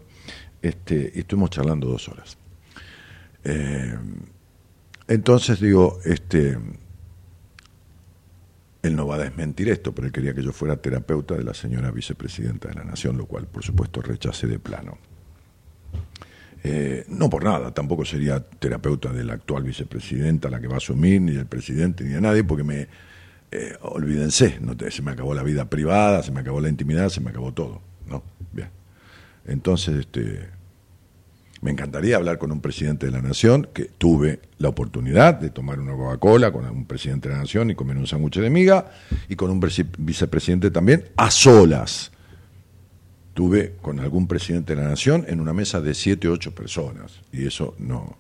este, 0.61 1.11
y 1.13 1.19
estuvimos 1.19 1.49
charlando 1.49 1.87
dos 1.87 2.07
horas. 2.07 2.38
Eh, 3.43 3.97
entonces 5.07 5.59
digo, 5.59 5.99
este, 6.05 6.57
él 8.81 8.95
no 8.95 9.07
va 9.07 9.15
a 9.15 9.19
desmentir 9.19 9.69
esto, 9.69 9.93
pero 9.93 10.07
él 10.07 10.13
quería 10.13 10.33
que 10.33 10.43
yo 10.43 10.51
fuera 10.51 10.77
terapeuta 10.77 11.35
de 11.35 11.43
la 11.43 11.53
señora 11.53 11.91
vicepresidenta 11.91 12.69
de 12.69 12.75
la 12.75 12.83
Nación, 12.83 13.17
lo 13.17 13.25
cual 13.25 13.47
por 13.47 13.63
supuesto 13.63 14.01
rechacé 14.01 14.47
de 14.47 14.59
plano. 14.59 14.97
Eh, 16.63 17.05
no 17.07 17.29
por 17.29 17.43
nada, 17.43 17.73
tampoco 17.73 18.03
sería 18.03 18.41
terapeuta 18.41 19.11
de 19.13 19.23
la 19.23 19.33
actual 19.33 19.63
vicepresidenta, 19.63 20.49
la 20.49 20.59
que 20.59 20.67
va 20.67 20.75
a 20.75 20.77
asumir, 20.77 21.21
ni 21.21 21.31
del 21.31 21.45
presidente, 21.45 22.03
ni 22.03 22.11
de 22.11 22.21
nadie, 22.21 22.43
porque 22.43 22.63
me, 22.63 22.87
eh, 23.51 23.77
olvídense, 23.81 24.59
se 24.89 25.01
me 25.01 25.11
acabó 25.11 25.33
la 25.33 25.43
vida 25.43 25.69
privada, 25.69 26.21
se 26.21 26.31
me 26.31 26.41
acabó 26.41 26.59
la 26.61 26.69
intimidad, 26.69 27.09
se 27.09 27.21
me 27.21 27.29
acabó 27.29 27.53
todo, 27.53 27.81
¿no? 28.07 28.23
Bien. 28.51 28.69
Entonces, 29.45 29.99
este, 29.99 30.49
me 31.61 31.71
encantaría 31.71 32.15
hablar 32.15 32.37
con 32.37 32.51
un 32.51 32.61
presidente 32.61 33.05
de 33.05 33.11
la 33.11 33.21
nación, 33.21 33.67
que 33.73 33.85
tuve 33.85 34.39
la 34.57 34.69
oportunidad 34.69 35.33
de 35.35 35.49
tomar 35.49 35.79
una 35.79 35.93
Coca-Cola 35.93 36.51
con 36.51 36.65
un 36.65 36.85
presidente 36.85 37.27
de 37.27 37.35
la 37.35 37.41
nación 37.41 37.69
y 37.69 37.75
comer 37.75 37.97
un 37.97 38.07
sándwich 38.07 38.37
de 38.37 38.49
miga, 38.49 38.91
y 39.27 39.35
con 39.35 39.51
un 39.51 39.59
vicepresidente 39.97 40.71
también, 40.71 41.05
a 41.17 41.29
solas. 41.29 42.11
Tuve 43.33 43.75
con 43.81 43.99
algún 43.99 44.27
presidente 44.27 44.75
de 44.75 44.81
la 44.81 44.87
nación 44.87 45.25
en 45.27 45.39
una 45.39 45.53
mesa 45.53 45.81
de 45.81 45.93
siete 45.93 46.27
o 46.29 46.33
ocho 46.33 46.55
personas, 46.55 47.19
y 47.31 47.45
eso 47.45 47.75
no. 47.79 48.17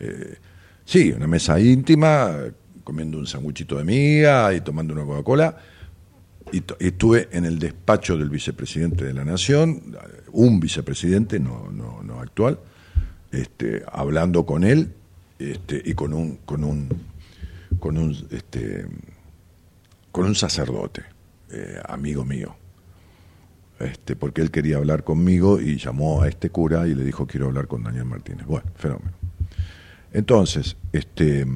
Eh, 0.00 0.36
sí, 0.84 1.12
una 1.12 1.26
mesa 1.26 1.60
íntima, 1.60 2.36
comiendo 2.84 3.18
un 3.18 3.26
sanguchito 3.26 3.76
de 3.76 3.84
miga 3.84 4.54
y 4.54 4.62
tomando 4.62 4.94
una 4.94 5.04
Coca-Cola. 5.04 5.58
Y, 6.52 6.62
estuve 6.78 7.28
en 7.32 7.44
el 7.44 7.58
despacho 7.58 8.16
del 8.16 8.30
vicepresidente 8.30 9.04
de 9.04 9.12
la 9.12 9.22
Nación, 9.22 9.94
un 10.32 10.58
vicepresidente, 10.58 11.38
no, 11.38 11.70
no, 11.70 12.02
no 12.02 12.20
actual, 12.20 12.58
este, 13.32 13.82
hablando 13.90 14.46
con 14.46 14.64
él 14.64 14.92
este, 15.38 15.82
y 15.84 15.94
con 15.94 16.12
un, 16.12 16.36
con 16.38 16.64
un, 16.64 16.88
con 17.78 17.98
un, 17.98 18.12
este, 18.30 18.86
con 20.12 20.26
un 20.26 20.34
sacerdote, 20.34 21.02
eh, 21.50 21.80
amigo 21.86 22.24
mío. 22.24 22.56
Este, 23.80 24.16
porque 24.16 24.40
él 24.40 24.50
quería 24.50 24.78
hablar 24.78 25.04
conmigo 25.04 25.60
y 25.60 25.76
llamó 25.76 26.22
a 26.22 26.28
este 26.28 26.50
cura 26.50 26.88
y 26.88 26.94
le 26.96 27.04
dijo 27.04 27.28
quiero 27.28 27.46
hablar 27.46 27.68
con 27.68 27.84
Daniel 27.84 28.06
Martínez. 28.06 28.44
Bueno, 28.46 28.68
fenómeno. 28.74 29.12
Entonces, 30.12 30.76
este 30.92 31.46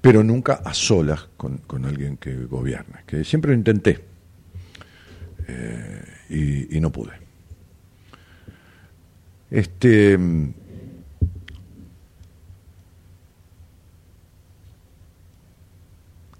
pero 0.00 0.22
nunca 0.22 0.54
a 0.64 0.72
solas 0.74 1.28
con, 1.36 1.60
alguien 1.84 2.16
que 2.16 2.34
gobierna, 2.44 3.02
que 3.06 3.24
siempre 3.24 3.50
lo 3.50 3.58
intenté 3.58 4.04
eh, 5.46 6.66
y, 6.70 6.80
no 6.80 6.90
pude. 6.90 7.12
Este. 9.50 10.18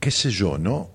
qué 0.01 0.11
sé 0.13 0.31
yo, 0.31 0.57
¿no? 0.57 0.91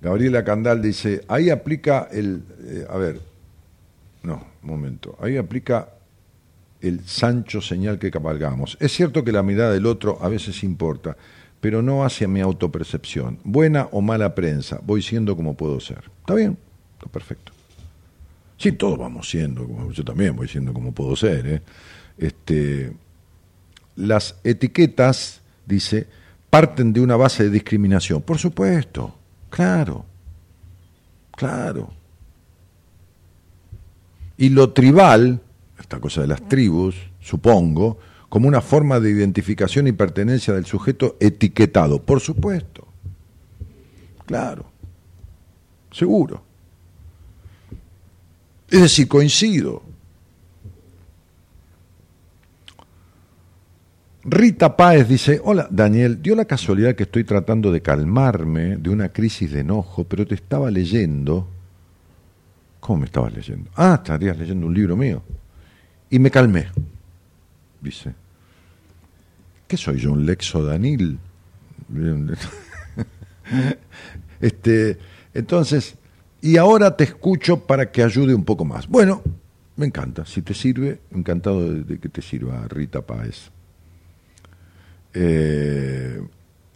Gabriela 0.00 0.44
Candal 0.44 0.80
dice, 0.82 1.24
ahí 1.28 1.50
aplica 1.50 2.08
el, 2.10 2.42
eh, 2.64 2.86
a 2.88 2.96
ver, 2.96 3.20
no, 4.22 4.46
un 4.62 4.68
momento. 4.68 5.16
Ahí 5.20 5.36
aplica 5.36 5.88
el 6.80 7.06
Sancho 7.06 7.60
señal 7.60 7.98
que 7.98 8.10
cabalgamos. 8.10 8.76
Es 8.80 8.92
cierto 8.92 9.22
que 9.24 9.32
la 9.32 9.42
mirada 9.42 9.72
del 9.72 9.86
otro 9.86 10.18
a 10.20 10.28
veces 10.28 10.62
importa, 10.64 11.16
pero 11.60 11.82
no 11.82 12.04
hacia 12.04 12.26
mi 12.26 12.40
autopercepción. 12.40 13.38
Buena 13.44 13.88
o 13.92 14.00
mala 14.00 14.34
prensa, 14.34 14.80
voy 14.82 15.02
siendo 15.02 15.36
como 15.36 15.54
puedo 15.54 15.78
ser. 15.80 16.10
¿Está 16.20 16.34
bien? 16.34 16.56
Está 16.94 17.10
perfecto. 17.10 17.52
Sí, 18.56 18.72
todos 18.72 18.98
vamos 18.98 19.28
siendo, 19.28 19.90
yo 19.90 20.04
también 20.04 20.36
voy 20.36 20.48
siendo 20.48 20.72
como 20.72 20.92
puedo 20.92 21.16
ser. 21.16 21.46
¿eh? 21.46 21.62
Este, 22.18 22.92
las 23.96 24.36
etiquetas, 24.44 25.40
dice, 25.66 26.06
parten 26.50 26.92
de 26.92 27.00
una 27.00 27.16
base 27.16 27.44
de 27.44 27.50
discriminación. 27.50 28.22
Por 28.22 28.38
supuesto, 28.38 29.14
claro, 29.48 30.04
claro. 31.36 31.90
Y 34.36 34.48
lo 34.50 34.72
tribal, 34.72 35.40
esta 35.78 36.00
cosa 36.00 36.22
de 36.22 36.26
las 36.26 36.46
tribus, 36.48 36.96
supongo, 37.20 37.98
como 38.30 38.48
una 38.48 38.62
forma 38.62 38.98
de 38.98 39.10
identificación 39.10 39.86
y 39.86 39.92
pertenencia 39.92 40.54
del 40.54 40.64
sujeto 40.64 41.18
etiquetado, 41.20 42.00
por 42.00 42.20
supuesto. 42.20 42.88
Claro, 44.24 44.64
seguro. 45.92 46.42
Es 48.70 48.80
decir, 48.80 49.06
coincido. 49.06 49.82
Rita 54.24 54.74
Páez 54.74 55.06
dice, 55.06 55.38
hola 55.44 55.68
Daniel, 55.70 56.22
dio 56.22 56.34
la 56.34 56.46
casualidad 56.46 56.94
que 56.94 57.02
estoy 57.02 57.24
tratando 57.24 57.70
de 57.70 57.82
calmarme 57.82 58.78
de 58.78 58.88
una 58.88 59.10
crisis 59.10 59.50
de 59.50 59.60
enojo, 59.60 60.04
pero 60.04 60.26
te 60.26 60.34
estaba 60.34 60.70
leyendo 60.70 61.46
¿Cómo 62.80 63.00
me 63.00 63.06
estabas 63.06 63.32
leyendo? 63.34 63.70
Ah, 63.76 64.00
estarías 64.02 64.36
leyendo 64.36 64.66
un 64.66 64.74
libro 64.74 64.96
mío. 64.96 65.22
Y 66.08 66.18
me 66.18 66.30
calmé, 66.30 66.68
dice. 67.80 68.14
¿Qué 69.70 69.76
soy 69.76 70.00
yo, 70.00 70.10
un 70.10 70.26
Lexo 70.26 70.64
Danil? 70.64 71.20
este, 74.40 74.98
entonces, 75.32 75.94
y 76.40 76.56
ahora 76.56 76.96
te 76.96 77.04
escucho 77.04 77.68
para 77.68 77.92
que 77.92 78.02
ayude 78.02 78.34
un 78.34 78.44
poco 78.44 78.64
más. 78.64 78.88
Bueno, 78.88 79.22
me 79.76 79.86
encanta. 79.86 80.26
Si 80.26 80.42
te 80.42 80.54
sirve, 80.54 81.02
encantado 81.12 81.72
de, 81.72 82.00
que 82.00 82.08
te 82.08 82.20
sirva, 82.20 82.66
Rita 82.66 83.02
Páez. 83.02 83.52
Eh, 85.14 86.20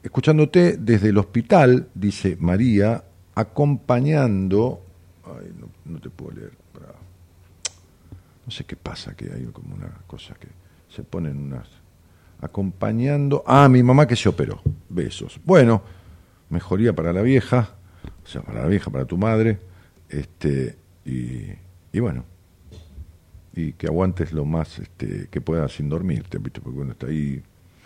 escuchándote 0.00 0.76
desde 0.76 1.08
el 1.08 1.18
hospital, 1.18 1.88
dice 1.96 2.36
María, 2.38 3.02
acompañando 3.34 4.80
Ay, 5.24 5.52
no, 5.84 5.98
te 5.98 6.10
puedo 6.10 6.30
leer. 6.30 6.52
No 8.46 8.52
sé 8.52 8.62
qué 8.62 8.76
pasa, 8.76 9.16
que 9.16 9.32
hay 9.32 9.46
como 9.46 9.74
una 9.74 9.90
cosa 10.06 10.34
que 10.34 10.46
se 10.94 11.02
ponen 11.02 11.38
unas... 11.38 11.66
Acompañando... 12.44 13.42
Ah, 13.46 13.68
mi 13.70 13.82
mamá 13.82 14.06
que 14.06 14.16
se 14.16 14.28
operó. 14.28 14.60
Besos. 14.90 15.40
Bueno, 15.44 15.82
mejoría 16.50 16.92
para 16.92 17.12
la 17.12 17.22
vieja, 17.22 17.70
o 18.22 18.28
sea, 18.28 18.42
para 18.42 18.62
la 18.62 18.68
vieja, 18.68 18.90
para 18.90 19.06
tu 19.06 19.16
madre, 19.16 19.58
este, 20.10 20.76
y, 21.04 22.00
bueno, 22.00 22.24
y 23.54 23.72
que 23.72 23.86
aguantes 23.86 24.32
lo 24.32 24.44
más 24.44 24.78
este, 24.78 25.28
que 25.30 25.40
puedas 25.40 25.72
sin 25.72 25.88
dormirte, 25.88 26.38
¿viste? 26.38 26.60
porque 26.60 26.78
uno 26.78 26.92
está 26.92 27.06
ahí, 27.06 27.42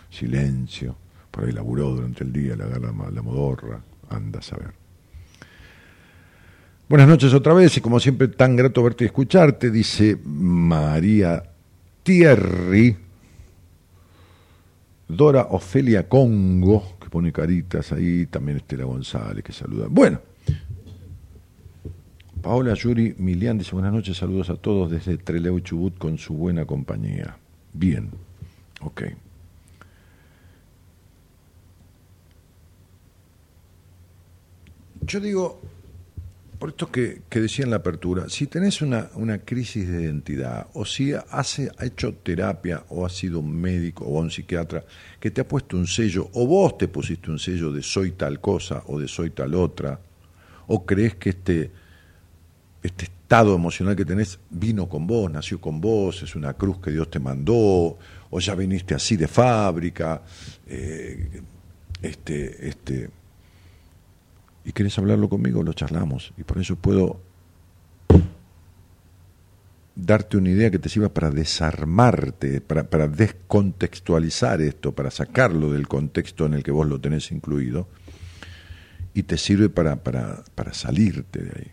silencio, 0.09 0.95
por 1.31 1.45
ahí 1.45 1.53
laburó 1.53 1.91
durante 1.91 2.25
el 2.25 2.33
día, 2.33 2.55
le 2.57 2.63
agarra 2.63 2.91
la 3.11 3.21
modorra, 3.21 3.81
anda 4.09 4.39
a 4.39 4.41
saber. 4.41 4.73
Buenas 6.89 7.07
noches 7.07 7.33
otra 7.33 7.53
vez 7.53 7.77
y 7.77 7.81
como 7.81 7.99
siempre 7.99 8.27
tan 8.27 8.55
grato 8.55 8.83
verte 8.83 9.05
y 9.05 9.07
escucharte, 9.07 9.69
dice 9.69 10.17
María 10.25 11.43
Thierry, 12.03 12.97
Dora 15.09 15.47
Ofelia 15.49 16.07
Congo, 16.07 16.97
que 17.01 17.09
pone 17.09 17.31
caritas 17.31 17.91
ahí, 17.91 18.27
también 18.27 18.57
Estela 18.57 18.85
González 18.85 19.43
que 19.43 19.51
saluda. 19.51 19.87
Bueno, 19.89 20.21
Paola 22.43 22.75
Yuri 22.75 23.15
Milian 23.17 23.57
dice 23.57 23.71
buenas 23.71 23.91
noches, 23.91 24.17
saludos 24.17 24.51
a 24.51 24.55
todos 24.55 24.91
desde 24.91 25.17
Trelew 25.17 25.59
Chubut 25.61 25.97
con 25.97 26.19
su 26.19 26.35
buena 26.35 26.65
compañía. 26.65 27.37
Bien, 27.73 28.11
ok. 28.81 29.01
Yo 35.01 35.19
digo, 35.19 35.59
por 36.59 36.69
esto 36.71 36.91
que, 36.91 37.21
decía 37.29 37.63
en 37.63 37.71
la 37.71 37.77
apertura, 37.77 38.27
si 38.27 38.45
tenés 38.45 38.81
una, 38.81 39.07
crisis 39.45 39.87
de 39.87 40.03
identidad, 40.03 40.67
o 40.73 40.83
si 40.83 41.13
hace, 41.13 41.71
ha 41.77 41.85
hecho 41.85 42.13
terapia, 42.15 42.83
o 42.89 43.05
has 43.05 43.13
sido 43.13 43.39
un 43.39 43.55
médico 43.55 44.03
o 44.03 44.19
un 44.19 44.29
psiquiatra 44.29 44.83
que 45.21 45.31
te 45.31 45.39
ha 45.39 45.47
puesto 45.47 45.77
un 45.77 45.87
sello, 45.87 46.29
o 46.33 46.45
vos 46.45 46.77
te 46.77 46.89
pusiste 46.89 47.31
un 47.31 47.39
sello 47.39 47.71
de 47.71 47.81
soy 47.81 48.11
tal 48.11 48.41
cosa 48.41 48.83
o 48.87 48.99
de 48.99 49.07
soy 49.07 49.29
tal 49.29 49.55
otra, 49.55 50.01
o 50.67 50.85
crees 50.85 51.15
que 51.15 51.29
este, 51.29 51.71
este 52.83 53.05
estado 53.05 53.55
emocional 53.55 53.95
que 53.95 54.03
tenés 54.03 54.37
vino 54.49 54.89
con 54.89 55.07
vos, 55.07 55.31
nació 55.31 55.61
con 55.61 55.79
vos, 55.79 56.23
es 56.23 56.35
una 56.35 56.55
cruz 56.55 56.79
que 56.79 56.91
Dios 56.91 57.09
te 57.09 57.19
mandó, 57.19 57.97
o 58.29 58.39
ya 58.39 58.53
viniste 58.53 58.93
así 58.93 59.15
de 59.15 59.29
fábrica, 59.29 60.21
eh, 60.67 61.41
este, 62.01 62.67
este, 62.67 63.09
y 64.69 64.71
querés 64.71 64.99
hablarlo 64.99 65.29
conmigo, 65.29 65.63
lo 65.63 65.73
charlamos. 65.73 66.31
Y 66.37 66.43
por 66.43 66.59
eso 66.59 66.75
puedo 66.75 67.19
darte 69.95 70.37
una 70.37 70.51
idea 70.51 70.69
que 70.69 70.77
te 70.77 70.89
sirva 70.89 71.09
para 71.09 71.31
desarmarte, 71.31 72.61
para, 72.61 72.87
para, 72.87 73.07
descontextualizar 73.07 74.61
esto, 74.61 74.93
para 74.93 75.09
sacarlo 75.09 75.71
del 75.71 75.87
contexto 75.87 76.45
en 76.45 76.53
el 76.53 76.61
que 76.61 76.69
vos 76.69 76.87
lo 76.87 77.01
tenés 77.01 77.31
incluido, 77.31 77.87
y 79.15 79.23
te 79.23 79.39
sirve 79.39 79.69
para, 79.69 80.03
para, 80.03 80.43
para 80.53 80.71
salirte 80.71 81.41
de 81.41 81.49
ahí. 81.49 81.71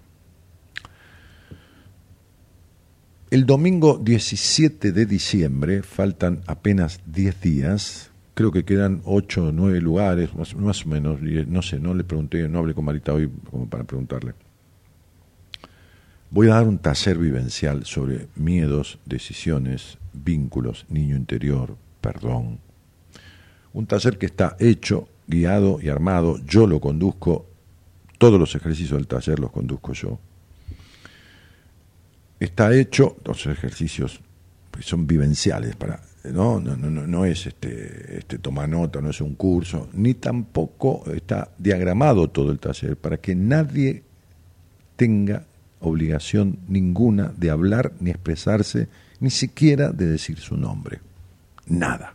El 3.29 3.45
domingo 3.45 4.01
17 4.03 4.91
de 4.93 5.05
diciembre, 5.05 5.83
faltan 5.83 6.41
apenas 6.47 7.01
10 7.05 7.41
días, 7.43 8.11
creo 8.37 8.53
que 8.53 8.67
quedan 8.67 9.01
ocho 9.07 9.47
o 9.47 9.51
nueve 9.51 9.81
lugares, 9.81 10.35
más, 10.35 10.55
o 10.85 10.89
menos, 10.89 11.23
no 11.23 11.63
sé, 11.63 11.81
no 11.81 11.95
le 11.95 12.05
pregunté, 12.05 12.47
no 12.51 12.59
hablé 12.59 12.75
con 12.75 12.85
Marita 12.85 13.15
hoy 13.15 13.31
como 13.51 13.67
para 13.67 13.85
preguntarle. 13.85 14.35
Voy 16.31 16.49
a 16.49 16.57
dar 16.57 16.69
un 16.69 16.77
taller 16.77 17.17
vivencial 17.17 17.87
sobre 17.87 18.29
miedos, 18.35 18.99
decisiones, 19.07 19.97
vínculos, 20.13 20.85
niño 20.91 21.17
interior, 21.17 21.79
perdón. 22.03 22.59
Un 23.73 23.87
taller 23.87 24.19
que 24.19 24.27
está 24.27 24.55
hecho, 24.59 25.09
guiado 25.27 25.79
y 25.81 25.89
armado, 25.89 26.37
yo 26.45 26.67
lo 26.67 26.79
conduzco, 26.79 27.47
todos 28.19 28.39
los 28.39 28.55
ejercicios 28.55 28.99
del 28.99 29.07
taller 29.07 29.39
los 29.39 29.51
conduzco 29.51 29.95
yo. 29.95 30.19
Está 32.39 32.77
hecho, 32.77 33.17
los 33.25 33.47
ejercicios 33.47 34.21
son 34.81 35.07
vivenciales 35.07 35.75
para 35.75 36.03
no, 36.33 36.61
no, 36.61 36.77
no, 36.77 37.07
no 37.07 37.25
es 37.25 37.47
este, 37.47 38.19
este 38.19 38.39
toma 38.39 38.67
nota, 38.67 39.01
no 39.01 39.11
es 39.11 39.21
un 39.21 39.35
curso, 39.35 39.89
ni 39.95 40.15
tampoco 40.15 41.05
está 41.15 41.51
diagramado 41.59 42.29
todo 42.29 42.51
el 42.51 42.59
taller 42.59 42.97
para 42.97 43.19
que 43.19 43.35
nadie 43.35 44.03
tenga 44.97 45.45
obligación 45.81 46.59
ninguna 46.69 47.33
de 47.37 47.51
hablar 47.51 47.93
ni 48.01 48.11
expresarse, 48.11 48.89
ni 49.21 49.31
siquiera 49.31 49.91
de 49.91 50.07
decir 50.07 50.39
su 50.39 50.57
nombre. 50.57 51.01
Nada. 51.67 52.15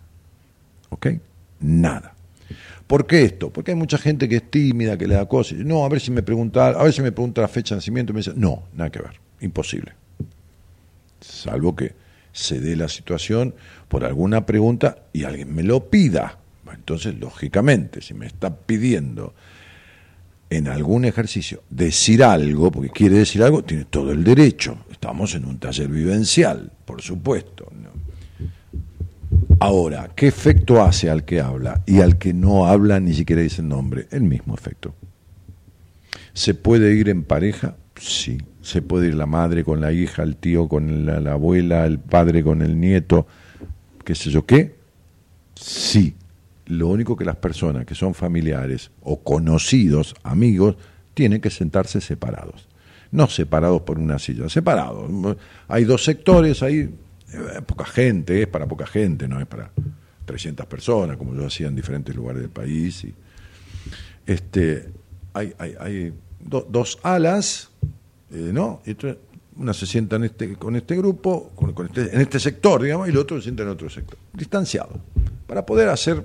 ¿Ok? 0.89 1.07
Nada. 1.59 2.13
¿Por 2.87 3.07
qué 3.07 3.23
esto? 3.23 3.51
Porque 3.51 3.71
hay 3.71 3.77
mucha 3.77 3.97
gente 3.97 4.27
que 4.27 4.37
es 4.37 4.51
tímida, 4.51 4.97
que 4.97 5.07
le 5.07 5.15
da 5.15 5.25
cosas. 5.25 5.59
No, 5.59 5.85
a 5.85 5.89
ver 5.89 6.01
si 6.01 6.11
me 6.11 6.23
pregunta, 6.23 6.67
a 6.67 6.83
ver 6.83 6.91
si 6.91 7.01
me 7.01 7.11
pregunta 7.11 7.41
la 7.41 7.47
fecha 7.47 7.75
de 7.75 7.77
nacimiento 7.77 8.13
me 8.13 8.19
dice, 8.19 8.33
no, 8.35 8.63
nada 8.73 8.89
que 8.89 8.99
ver, 8.99 9.19
imposible. 9.39 9.93
Salvo 11.21 11.75
que 11.75 11.93
se 12.33 12.59
dé 12.59 12.75
la 12.75 12.89
situación 12.89 13.53
por 13.91 14.05
alguna 14.05 14.45
pregunta 14.45 14.99
y 15.11 15.25
alguien 15.25 15.53
me 15.53 15.63
lo 15.63 15.89
pida. 15.89 16.37
Entonces, 16.73 17.19
lógicamente, 17.19 18.01
si 18.01 18.13
me 18.13 18.25
está 18.25 18.55
pidiendo 18.55 19.33
en 20.49 20.69
algún 20.69 21.03
ejercicio 21.03 21.63
decir 21.69 22.23
algo, 22.23 22.71
porque 22.71 22.89
quiere 22.89 23.17
decir 23.17 23.43
algo, 23.43 23.65
tiene 23.65 23.83
todo 23.83 24.13
el 24.13 24.23
derecho. 24.23 24.77
Estamos 24.89 25.35
en 25.35 25.43
un 25.43 25.59
taller 25.59 25.89
vivencial, 25.89 26.71
por 26.85 27.01
supuesto. 27.01 27.69
Ahora, 29.59 30.09
¿qué 30.15 30.27
efecto 30.27 30.81
hace 30.81 31.09
al 31.09 31.25
que 31.25 31.41
habla 31.41 31.83
y 31.85 31.99
al 31.99 32.17
que 32.17 32.33
no 32.33 32.67
habla 32.67 33.01
ni 33.01 33.13
siquiera 33.13 33.41
dice 33.41 33.61
el 33.61 33.67
nombre? 33.67 34.07
El 34.09 34.21
mismo 34.21 34.53
efecto. 34.53 34.95
¿Se 36.31 36.53
puede 36.53 36.95
ir 36.95 37.09
en 37.09 37.23
pareja? 37.23 37.75
Sí 37.99 38.37
se 38.61 38.81
puede 38.81 39.07
ir 39.07 39.15
la 39.15 39.25
madre 39.25 39.63
con 39.63 39.81
la 39.81 39.91
hija, 39.91 40.23
el 40.23 40.35
tío 40.35 40.67
con 40.67 41.05
la, 41.05 41.31
abuela, 41.31 41.85
el 41.85 41.99
padre 41.99 42.43
con 42.43 42.61
el 42.61 42.79
nieto, 42.79 43.27
qué 44.11 44.15
sé 44.15 44.29
yo 44.29 44.45
qué. 44.45 44.75
Sí, 45.55 46.15
lo 46.65 46.89
único 46.89 47.15
que 47.15 47.23
las 47.23 47.37
personas 47.37 47.85
que 47.85 47.95
son 47.95 48.13
familiares 48.13 48.91
o 48.99 49.23
conocidos, 49.23 50.15
amigos, 50.23 50.75
tienen 51.13 51.39
que 51.39 51.49
sentarse 51.49 52.01
separados. 52.01 52.67
No 53.11 53.29
separados 53.29 53.83
por 53.83 53.97
una 53.99 54.19
silla, 54.19 54.49
separados. 54.49 55.09
Hay 55.69 55.85
dos 55.85 56.03
sectores, 56.03 56.61
hay 56.61 56.79
eh, 56.81 57.61
poca 57.65 57.85
gente, 57.85 58.41
es 58.41 58.47
para 58.49 58.67
poca 58.67 58.85
gente, 58.85 59.29
no 59.29 59.39
es 59.39 59.47
para 59.47 59.71
300 60.25 60.65
personas, 60.65 61.15
como 61.15 61.33
yo 61.33 61.45
hacía 61.45 61.67
en 61.67 61.75
diferentes 61.77 62.13
lugares 62.13 62.41
del 62.41 62.51
país. 62.51 63.05
Y, 63.05 63.15
este, 64.25 64.89
hay, 65.33 65.53
hay, 65.57 66.13
dos 66.41 66.99
alas 67.03 67.71
eh, 68.29 68.51
¿no? 68.51 68.81
Entonces 68.85 69.19
una 69.57 69.73
se 69.73 69.85
sienta 69.85 70.15
en 70.15 70.25
este, 70.25 70.55
con 70.55 70.75
este 70.75 70.95
grupo, 70.95 71.51
con, 71.55 71.85
este, 71.85 72.13
en 72.15 72.21
este 72.21 72.39
sector, 72.39 72.81
digamos, 72.81 73.07
y 73.07 73.11
el 73.11 73.17
otro 73.17 73.37
se 73.37 73.43
sienta 73.43 73.63
en 73.63 73.69
otro 73.69 73.89
sector, 73.89 74.17
distanciado, 74.33 74.99
para 75.47 75.65
poder 75.65 75.89
hacer 75.89 76.23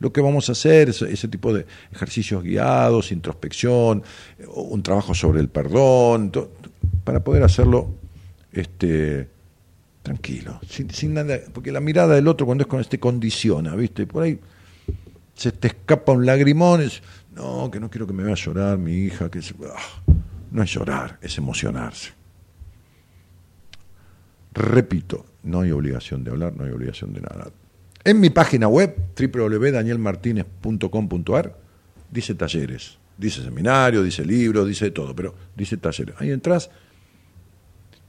lo 0.00 0.12
que 0.12 0.20
vamos 0.20 0.48
a 0.48 0.52
hacer, 0.52 0.88
ese, 0.88 1.28
tipo 1.28 1.52
de 1.52 1.66
ejercicios 1.92 2.42
guiados, 2.42 3.10
introspección, 3.12 4.02
un 4.54 4.82
trabajo 4.82 5.14
sobre 5.14 5.40
el 5.40 5.48
perdón, 5.48 6.32
para 7.04 7.22
poder 7.22 7.42
hacerlo 7.42 7.94
este, 8.52 9.28
tranquilo, 10.02 10.60
sin, 10.68 10.90
sin, 10.90 11.14
nada, 11.14 11.38
porque 11.52 11.72
la 11.72 11.80
mirada 11.80 12.14
del 12.14 12.28
otro 12.28 12.46
cuando 12.46 12.62
es 12.62 12.68
con 12.68 12.80
este 12.80 13.00
condiciona, 13.00 13.74
¿viste? 13.74 14.06
Por 14.06 14.22
ahí 14.22 14.38
se 15.34 15.52
te 15.52 15.68
escapa 15.68 16.12
un 16.12 16.24
lagrimón, 16.24 16.80
es, 16.80 17.02
no, 17.34 17.70
que 17.70 17.80
no 17.80 17.90
quiero 17.90 18.06
que 18.06 18.12
me 18.12 18.22
vea 18.22 18.34
llorar 18.34 18.78
mi 18.78 18.92
hija, 18.92 19.30
que 19.30 19.42
se, 19.42 19.54
ah, 19.66 20.14
no 20.50 20.62
es 20.62 20.72
llorar, 20.72 21.18
es 21.22 21.36
emocionarse. 21.38 22.17
Repito, 24.58 25.24
no 25.44 25.60
hay 25.60 25.70
obligación 25.70 26.24
de 26.24 26.32
hablar, 26.32 26.56
no 26.56 26.64
hay 26.64 26.72
obligación 26.72 27.12
de 27.12 27.20
nada. 27.20 27.52
En 28.02 28.18
mi 28.18 28.30
página 28.30 28.66
web, 28.66 28.96
www.danielmartinez.com.ar, 29.16 31.56
dice 32.10 32.34
talleres, 32.34 32.98
dice 33.16 33.44
seminario, 33.44 34.02
dice 34.02 34.24
libro, 34.24 34.64
dice 34.64 34.90
todo, 34.90 35.14
pero 35.14 35.32
dice 35.56 35.76
talleres. 35.76 36.16
Ahí 36.18 36.32
entras 36.32 36.70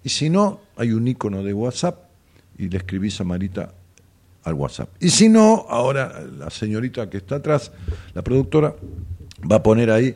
y 0.04 0.10
si 0.10 0.30
no, 0.30 0.62
hay 0.76 0.92
un 0.92 1.08
icono 1.08 1.44
de 1.44 1.54
WhatsApp 1.54 2.06
y 2.58 2.70
le 2.70 2.78
escribís 2.78 3.20
a 3.22 3.24
Marita 3.24 3.74
al 4.44 4.54
WhatsApp. 4.54 4.90
Y 5.00 5.10
si 5.10 5.30
no, 5.30 5.66
ahora 5.70 6.24
la 6.38 6.50
señorita 6.50 7.10
que 7.10 7.18
está 7.18 7.36
atrás, 7.36 7.72
la 8.14 8.24
productora, 8.24 8.76
va 9.50 9.58
a 9.58 9.64
poner 9.64 9.92
ahí 9.92 10.16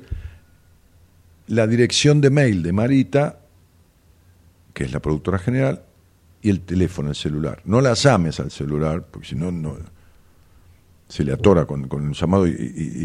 la 1.48 1.68
dirección 1.68 2.22
de 2.22 2.30
mail 2.30 2.64
de 2.64 2.72
Marita, 2.72 3.40
que 4.74 4.86
es 4.86 4.92
la 4.92 5.00
productora 5.00 5.38
general, 5.38 5.84
y 6.44 6.50
el 6.52 6.62
teléfono, 6.62 7.10
el 7.10 7.16
celular. 7.16 7.62
No 7.66 7.82
la 7.82 7.96
llames 7.96 8.40
al 8.40 8.52
celular, 8.52 9.08
porque 9.10 9.30
si 9.30 9.36
no, 9.36 9.52
no 9.52 9.76
se 11.08 11.24
le 11.24 11.34
atora 11.34 11.66
con, 11.66 11.88
con 11.88 12.08
el 12.08 12.14
llamado 12.14 12.46
y, 12.46 12.54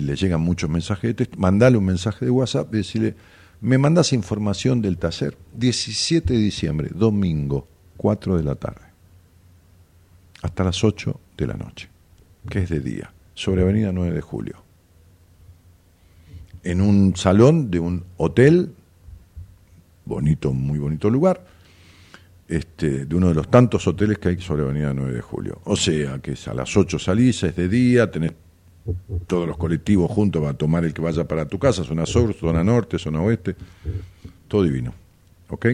le 0.01 0.17
llegan 0.17 0.43
muchos 0.43 0.69
mensajes 0.69 1.17
de. 1.17 1.29
Mandale 1.39 1.79
un 1.79 1.87
mensaje 1.87 2.27
de 2.27 2.31
WhatsApp 2.31 2.75
y 2.75 2.79
decirle, 2.79 3.15
me 3.63 3.79
mandas 3.79 4.13
información 4.13 4.83
del 4.83 4.99
taller. 4.99 5.39
17 5.55 6.35
de 6.35 6.39
diciembre, 6.39 6.91
domingo, 6.95 7.67
4 7.97 8.37
de 8.37 8.43
la 8.43 8.57
tarde, 8.57 8.85
hasta 10.43 10.65
las 10.65 10.85
8 10.85 11.19
de 11.39 11.47
la 11.47 11.55
noche, 11.55 11.89
que 12.51 12.61
es 12.61 12.69
de 12.69 12.81
día, 12.81 13.13
sobre 13.33 13.63
Avenida 13.63 13.93
9 13.93 14.15
de 14.15 14.21
Julio 14.21 14.69
en 16.65 16.81
un 16.81 17.17
salón 17.17 17.71
de 17.71 17.81
un 17.81 18.05
hotel, 18.17 18.75
bonito, 20.05 20.53
muy 20.53 20.79
bonito 20.79 21.09
lugar, 21.11 21.45
este, 22.49 23.05
de 23.07 23.15
uno 23.15 23.29
de 23.29 23.35
los 23.35 23.51
tantos 23.51 23.87
hoteles 23.87 24.19
que 24.19 24.31
hay 24.31 24.41
sobre 24.41 24.63
Avenida 24.63 24.93
9 24.95 25.13
de 25.13 25.21
Julio. 25.21 25.61
O 25.65 25.77
sea, 25.77 26.19
que 26.19 26.33
es 26.33 26.49
a 26.49 26.55
las 26.55 26.77
8 26.77 26.99
salís, 26.99 27.43
es 27.43 27.55
de 27.55 27.69
día, 27.69 28.11
tenés 28.11 28.33
todos 29.27 29.47
los 29.47 29.59
colectivos 29.59 30.11
juntos 30.11 30.41
para 30.43 30.55
tomar 30.55 30.85
el 30.85 30.95
que 30.95 31.03
vaya 31.03 31.29
para 31.29 31.47
tu 31.47 31.59
casa, 31.59 31.85
zona 31.85 32.07
sur, 32.07 32.33
zona 32.33 32.65
norte, 32.65 32.99
zona 32.99 33.21
oeste, 33.21 33.55
todo 34.49 34.63
divino. 34.63 34.95
¿Ok? 35.51 35.67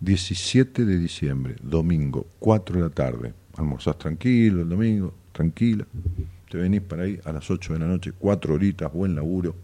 17 0.00 0.84
de 0.84 0.98
diciembre, 0.98 1.56
domingo, 1.62 2.26
4 2.38 2.76
de 2.76 2.82
la 2.82 2.90
tarde. 2.90 3.34
Almorzás 3.56 3.98
tranquilo 3.98 4.62
el 4.62 4.68
domingo, 4.68 5.14
tranquila. 5.32 5.86
Te 6.50 6.58
venís 6.58 6.80
para 6.82 7.04
ahí 7.04 7.18
a 7.24 7.32
las 7.32 7.50
8 7.50 7.74
de 7.74 7.78
la 7.78 7.86
noche, 7.86 8.12
4 8.18 8.54
horitas, 8.54 8.92
buen 8.92 9.14
laburo 9.14 9.54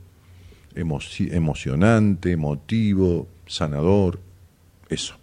emocionante, 0.75 2.33
emotivo, 2.33 3.29
sanador, 3.47 4.19
eso. 4.89 5.17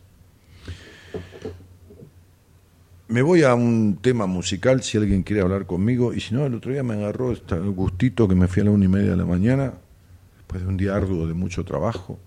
Me 3.10 3.24
voy 3.24 3.42
a 3.42 3.56
un 3.56 3.98
tema 4.02 4.28
musical 4.28 4.84
si 4.84 4.98
alguien 4.98 5.24
quiere 5.24 5.42
hablar 5.42 5.66
conmigo, 5.66 6.14
y 6.14 6.20
si 6.20 6.36
no, 6.36 6.46
el 6.46 6.54
otro 6.54 6.72
día 6.72 6.84
me 6.84 6.94
agarró 6.94 7.32
este 7.32 7.58
gustito 7.58 8.28
que 8.28 8.36
me 8.36 8.48
fui 8.48 8.62
a 8.62 8.66
la 8.66 8.72
una 8.72 8.86
y 8.86 8.88
media 8.88 9.12
de 9.12 9.18
la 9.18 9.26
mañana, 9.26 9.74
después 10.38 10.62
de 10.62 10.68
un 10.70 10.78
día 10.78 10.96
arduo 10.96 11.28
de 11.28 11.34
mucho 11.34 11.66
trabajo, 11.66 12.20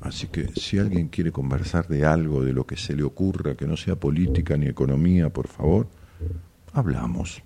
Así 0.00 0.28
que 0.28 0.48
si 0.54 0.78
alguien 0.78 1.08
quiere 1.08 1.32
conversar 1.32 1.88
de 1.88 2.04
algo, 2.04 2.44
de 2.44 2.52
lo 2.52 2.64
que 2.64 2.76
se 2.76 2.94
le 2.94 3.02
ocurra, 3.02 3.56
que 3.56 3.66
no 3.66 3.76
sea 3.76 3.96
política 3.96 4.56
ni 4.56 4.66
economía, 4.66 5.30
por 5.30 5.48
favor, 5.48 5.88
hablamos, 6.72 7.42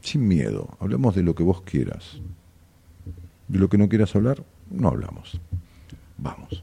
sin 0.00 0.28
miedo, 0.28 0.76
hablamos 0.78 1.14
de 1.14 1.22
lo 1.22 1.34
que 1.34 1.42
vos 1.42 1.62
quieras. 1.62 2.20
De 3.48 3.58
lo 3.58 3.68
que 3.68 3.78
no 3.78 3.88
quieras 3.88 4.14
hablar, 4.14 4.42
no 4.70 4.88
hablamos. 4.88 5.40
Vamos. 6.18 6.62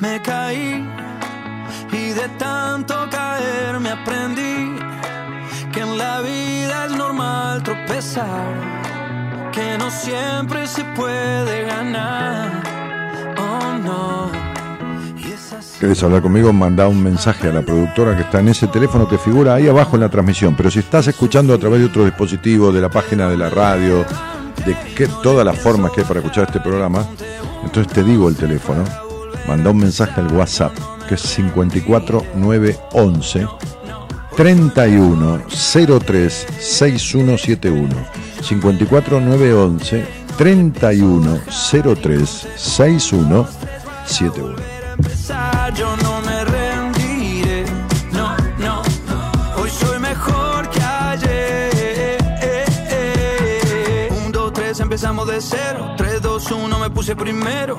Me 0.00 0.20
caí 0.20 0.84
y 1.90 2.10
de 2.10 2.28
tanto 2.38 2.94
caer 3.10 3.80
me 3.80 3.90
aprendí 3.90 4.78
que 5.72 5.80
en 5.80 5.96
la 5.96 6.20
vida 6.20 6.86
es 6.86 6.92
normal 6.92 7.62
tropezar, 7.62 9.50
que 9.52 9.78
no 9.78 9.90
siempre 9.90 10.66
se 10.66 10.84
puede 10.84 11.64
ganar. 11.64 12.62
Oh 13.38 13.78
no. 13.78 14.30
Y 15.16 15.32
es 15.32 15.52
así. 15.54 15.78
¿Querés 15.80 16.02
hablar 16.02 16.20
conmigo? 16.20 16.52
Manda 16.52 16.88
un 16.88 17.02
mensaje 17.02 17.48
a 17.48 17.52
la 17.52 17.62
productora 17.62 18.14
que 18.14 18.22
está 18.22 18.40
en 18.40 18.48
ese 18.48 18.66
teléfono 18.66 19.08
que 19.08 19.16
figura 19.16 19.54
ahí 19.54 19.66
abajo 19.66 19.96
en 19.96 20.02
la 20.02 20.10
transmisión. 20.10 20.54
Pero 20.56 20.70
si 20.70 20.80
estás 20.80 21.06
escuchando 21.06 21.54
a 21.54 21.58
través 21.58 21.80
de 21.80 21.86
otro 21.86 22.04
dispositivo, 22.04 22.70
de 22.70 22.82
la 22.82 22.90
página 22.90 23.28
de 23.30 23.38
la 23.38 23.48
radio, 23.48 24.04
de 24.66 24.76
que, 24.94 25.08
todas 25.22 25.46
las 25.46 25.58
formas 25.58 25.90
que 25.92 26.02
hay 26.02 26.06
para 26.06 26.20
escuchar 26.20 26.44
este 26.44 26.60
programa, 26.60 27.06
entonces 27.64 27.90
te 27.90 28.02
digo 28.02 28.28
el 28.28 28.36
teléfono. 28.36 29.05
Manda 29.48 29.70
un 29.70 29.78
mensaje 29.78 30.20
al 30.20 30.30
WhatsApp, 30.32 30.72
que 31.08 31.14
es 31.14 31.22
54911 31.22 33.46
3103 34.36 36.46
6171. 36.58 37.94
54911 38.42 40.04
3103 40.36 42.46
6171. 42.56 44.56
empezar, 44.98 45.72
yo 45.74 45.96
no 46.02 46.20
me 46.22 46.44
rendiré. 46.44 47.64
No, 48.12 48.36
no, 48.58 48.82
hoy 49.56 49.70
soy 49.70 50.00
mejor 50.00 50.68
que 50.70 50.82
ayer. 50.82 52.18
Un, 54.10 54.32
dos, 54.32 54.52
tres, 54.52 54.80
empezamos 54.80 55.28
de 55.28 55.40
cero. 55.40 55.94
Tres, 55.96 56.20
dos, 56.20 56.50
uno, 56.50 56.78
me 56.78 56.90
puse 56.90 57.16
primero. 57.16 57.78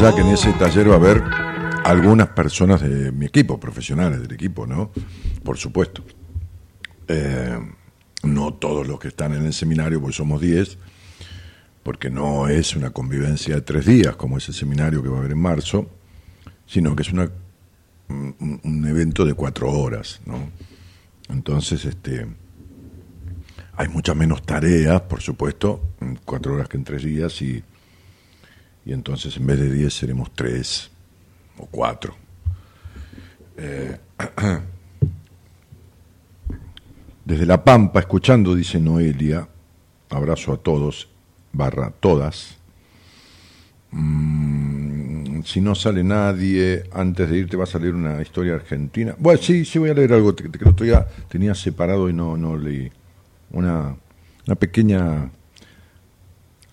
ya 0.00 0.14
que 0.14 0.20
en 0.20 0.28
ese 0.28 0.52
taller 0.52 0.88
va 0.88 0.92
a 0.92 0.96
haber 0.96 1.24
algunas 1.84 2.28
personas 2.28 2.80
de 2.80 3.10
mi 3.10 3.26
equipo, 3.26 3.58
profesionales 3.58 4.22
del 4.22 4.32
equipo, 4.32 4.64
¿no? 4.64 4.92
Por 5.42 5.56
supuesto. 5.56 6.04
Eh, 7.08 7.58
no 8.22 8.54
todos 8.54 8.86
los 8.86 9.00
que 9.00 9.08
están 9.08 9.34
en 9.34 9.44
el 9.44 9.52
seminario, 9.52 10.00
pues 10.00 10.14
somos 10.14 10.40
10, 10.40 10.78
porque 11.82 12.10
no 12.10 12.46
es 12.46 12.76
una 12.76 12.90
convivencia 12.90 13.56
de 13.56 13.60
tres 13.62 13.86
días 13.86 14.14
como 14.14 14.38
es 14.38 14.46
el 14.48 14.54
seminario 14.54 15.02
que 15.02 15.08
va 15.08 15.16
a 15.16 15.20
haber 15.20 15.32
en 15.32 15.40
marzo, 15.40 15.90
sino 16.64 16.94
que 16.94 17.02
es 17.02 17.12
un 17.12 18.84
evento 18.86 19.24
de 19.24 19.34
cuatro 19.34 19.72
horas, 19.72 20.20
¿no? 20.26 20.48
Entonces, 21.28 21.84
este, 21.84 22.24
hay 23.74 23.88
muchas 23.88 24.14
menos 24.14 24.44
tareas, 24.44 25.00
por 25.02 25.22
supuesto, 25.22 25.80
en 26.00 26.20
cuatro 26.24 26.54
horas 26.54 26.68
que 26.68 26.76
en 26.76 26.84
tres 26.84 27.02
días, 27.02 27.42
y, 27.42 27.64
y 28.88 28.94
entonces 28.94 29.36
en 29.36 29.46
vez 29.46 29.60
de 29.60 29.70
diez 29.70 29.92
seremos 29.92 30.30
tres 30.34 30.90
o 31.58 31.66
cuatro. 31.66 32.16
Eh, 33.58 33.98
desde 37.26 37.44
La 37.44 37.62
Pampa, 37.62 38.00
escuchando, 38.00 38.54
dice 38.54 38.80
Noelia, 38.80 39.46
abrazo 40.08 40.54
a 40.54 40.56
todos, 40.56 41.06
barra 41.52 41.92
todas. 42.00 42.56
Mm, 43.90 45.42
si 45.42 45.60
no 45.60 45.74
sale 45.74 46.02
nadie, 46.02 46.84
antes 46.90 47.28
de 47.28 47.36
irte 47.36 47.58
va 47.58 47.64
a 47.64 47.66
salir 47.66 47.94
una 47.94 48.22
historia 48.22 48.54
argentina. 48.54 49.14
Bueno, 49.18 49.38
sí, 49.42 49.66
sí 49.66 49.78
voy 49.78 49.90
a 49.90 49.94
leer 49.94 50.14
algo 50.14 50.34
que, 50.34 50.50
que 50.50 50.66
el 50.66 51.04
tenía 51.28 51.54
separado 51.54 52.08
y 52.08 52.14
no, 52.14 52.38
no 52.38 52.56
leí. 52.56 52.90
Una, 53.50 53.96
una 54.46 54.54
pequeña 54.56 55.30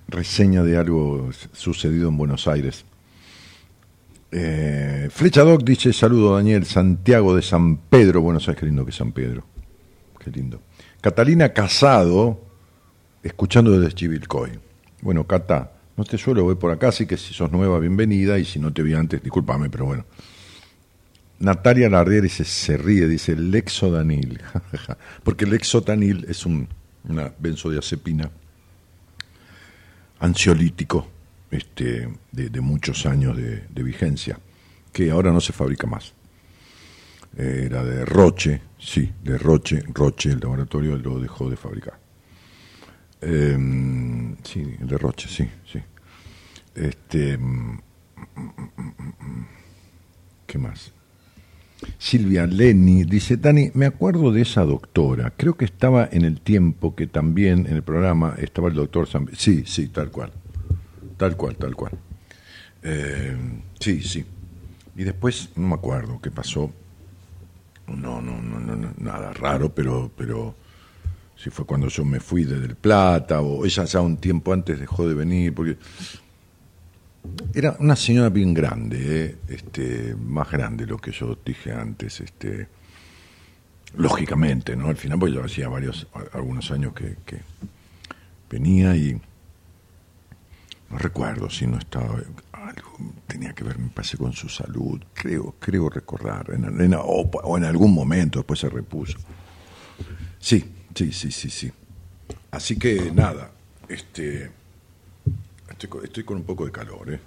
reseña 0.08 0.64
de 0.64 0.78
algo 0.78 1.30
sucedido 1.54 2.10
en 2.10 2.18
Buenos 2.18 2.48
Aires. 2.48 2.86
Eh, 4.32 5.10
Flecha 5.12 5.44
Doc 5.44 5.64
dice, 5.64 5.94
saludo 5.94 6.36
Daniel, 6.36 6.66
Santiago 6.66 7.36
de 7.36 7.42
San 7.42 7.78
Pedro, 7.78 8.22
Buenos 8.22 8.48
Aires, 8.48 8.60
qué 8.60 8.66
lindo 8.66 8.84
que 8.84 8.92
es 8.92 8.98
San 8.98 9.12
Pedro, 9.12 9.46
qué 10.20 10.32
lindo. 10.32 10.62
Catalina 11.02 11.54
Casado, 11.54 12.42
escuchando 13.24 13.72
desde 13.72 13.94
Chivilcoy. 13.94 14.60
Bueno, 15.02 15.26
Cata, 15.26 15.72
no 15.96 16.04
te 16.04 16.18
suelo 16.18 16.46
ver 16.48 16.58
por 16.58 16.72
acá, 16.72 16.90
así 16.90 17.06
que 17.06 17.18
si 17.18 17.34
sos 17.34 17.52
nueva, 17.52 17.80
bienvenida, 17.80 18.38
y 18.38 18.46
si 18.46 18.60
no 18.60 18.74
te 18.74 18.84
vi 18.84 18.94
antes, 18.94 19.22
discúlpame, 19.22 19.70
pero 19.70 19.86
bueno. 19.86 20.06
Natalia 21.40 21.90
Lardier 21.90 22.30
se, 22.30 22.46
se 22.46 22.78
ríe, 22.78 23.08
dice 23.08 23.36
Lexodanil, 23.36 24.42
porque 25.24 25.46
el 25.46 25.52
Lexotanil 25.52 26.26
es 26.28 26.46
un, 26.46 26.68
una 27.08 27.34
benzodiazepina 27.38 28.32
ansiolítico 30.20 31.08
este, 31.52 32.10
de, 32.32 32.62
muchos 32.62 33.06
años 33.06 33.38
de, 33.38 33.84
vigencia, 33.84 34.40
que 34.92 35.12
ahora 35.12 35.32
no 35.32 35.42
se 35.42 35.54
fabrica 35.54 35.88
más. 35.88 36.14
Era 37.38 37.84
de 37.84 38.06
Roche, 38.06 38.62
sí, 38.80 39.12
de 39.24 39.38
Roche, 39.38 39.84
Roche, 39.94 40.32
el 40.32 40.40
laboratorio 40.40 40.98
lo 40.98 41.20
dejó 41.20 41.50
de 41.50 41.58
fabricar. 41.58 42.00
Eh, 43.22 44.36
sí, 44.44 44.64
de 44.80 44.98
Roche, 44.98 45.28
sí, 45.28 45.50
sí. 45.72 45.80
Este, 46.76 47.38
mm, 47.38 47.80
¿Qué 50.48 50.58
más? 50.58 50.95
Silvia 51.98 52.48
Lenny 52.48 53.04
dice, 53.04 53.38
Dani, 53.38 53.72
me 53.74 53.86
acuerdo 53.86 54.32
de 54.32 54.42
esa 54.42 54.64
doctora, 54.64 55.34
creo 55.36 55.56
que 55.56 55.66
estaba 55.66 56.08
en 56.12 56.24
el 56.24 56.40
tiempo 56.42 56.96
que 56.96 57.08
también 57.08 57.68
en 57.68 57.76
el 57.76 57.84
programa 57.84 58.36
estaba 58.38 58.70
el 58.70 58.76
doctor 58.76 59.08
San... 59.08 59.30
Sí, 59.36 59.64
sí, 59.66 59.88
tal 59.88 60.10
cual, 60.10 60.32
tal 61.18 61.36
cual, 61.36 61.56
tal 61.58 61.76
cual. 61.76 61.92
Eh, 62.84 63.36
sí, 63.80 64.02
sí. 64.02 64.26
Y 64.96 65.04
después, 65.04 65.50
no 65.56 65.68
me 65.68 65.76
acuerdo 65.76 66.20
qué 66.22 66.32
pasó, 66.32 66.72
no, 67.88 68.22
no, 68.22 68.42
no, 68.42 68.60
no, 68.60 68.94
nada 68.98 69.34
raro, 69.34 69.74
pero, 69.74 70.12
pero 70.16 70.56
si 71.36 71.50
fue 71.50 71.66
cuando 71.66 71.88
yo 71.88 72.06
me 72.06 72.20
fui 72.20 72.46
de 72.46 72.60
Del 72.60 72.76
Plata, 72.76 73.42
o 73.42 73.66
ella 73.66 73.84
ya 73.86 74.02
un 74.02 74.18
tiempo 74.18 74.54
antes 74.54 74.80
dejó 74.80 75.08
de 75.08 75.14
venir, 75.14 75.54
porque 75.54 75.78
era 77.54 77.76
una 77.80 77.96
señora 77.96 78.30
bien 78.30 78.54
grande, 78.54 79.26
¿eh? 79.26 79.36
este, 79.48 80.16
más 80.16 80.50
grande 80.52 80.86
de 80.86 80.92
lo 80.92 80.98
que 80.98 81.12
yo 81.12 81.38
dije 81.46 81.72
antes, 81.72 82.20
este, 82.22 82.68
lógicamente, 83.96 84.76
¿no? 84.76 84.90
Al 84.90 84.98
final, 84.98 85.20
pues 85.20 85.34
yo 85.34 85.44
hacía 85.44 85.70
varios, 85.70 86.08
algunos 86.34 86.70
años 86.72 86.94
que, 86.94 87.16
venía 88.50 88.96
y 88.96 89.20
no 90.90 90.98
recuerdo 90.98 91.50
si 91.50 91.68
no 91.68 91.78
estaba 91.78 92.22
algo 92.54 92.98
tenía 93.28 93.54
que 93.54 93.64
ver, 93.64 93.78
me 93.78 93.90
parece, 93.90 94.18
con 94.18 94.34
su 94.34 94.48
salud, 94.48 95.02
creo, 95.14 95.56
creo 95.60 95.90
recordar, 95.90 96.52
en, 96.52 96.94
o, 96.98 97.58
en 97.58 97.64
algún 97.66 97.94
momento 97.94 98.40
después 98.40 98.60
se 98.60 98.70
repuso. 98.70 99.18
Sí, 100.40 100.64
sí, 100.94 101.12
sí, 101.12 101.32
sí, 101.32 101.50
sí. 101.50 101.72
Así 102.52 102.78
que 102.78 103.12
nada, 103.12 103.52
este 103.90 104.52
Estoy, 105.70 106.24
con 106.24 106.38
un 106.38 106.44
poco 106.44 106.66
de 106.66 106.72
calor, 106.72 107.12
¿eh? 107.12 107.20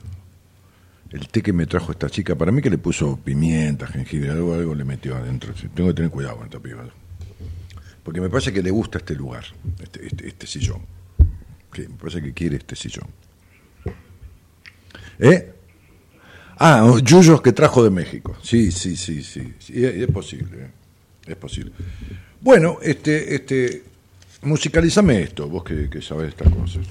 El 1.10 1.28
té 1.28 1.42
que 1.42 1.52
me 1.52 1.66
trajo 1.66 1.92
esta 1.92 2.08
chica, 2.10 2.34
para 2.34 2.52
mí 2.52 2.60
que 2.60 2.70
le 2.70 2.78
puso 2.78 3.16
pimienta, 3.16 3.86
jengibre, 3.86 4.30
algo, 4.30 4.54
algo 4.54 4.74
le 4.74 4.84
metió 4.84 5.16
adentro. 5.16 5.54
Tengo 5.74 5.88
que 5.90 5.94
tener 5.94 6.10
cuidado 6.10 6.36
con 6.36 6.46
esta 6.46 6.60
piba. 6.60 6.84
Porque 8.02 8.20
me 8.20 8.28
parece 8.28 8.52
que 8.52 8.62
le 8.62 8.70
gusta 8.70 8.98
este 8.98 9.14
lugar, 9.14 9.44
este, 9.82 10.06
este, 10.06 10.28
este 10.28 10.46
sillón. 10.46 10.82
me 11.76 11.96
parece 11.98 12.22
que 12.22 12.32
quiere 12.32 12.56
este 12.56 12.76
sillón. 12.76 13.06
¿Eh? 15.18 15.52
Ah, 16.58 16.94
yuyos 17.02 17.40
que 17.40 17.52
trajo 17.52 17.82
de 17.82 17.90
México. 17.90 18.36
Sí, 18.42 18.70
sí, 18.70 18.96
sí, 18.96 19.22
sí. 19.22 19.54
es, 19.72 20.06
posible. 20.08 20.64
¿eh? 20.64 20.70
Es 21.26 21.36
posible. 21.36 21.72
Bueno, 22.40 22.78
este, 22.82 23.34
este, 23.34 23.82
musicalízame 24.42 25.22
esto, 25.22 25.48
vos 25.48 25.64
que, 25.64 25.88
que 25.88 26.02
sabés 26.02 26.28
estas 26.30 26.52
cosas. 26.52 26.86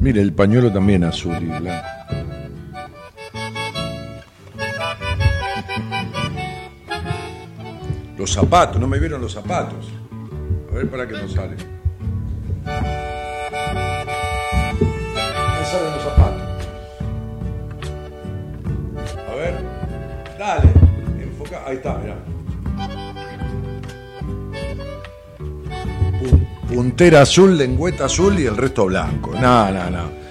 Mire, 0.00 0.20
el 0.20 0.34
pañuelo 0.34 0.70
también 0.70 1.02
azul 1.04 1.36
y 1.40 1.46
blanco. 1.46 1.88
Los 8.18 8.30
zapatos, 8.32 8.78
no 8.78 8.86
me 8.86 8.98
vieron 8.98 9.22
los 9.22 9.32
zapatos. 9.32 9.90
A 10.70 10.74
ver 10.74 10.90
para 10.90 11.08
qué 11.08 11.14
nos 11.14 11.32
sale. 11.32 11.73
Ahí 21.66 21.76
está, 21.76 21.98
mirá. 21.98 22.16
Puntera 26.68 27.22
azul, 27.22 27.56
lengüeta 27.56 28.06
azul 28.06 28.38
y 28.38 28.46
el 28.46 28.56
resto 28.56 28.86
blanco. 28.86 29.32
No, 29.34 29.70
no, 29.70 29.90
no. 29.90 30.24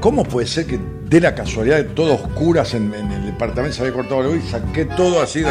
¿Cómo 0.00 0.24
puede 0.24 0.46
ser 0.46 0.66
que 0.66 0.78
de 0.78 1.20
la 1.20 1.34
casualidad 1.34 1.76
de 1.76 1.84
todo 1.84 2.14
oscuras 2.14 2.74
en, 2.74 2.92
el 2.94 3.26
departamento 3.26 3.76
se 3.76 3.82
había 3.82 3.94
cortado 3.94 4.22
luz 4.22 4.44
y 4.44 4.48
saqué 4.48 4.86
todo 4.86 5.20
así? 5.20 5.42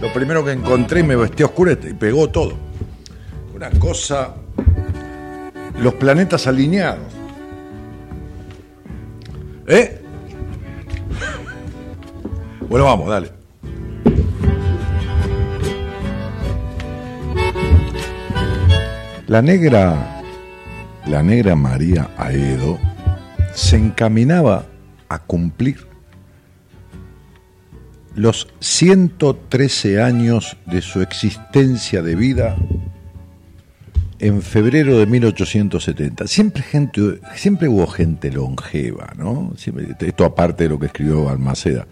lo 0.00 0.12
primero 0.12 0.44
que 0.44 0.52
encontré 0.52 1.00
y 1.00 1.02
me 1.02 1.16
vestí 1.16 1.42
oscura 1.42 1.72
y 1.72 1.94
pegó 1.94 2.28
todo. 2.28 2.54
Una 3.54 3.70
cosa. 3.70 4.34
Los 5.78 5.94
planetas 5.94 6.46
alineados. 6.46 7.04
¿Eh? 9.66 10.02
Bueno, 12.68 12.84
vamos, 12.84 13.08
dale. 13.08 13.35
La 19.26 19.42
negra, 19.42 20.22
la 21.04 21.20
negra 21.20 21.56
María 21.56 22.10
Aedo 22.16 22.78
se 23.54 23.76
encaminaba 23.76 24.66
a 25.08 25.18
cumplir 25.18 25.84
los 28.14 28.46
113 28.60 30.00
años 30.00 30.56
de 30.66 30.80
su 30.80 31.02
existencia 31.02 32.02
de 32.02 32.14
vida 32.14 32.56
en 34.20 34.42
febrero 34.42 34.96
de 34.96 35.06
1870. 35.06 36.28
Siempre, 36.28 36.62
gente, 36.62 37.18
siempre 37.34 37.66
hubo 37.66 37.88
gente 37.88 38.30
longeva, 38.30 39.12
¿no? 39.18 39.52
esto 40.00 40.24
aparte 40.24 40.62
de 40.64 40.70
lo 40.70 40.78
que 40.78 40.86
escribió 40.86 41.28
Almaceda. 41.28 41.88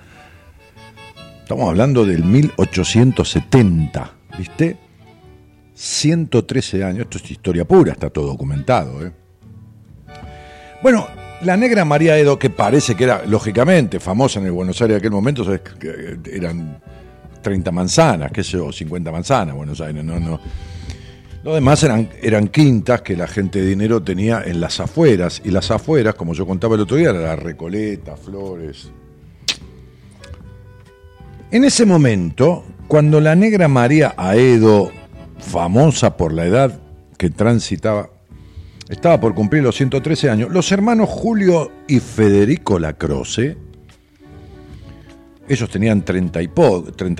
Estamos 1.42 1.68
hablando 1.68 2.06
del 2.06 2.22
1870, 2.22 4.12
¿viste? 4.38 4.83
113 5.74 6.84
años, 6.84 7.00
esto 7.02 7.18
es 7.18 7.30
historia 7.30 7.64
pura, 7.64 7.92
está 7.92 8.08
todo 8.10 8.28
documentado. 8.28 9.04
¿eh? 9.04 9.12
Bueno, 10.82 11.06
la 11.42 11.56
negra 11.56 11.84
María 11.84 12.16
Edo, 12.16 12.38
que 12.38 12.50
parece 12.50 12.94
que 12.94 13.04
era, 13.04 13.24
lógicamente, 13.26 13.98
famosa 13.98 14.38
en 14.38 14.46
el 14.46 14.52
Buenos 14.52 14.80
Aires 14.80 14.94
de 14.94 14.98
aquel 14.98 15.10
momento, 15.10 15.44
¿sabes? 15.44 15.62
Eran 16.32 16.80
30 17.42 17.72
manzanas, 17.72 18.32
qué 18.32 18.44
sé 18.44 18.52
yo, 18.52 18.72
50 18.72 19.10
manzanas, 19.10 19.54
Buenos 19.54 19.80
Aires, 19.80 20.04
no, 20.04 20.20
no. 20.20 20.40
Lo 21.42 21.54
demás 21.54 21.82
eran, 21.82 22.08
eran 22.22 22.48
quintas 22.48 23.02
que 23.02 23.16
la 23.16 23.26
gente 23.26 23.60
de 23.60 23.66
dinero 23.66 24.02
tenía 24.02 24.42
en 24.46 24.60
las 24.60 24.80
afueras, 24.80 25.42
y 25.44 25.50
las 25.50 25.70
afueras, 25.70 26.14
como 26.14 26.32
yo 26.34 26.46
contaba 26.46 26.76
el 26.76 26.82
otro 26.82 26.96
día, 26.96 27.10
era 27.10 27.20
la 27.20 27.36
Recoleta, 27.36 28.16
Flores. 28.16 28.90
En 31.50 31.64
ese 31.64 31.84
momento, 31.84 32.64
cuando 32.88 33.20
la 33.20 33.34
negra 33.34 33.68
María 33.68 34.14
Aedo 34.16 34.90
famosa 35.44 36.16
por 36.16 36.32
la 36.32 36.46
edad 36.46 36.80
que 37.18 37.30
transitaba, 37.30 38.10
estaba 38.88 39.20
por 39.20 39.34
cumplir 39.34 39.62
los 39.62 39.76
113 39.76 40.30
años, 40.30 40.50
los 40.50 40.72
hermanos 40.72 41.08
Julio 41.08 41.70
y 41.86 42.00
Federico 42.00 42.78
Lacroce, 42.78 43.56
ellos 45.48 45.68
tenían 45.70 46.04
30 46.04 46.42
y, 46.42 46.48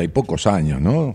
pocos 0.09 0.47
años, 0.47 0.81
¿no? 0.81 1.15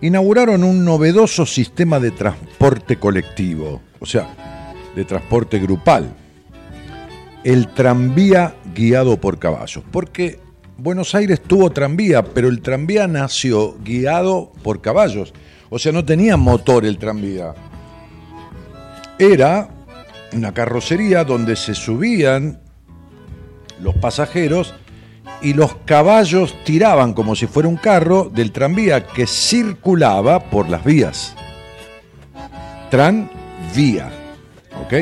Inauguraron 0.00 0.64
un 0.64 0.84
novedoso 0.84 1.46
sistema 1.46 2.00
de 2.00 2.10
transporte 2.10 2.96
colectivo, 2.96 3.82
o 4.00 4.06
sea, 4.06 4.74
de 4.94 5.04
transporte 5.04 5.58
grupal, 5.58 6.14
el 7.44 7.68
tranvía 7.68 8.54
guiado 8.74 9.20
por 9.20 9.38
caballos, 9.38 9.84
porque 9.90 10.38
Buenos 10.78 11.14
Aires 11.14 11.40
tuvo 11.42 11.70
tranvía, 11.70 12.22
pero 12.22 12.48
el 12.48 12.60
tranvía 12.60 13.06
nació 13.06 13.76
guiado 13.82 14.52
por 14.62 14.80
caballos 14.80 15.32
o 15.76 15.78
sea, 15.78 15.92
no 15.92 16.06
tenía 16.06 16.38
motor 16.38 16.86
el 16.86 16.96
tranvía. 16.96 17.52
Era 19.18 19.68
una 20.32 20.54
carrocería 20.54 21.22
donde 21.22 21.54
se 21.54 21.74
subían 21.74 22.60
los 23.78 23.94
pasajeros 23.96 24.72
y 25.42 25.52
los 25.52 25.76
caballos 25.84 26.54
tiraban 26.64 27.12
como 27.12 27.36
si 27.36 27.46
fuera 27.46 27.68
un 27.68 27.76
carro 27.76 28.30
del 28.32 28.52
tranvía 28.52 29.06
que 29.06 29.26
circulaba 29.26 30.48
por 30.48 30.70
las 30.70 30.82
vías. 30.82 31.34
Tranvía. 32.88 34.10
¿Ok? 34.82 34.94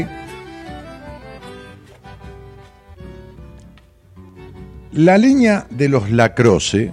La 4.91 5.19
línea 5.19 5.69
de 5.71 5.89
los 5.89 6.11
Lacroce 6.11 6.91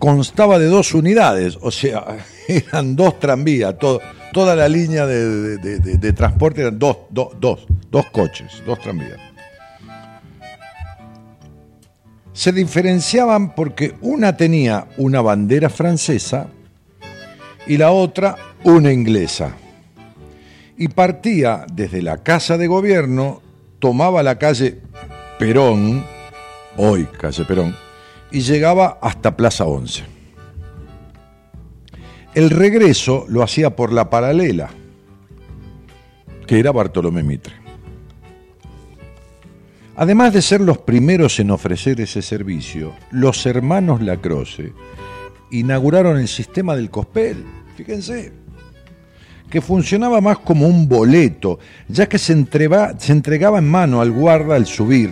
constaba 0.00 0.58
de 0.58 0.66
dos 0.66 0.92
unidades, 0.92 1.56
o 1.60 1.70
sea, 1.70 2.04
eran 2.70 2.96
dos 2.96 3.18
tranvías, 3.18 3.76
toda 3.78 4.56
la 4.56 4.68
línea 4.68 5.06
de, 5.06 6.12
transporte 6.12 6.60
eran 6.62 6.78
dos, 6.78 6.98
dos, 7.10 7.28
dos, 7.40 7.66
dos 7.90 8.06
coches, 8.06 8.62
dos 8.64 8.78
tranvías. 8.80 9.18
Se 12.32 12.52
diferenciaban 12.52 13.54
porque 13.54 13.94
una 14.02 14.36
tenía 14.36 14.88
una 14.98 15.22
bandera 15.22 15.70
francesa 15.70 16.48
y 17.66 17.78
la 17.78 17.92
otra 17.92 18.36
una 18.62 18.92
inglesa. 18.92 19.52
Y 20.76 20.88
partía 20.88 21.64
desde 21.72 22.02
la 22.02 22.18
casa 22.18 22.58
de 22.58 22.66
gobierno, 22.66 23.40
tomaba 23.78 24.22
la 24.22 24.38
calle 24.38 24.82
Perón, 25.38 26.04
hoy 26.76 27.06
calle 27.18 27.44
Perón, 27.46 27.74
y 28.30 28.40
llegaba 28.40 28.98
hasta 29.00 29.34
Plaza 29.34 29.64
11. 29.64 30.15
El 32.36 32.50
regreso 32.50 33.24
lo 33.30 33.42
hacía 33.42 33.74
por 33.74 33.94
la 33.94 34.10
paralela, 34.10 34.68
que 36.46 36.58
era 36.58 36.70
Bartolomé 36.70 37.22
Mitre. 37.22 37.54
Además 39.96 40.34
de 40.34 40.42
ser 40.42 40.60
los 40.60 40.76
primeros 40.76 41.40
en 41.40 41.50
ofrecer 41.50 41.98
ese 41.98 42.20
servicio, 42.20 42.92
los 43.10 43.46
hermanos 43.46 44.02
Lacroce 44.02 44.74
inauguraron 45.50 46.18
el 46.18 46.28
sistema 46.28 46.76
del 46.76 46.90
cospel, 46.90 47.42
fíjense, 47.74 48.34
que 49.48 49.62
funcionaba 49.62 50.20
más 50.20 50.38
como 50.40 50.66
un 50.68 50.86
boleto, 50.90 51.58
ya 51.88 52.06
que 52.06 52.18
se, 52.18 52.34
entregaba 52.34 53.58
en 53.60 53.70
mano 53.70 54.02
al 54.02 54.12
guarda 54.12 54.56
al 54.56 54.66
subir. 54.66 55.10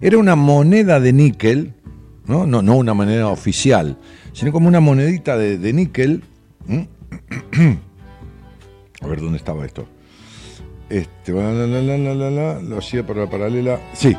Era 0.00 0.18
una 0.18 0.34
moneda 0.34 0.98
de 0.98 1.12
níquel, 1.12 1.74
¿no? 2.26 2.40
Una 2.42 2.92
moneda 2.92 3.28
oficial, 3.28 3.96
sino 4.32 4.50
como 4.50 4.66
una 4.66 4.80
monedita 4.80 5.36
de, 5.36 5.72
níquel. 5.72 6.24
A 9.00 9.06
ver 9.06 9.20
dónde 9.20 9.38
estaba 9.38 9.64
esto. 9.64 9.86
Este, 10.88 11.32
lo 11.32 12.78
hacía 12.78 13.06
por 13.06 13.16
la 13.16 13.28
paralela. 13.28 13.80
Sí. 13.92 14.16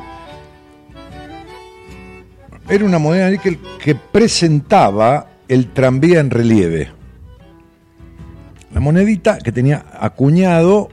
Era 2.70 2.86
una 2.86 3.00
moneda 3.00 3.36
que 3.38 3.96
presentaba 3.96 5.30
el 5.48 5.72
tranvía 5.74 6.20
en 6.20 6.30
relieve. 6.30 6.92
La 8.74 8.82
monedita 8.82 9.38
que 9.40 9.52
tenía 9.52 9.86
acuñado 10.00 10.90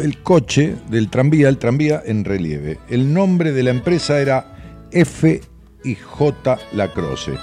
el 0.00 0.22
coche 0.22 0.76
del 0.88 1.08
tranvía, 1.10 1.48
el 1.48 1.58
tranvía 1.58 2.02
en 2.04 2.24
relieve. 2.24 2.78
El 2.88 3.12
nombre 3.12 3.52
de 3.52 3.62
la 3.62 3.70
empresa 3.70 4.20
era 4.20 4.86
F 4.90 5.40
y 5.84 5.94
J 5.94 6.58
Lacroce. 6.72 7.34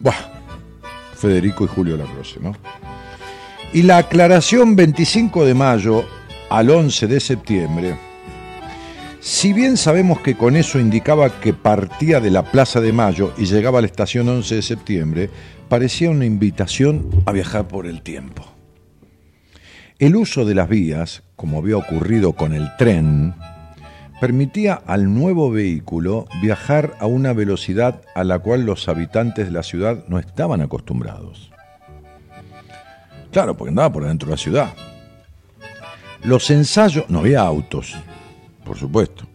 Buah, 0.00 0.14
Federico 1.16 1.64
y 1.64 1.68
Julio 1.68 1.96
Lacroce, 1.96 2.40
¿no? 2.40 2.54
Y 3.74 3.82
la 3.82 3.96
aclaración 3.96 4.76
25 4.76 5.44
de 5.44 5.52
mayo 5.52 6.04
al 6.48 6.70
11 6.70 7.08
de 7.08 7.18
septiembre, 7.18 7.98
si 9.18 9.52
bien 9.52 9.76
sabemos 9.76 10.20
que 10.20 10.36
con 10.36 10.54
eso 10.54 10.78
indicaba 10.78 11.40
que 11.40 11.54
partía 11.54 12.20
de 12.20 12.30
la 12.30 12.44
Plaza 12.44 12.80
de 12.80 12.92
Mayo 12.92 13.34
y 13.36 13.46
llegaba 13.46 13.78
a 13.78 13.80
la 13.80 13.88
estación 13.88 14.28
11 14.28 14.54
de 14.54 14.62
septiembre, 14.62 15.30
parecía 15.68 16.08
una 16.08 16.24
invitación 16.24 17.10
a 17.26 17.32
viajar 17.32 17.66
por 17.66 17.88
el 17.88 18.02
tiempo. 18.02 18.46
El 19.98 20.14
uso 20.14 20.44
de 20.44 20.54
las 20.54 20.68
vías, 20.68 21.24
como 21.34 21.58
había 21.58 21.76
ocurrido 21.76 22.34
con 22.34 22.54
el 22.54 22.68
tren, 22.78 23.34
permitía 24.20 24.74
al 24.86 25.12
nuevo 25.12 25.50
vehículo 25.50 26.28
viajar 26.40 26.94
a 27.00 27.06
una 27.06 27.32
velocidad 27.32 28.02
a 28.14 28.22
la 28.22 28.38
cual 28.38 28.66
los 28.66 28.86
habitantes 28.86 29.46
de 29.46 29.52
la 29.52 29.64
ciudad 29.64 30.04
no 30.06 30.20
estaban 30.20 30.60
acostumbrados. 30.60 31.53
Claro, 33.34 33.56
porque 33.56 33.70
andaba 33.70 33.92
por 33.92 34.06
dentro 34.06 34.28
de 34.28 34.30
la 34.30 34.38
ciudad. 34.38 34.74
Los 36.22 36.50
ensayos, 36.50 37.06
no 37.08 37.18
había 37.18 37.40
autos, 37.40 37.96
por 38.64 38.78
supuesto. 38.78 39.26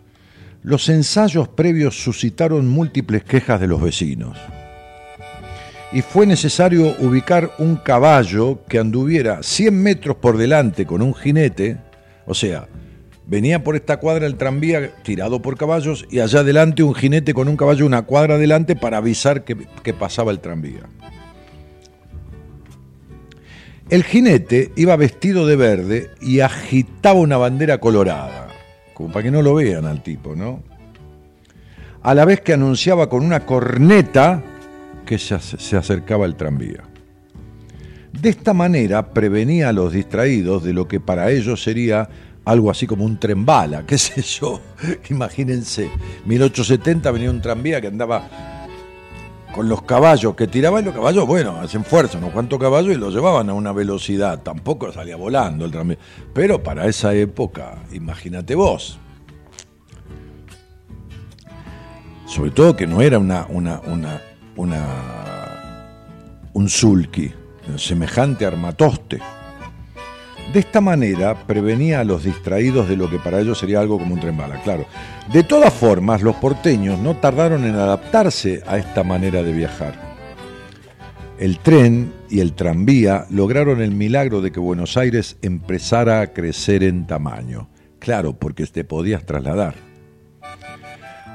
Los 0.63 0.87
ensayos 0.87 1.49
previos 1.49 2.01
suscitaron 2.01 2.65
múltiples 2.65 3.25
quejas 3.25 3.59
de 3.59 3.67
los 3.67 3.81
vecinos 3.81 4.37
y 5.91 6.01
fue 6.01 6.25
necesario 6.25 6.95
ubicar 6.99 7.51
un 7.57 7.75
caballo 7.75 8.63
que 8.69 8.79
anduviera 8.79 9.43
100 9.43 9.83
metros 9.83 10.15
por 10.15 10.37
delante 10.37 10.85
con 10.85 11.01
un 11.01 11.13
jinete, 11.13 11.75
o 12.25 12.33
sea, 12.33 12.69
venía 13.27 13.65
por 13.65 13.75
esta 13.75 13.97
cuadra 13.97 14.27
el 14.27 14.35
tranvía 14.35 14.95
tirado 15.03 15.41
por 15.41 15.57
caballos 15.57 16.05
y 16.09 16.21
allá 16.21 16.39
adelante 16.39 16.83
un 16.83 16.95
jinete 16.95 17.33
con 17.33 17.49
un 17.49 17.57
caballo 17.57 17.85
una 17.85 18.03
cuadra 18.03 18.35
adelante 18.35 18.77
para 18.77 18.97
avisar 18.97 19.43
que, 19.43 19.57
que 19.83 19.93
pasaba 19.93 20.31
el 20.31 20.39
tranvía. 20.39 20.83
El 23.89 24.03
jinete 24.03 24.71
iba 24.75 24.95
vestido 24.95 25.47
de 25.47 25.55
verde 25.55 26.11
y 26.21 26.41
agitaba 26.41 27.19
una 27.19 27.37
bandera 27.37 27.79
colorada, 27.79 28.49
como 28.93 29.11
para 29.11 29.23
que 29.23 29.31
no 29.31 29.41
lo 29.41 29.55
vean 29.55 29.85
al 29.85 30.03
tipo, 30.03 30.35
¿no? 30.35 30.61
A 32.03 32.13
la 32.13 32.23
vez 32.23 32.41
que 32.41 32.53
anunciaba 32.53 33.09
con 33.09 33.25
una 33.25 33.47
corneta 33.47 34.43
que 35.07 35.17
se 35.17 35.75
acercaba 35.75 36.27
el 36.27 36.35
tranvía. 36.35 36.83
De 38.13 38.29
esta 38.29 38.53
manera 38.53 39.11
prevenía 39.11 39.69
a 39.69 39.73
los 39.73 39.93
distraídos 39.93 40.63
de 40.63 40.73
lo 40.73 40.87
que 40.87 40.99
para 40.99 41.31
ellos 41.31 41.63
sería 41.63 42.07
algo 42.45 42.69
así 42.69 42.85
como 42.85 43.05
un 43.05 43.19
tren 43.19 43.43
bala, 43.43 43.83
qué 43.87 43.97
sé 43.97 44.21
yo. 44.21 44.61
Imagínense, 45.09 45.89
1870 46.25 47.09
venía 47.11 47.31
un 47.31 47.41
tranvía 47.41 47.81
que 47.81 47.87
andaba 47.87 48.48
con 49.53 49.67
los 49.67 49.81
caballos 49.81 50.35
que 50.35 50.47
tiraban 50.47 50.85
los 50.85 50.93
caballos, 50.93 51.25
bueno, 51.25 51.59
hacen 51.59 51.83
fuerza, 51.83 52.17
unos 52.17 52.31
cuantos 52.31 52.59
caballos 52.59 52.93
y 52.93 52.97
los 52.97 53.13
llevaban 53.13 53.49
a 53.49 53.53
una 53.53 53.71
velocidad, 53.71 54.41
tampoco 54.41 54.91
salía 54.91 55.15
volando 55.15 55.65
el 55.65 55.71
tranvía. 55.71 55.97
Pero 56.33 56.61
para 56.61 56.85
esa 56.87 57.13
época, 57.13 57.79
imagínate 57.91 58.55
vos. 58.55 58.99
Sobre 62.25 62.51
todo 62.51 62.75
que 62.75 62.85
no 62.85 63.01
era 63.01 63.17
una, 63.17 63.47
una, 63.49 63.81
una, 63.87 64.21
una, 64.55 64.85
un 66.53 66.69
sulky, 66.69 67.33
semejante 67.75 68.45
armatoste. 68.45 69.19
De 70.53 70.59
esta 70.59 70.81
manera 70.81 71.45
prevenía 71.45 71.99
a 71.99 72.03
los 72.03 72.23
distraídos 72.23 72.89
de 72.89 72.97
lo 72.97 73.07
que 73.07 73.19
para 73.19 73.39
ellos 73.39 73.59
sería 73.59 73.79
algo 73.79 73.99
como 73.99 74.15
un 74.15 74.19
tren 74.19 74.35
bala, 74.35 74.59
claro. 74.63 74.85
De 75.31 75.43
todas 75.43 75.71
formas, 75.71 76.23
los 76.23 76.35
porteños 76.37 76.97
no 76.97 77.17
tardaron 77.17 77.65
en 77.65 77.75
adaptarse 77.75 78.63
a 78.65 78.79
esta 78.79 79.03
manera 79.03 79.43
de 79.43 79.53
viajar. 79.53 80.09
El 81.37 81.59
tren 81.59 82.11
y 82.29 82.39
el 82.39 82.53
tranvía 82.53 83.27
lograron 83.29 83.79
el 83.79 83.91
milagro 83.91 84.41
de 84.41 84.51
que 84.51 84.59
Buenos 84.59 84.97
Aires 84.97 85.37
empezara 85.43 86.21
a 86.21 86.33
crecer 86.33 86.83
en 86.83 87.05
tamaño. 87.05 87.69
Claro, 87.99 88.33
porque 88.33 88.65
te 88.65 88.83
podías 88.83 89.25
trasladar. 89.25 89.75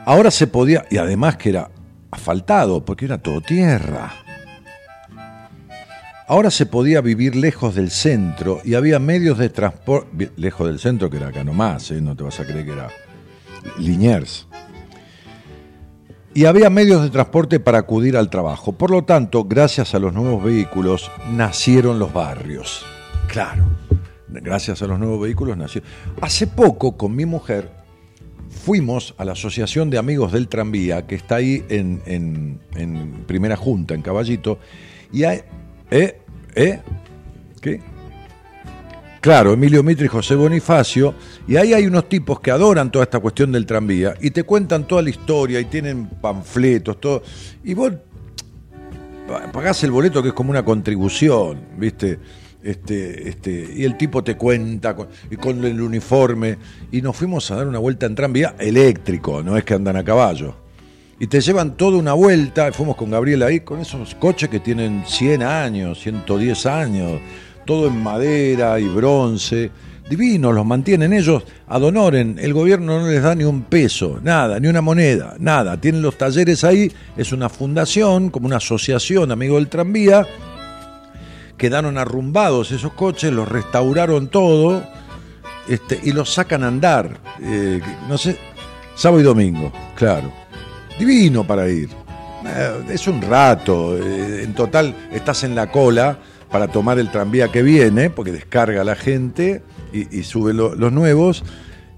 Ahora 0.06 0.32
se 0.32 0.48
podía, 0.48 0.86
y 0.90 0.96
además 0.96 1.36
que 1.36 1.50
era 1.50 1.70
asfaltado, 2.10 2.84
porque 2.84 3.04
era 3.04 3.18
todo 3.18 3.40
tierra. 3.40 4.23
Ahora 6.26 6.50
se 6.50 6.64
podía 6.64 7.02
vivir 7.02 7.36
lejos 7.36 7.74
del 7.74 7.90
centro 7.90 8.60
y 8.64 8.74
había 8.74 8.98
medios 8.98 9.36
de 9.36 9.50
transporte, 9.50 10.30
lejos 10.36 10.66
del 10.66 10.78
centro 10.78 11.10
que 11.10 11.18
era 11.18 11.28
acá 11.28 11.44
nomás, 11.44 11.90
¿eh? 11.90 12.00
no 12.00 12.16
te 12.16 12.22
vas 12.24 12.40
a 12.40 12.44
creer 12.44 12.64
que 12.64 12.72
era 12.72 12.88
Liniers. 13.78 14.46
Y 16.32 16.46
había 16.46 16.70
medios 16.70 17.02
de 17.02 17.10
transporte 17.10 17.60
para 17.60 17.78
acudir 17.78 18.16
al 18.16 18.30
trabajo. 18.30 18.72
Por 18.72 18.90
lo 18.90 19.04
tanto, 19.04 19.44
gracias 19.44 19.94
a 19.94 19.98
los 19.98 20.12
nuevos 20.12 20.42
vehículos, 20.42 21.10
nacieron 21.30 21.98
los 21.98 22.12
barrios. 22.12 22.84
Claro, 23.28 23.64
gracias 24.28 24.82
a 24.82 24.86
los 24.86 24.98
nuevos 24.98 25.20
vehículos 25.20 25.56
nació. 25.56 25.82
Hace 26.20 26.46
poco, 26.46 26.96
con 26.96 27.14
mi 27.14 27.26
mujer, 27.26 27.70
fuimos 28.48 29.14
a 29.18 29.24
la 29.24 29.32
Asociación 29.32 29.90
de 29.90 29.98
Amigos 29.98 30.32
del 30.32 30.48
Tranvía, 30.48 31.06
que 31.06 31.14
está 31.14 31.36
ahí 31.36 31.64
en, 31.68 32.58
Primera 33.26 33.56
Junta, 33.56 33.94
en 33.94 34.02
Caballito, 34.02 34.58
y 35.12 35.24
hay... 35.24 35.42
¿Eh? 35.90 36.23
¿Eh? 36.54 36.80
¿Qué? 37.60 37.80
Claro, 39.20 39.54
Emilio 39.54 39.82
Mitre 39.82 40.04
y 40.04 40.08
José 40.08 40.34
Bonifacio, 40.34 41.14
y 41.48 41.56
ahí 41.56 41.72
hay 41.72 41.86
unos 41.86 42.10
tipos 42.10 42.40
que 42.40 42.50
adoran 42.50 42.90
toda 42.90 43.04
esta 43.04 43.20
cuestión 43.20 43.52
del 43.52 43.64
tranvía 43.64 44.14
y 44.20 44.30
te 44.30 44.42
cuentan 44.42 44.86
toda 44.86 45.00
la 45.00 45.08
historia 45.08 45.60
y 45.60 45.64
tienen 45.64 46.06
panfletos, 46.06 47.00
todo. 47.00 47.22
Y 47.64 47.72
vos 47.72 47.92
pagás 49.50 49.82
el 49.84 49.92
boleto 49.92 50.22
que 50.22 50.28
es 50.28 50.34
como 50.34 50.50
una 50.50 50.62
contribución, 50.62 51.58
¿viste? 51.78 52.18
Este, 52.62 53.28
este, 53.28 53.72
y 53.74 53.84
el 53.84 53.96
tipo 53.96 54.22
te 54.22 54.36
cuenta 54.36 54.94
y 55.30 55.36
con 55.36 55.64
el 55.64 55.80
uniforme. 55.80 56.58
Y 56.92 57.00
nos 57.00 57.16
fuimos 57.16 57.50
a 57.50 57.56
dar 57.56 57.66
una 57.66 57.78
vuelta 57.78 58.04
en 58.04 58.14
tranvía 58.14 58.56
eléctrico, 58.58 59.42
no 59.42 59.56
es 59.56 59.64
que 59.64 59.72
andan 59.72 59.96
a 59.96 60.04
caballo. 60.04 60.63
Y 61.18 61.26
te 61.28 61.40
llevan 61.40 61.76
toda 61.76 61.98
una 61.98 62.12
vuelta, 62.12 62.72
fuimos 62.72 62.96
con 62.96 63.10
Gabriel 63.10 63.42
ahí, 63.42 63.60
con 63.60 63.80
esos 63.80 64.14
coches 64.16 64.48
que 64.48 64.60
tienen 64.60 65.04
100 65.06 65.42
años, 65.42 66.00
110 66.00 66.66
años, 66.66 67.20
todo 67.64 67.86
en 67.86 68.02
madera 68.02 68.80
y 68.80 68.88
bronce. 68.88 69.70
Divinos, 70.08 70.54
los 70.54 70.66
mantienen 70.66 71.12
ellos 71.12 71.44
ad. 71.66 71.82
El 72.14 72.52
gobierno 72.52 73.00
no 73.00 73.08
les 73.08 73.22
da 73.22 73.34
ni 73.34 73.44
un 73.44 73.62
peso, 73.62 74.18
nada, 74.22 74.60
ni 74.60 74.68
una 74.68 74.82
moneda, 74.82 75.34
nada. 75.38 75.80
Tienen 75.80 76.02
los 76.02 76.18
talleres 76.18 76.62
ahí, 76.64 76.92
es 77.16 77.32
una 77.32 77.48
fundación, 77.48 78.30
como 78.30 78.46
una 78.46 78.56
asociación, 78.56 79.32
amigo 79.32 79.54
del 79.54 79.68
tranvía, 79.68 80.26
quedaron 81.56 81.96
arrumbados 81.96 82.72
esos 82.72 82.92
coches, 82.92 83.32
los 83.32 83.48
restauraron 83.48 84.28
todo 84.28 84.82
este, 85.68 86.00
y 86.02 86.12
los 86.12 86.34
sacan 86.34 86.64
a 86.64 86.68
andar. 86.68 87.18
Eh, 87.40 87.80
no 88.08 88.18
sé, 88.18 88.36
sábado 88.94 89.20
y 89.20 89.24
domingo, 89.24 89.72
claro. 89.94 90.43
Divino 90.98 91.46
para 91.46 91.68
ir. 91.68 91.88
Eh, 92.46 92.84
es 92.90 93.06
un 93.06 93.22
rato, 93.22 93.96
eh, 93.96 94.42
en 94.44 94.54
total 94.54 94.94
estás 95.12 95.44
en 95.44 95.54
la 95.54 95.70
cola 95.70 96.18
para 96.50 96.68
tomar 96.68 96.98
el 96.98 97.10
tranvía 97.10 97.48
que 97.48 97.62
viene, 97.62 98.10
porque 98.10 98.32
descarga 98.32 98.84
la 98.84 98.94
gente 98.94 99.62
y, 99.92 100.22
sube 100.22 100.52
los 100.52 100.92
nuevos 100.92 101.42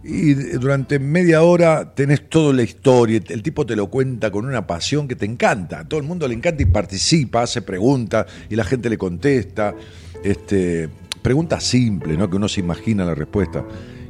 y 0.08 0.34
durante 0.34 0.98
media 0.98 1.42
hora 1.42 1.94
tenés 1.94 2.28
toda 2.28 2.52
la 2.52 2.62
historia, 2.62 3.20
el 3.28 3.42
tipo 3.42 3.66
te 3.66 3.74
lo 3.74 3.88
cuenta 3.88 4.30
con 4.30 4.46
una 4.46 4.66
pasión 4.66 5.08
que 5.08 5.16
te 5.16 5.26
encanta, 5.26 5.80
a 5.80 5.88
todo 5.88 5.98
el 5.98 6.06
mundo 6.06 6.28
le 6.28 6.34
encanta 6.34 6.62
y 6.62 6.66
participa, 6.66 7.42
hace 7.42 7.62
preguntas 7.62 8.26
y 8.48 8.54
la 8.54 8.64
gente 8.64 8.88
le 8.88 8.96
contesta. 8.96 9.74
este, 10.22 10.88
pregunta 11.22 11.58
simple, 11.58 12.16
¿no? 12.16 12.30
Que 12.30 12.36
uno 12.36 12.48
se 12.48 12.60
imagina 12.60 13.04
la 13.04 13.14
respuesta. 13.14 13.64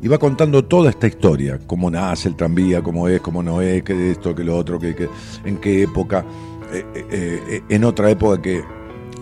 Y 0.07 0.09
va 0.09 0.19
contando 0.19 0.65
toda 0.65 0.91
esta 0.91 1.09
historia, 1.09 1.59
cómo 1.67 1.91
nace 1.91 2.29
el 2.29 2.37
tranvía, 2.37 2.81
cómo 2.81 3.09
es, 3.09 3.21
cómo 3.21 3.43
no 3.43 3.61
es, 3.61 3.83
qué 3.83 4.13
esto, 4.13 4.37
qué 4.37 4.45
lo 4.45 4.57
otro, 4.57 4.79
qué, 4.79 5.09
en 5.45 5.57
qué 5.57 5.83
época, 5.83 6.25
eh, 6.73 6.85
eh, 6.95 7.43
eh, 7.49 7.63
en 7.69 7.83
otra 7.83 8.09
época 8.09 8.41
que 8.41 8.63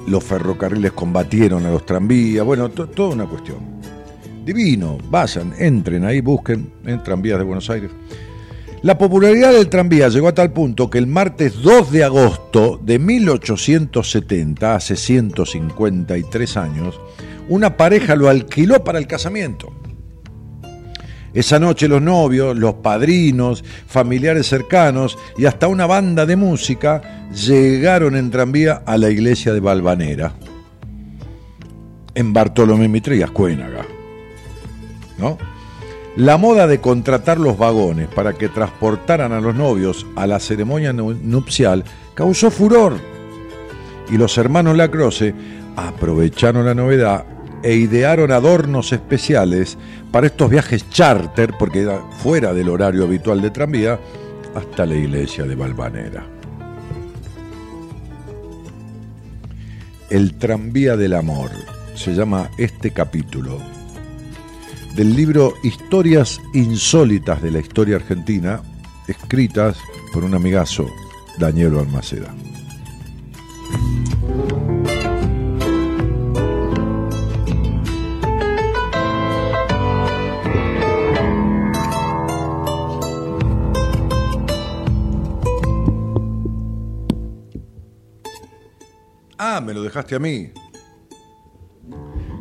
los 0.06 0.22
ferrocarriles 0.22 0.92
combatieron 0.92 1.64
a 1.64 1.70
los 1.70 1.86
tranvías, 1.86 2.44
bueno, 2.44 2.68
toda 2.68 3.14
una 3.14 3.24
cuestión. 3.24 3.60
Divino, 4.44 4.98
vayan, 5.08 5.54
entren 5.58 6.04
ahí, 6.04 6.20
busquen 6.20 6.70
en 6.84 7.02
tranvías 7.02 7.38
de 7.38 7.44
Buenos 7.46 7.70
Aires. 7.70 7.90
La 8.82 8.98
popularidad 8.98 9.54
del 9.54 9.70
tranvía 9.70 10.10
llegó 10.10 10.28
a 10.28 10.34
tal 10.34 10.52
punto 10.52 10.90
que 10.90 10.98
el 10.98 11.06
martes 11.06 11.62
2 11.62 11.92
de 11.92 12.04
agosto 12.04 12.78
de 12.84 12.98
1870, 12.98 14.74
hace 14.74 14.96
153 14.96 16.56
años, 16.58 17.00
una 17.48 17.78
pareja 17.78 18.16
lo 18.16 18.28
alquiló 18.28 18.84
para 18.84 18.98
el 18.98 19.06
casamiento. 19.06 19.72
Esa 21.34 21.58
noche 21.58 21.88
los 21.88 22.00
novios, 22.00 22.56
los 22.56 22.74
padrinos, 22.74 23.64
familiares 23.88 24.46
cercanos 24.46 25.18
y 25.36 25.46
hasta 25.46 25.66
una 25.66 25.84
banda 25.84 26.24
de 26.26 26.36
música 26.36 27.28
llegaron 27.34 28.14
en 28.14 28.30
tranvía 28.30 28.82
a 28.86 28.96
la 28.96 29.10
iglesia 29.10 29.52
de 29.52 29.58
Valvanera, 29.58 30.32
en 32.14 32.32
Bartolomé 32.32 32.88
Mitre. 32.88 33.26
¿No? 35.18 35.36
La 36.16 36.36
moda 36.36 36.68
de 36.68 36.80
contratar 36.80 37.40
los 37.40 37.58
vagones 37.58 38.06
para 38.06 38.34
que 38.34 38.48
transportaran 38.48 39.32
a 39.32 39.40
los 39.40 39.56
novios 39.56 40.06
a 40.14 40.28
la 40.28 40.38
ceremonia 40.38 40.92
nupcial 40.92 41.82
causó 42.14 42.52
furor 42.52 42.94
y 44.08 44.16
los 44.16 44.38
hermanos 44.38 44.76
Lacroce 44.76 45.34
aprovecharon 45.74 46.66
la 46.66 46.74
novedad 46.74 47.24
e 47.64 47.74
idearon 47.76 48.30
adornos 48.30 48.92
especiales 48.92 49.78
para 50.12 50.26
estos 50.26 50.50
viajes 50.50 50.88
charter, 50.90 51.54
porque 51.58 51.80
era 51.80 51.98
fuera 52.18 52.52
del 52.52 52.68
horario 52.68 53.04
habitual 53.04 53.40
de 53.40 53.50
tranvía, 53.50 53.98
hasta 54.54 54.84
la 54.84 54.94
iglesia 54.94 55.44
de 55.44 55.54
Valvanera. 55.54 56.26
El 60.10 60.34
tranvía 60.34 60.96
del 60.96 61.14
amor 61.14 61.50
se 61.94 62.14
llama 62.14 62.50
este 62.58 62.90
capítulo 62.90 63.58
del 64.94 65.16
libro 65.16 65.54
Historias 65.62 66.40
insólitas 66.52 67.42
de 67.42 67.50
la 67.50 67.60
historia 67.60 67.96
argentina, 67.96 68.60
escritas 69.08 69.78
por 70.12 70.22
un 70.22 70.34
amigazo, 70.34 70.86
Daniel 71.38 71.78
Almaceda. 71.78 72.32
Ah, 89.38 89.60
me 89.60 89.74
lo 89.74 89.82
dejaste 89.82 90.14
a 90.14 90.18
mí. 90.18 90.52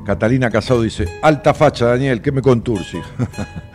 Catalina 0.06 0.50
Casado 0.50 0.82
dice, 0.82 1.20
alta 1.22 1.54
facha, 1.54 1.88
Daniel, 1.88 2.22
¿qué 2.22 2.32
me 2.32 2.42
contursi? 2.42 3.00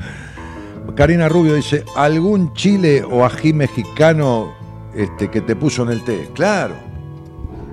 Karina 0.95 1.28
Rubio 1.28 1.55
dice, 1.55 1.85
¿algún 1.97 2.53
chile 2.55 3.03
o 3.03 3.24
ají 3.24 3.53
mexicano 3.53 4.53
este, 4.95 5.31
que 5.31 5.40
te 5.40 5.57
puso 5.57 5.85
en 5.85 5.90
el 5.90 6.05
té? 6.05 6.31
Claro. 6.35 6.74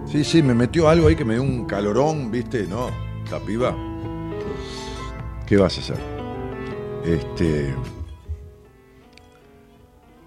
Sí, 0.06 0.24
sí, 0.24 0.44
me 0.44 0.54
metió 0.54 0.88
algo 0.88 1.08
ahí 1.08 1.16
que 1.16 1.26
me 1.26 1.34
dio 1.34 1.44
un 1.44 1.66
calorón, 1.66 2.32
¿viste? 2.32 2.68
No, 2.68 2.90
la 3.32 3.40
piba. 3.40 3.76
¿Qué 5.46 5.58
vas 5.58 5.78
a 5.78 5.82
hacer? 5.82 5.98
Este. 7.04 7.76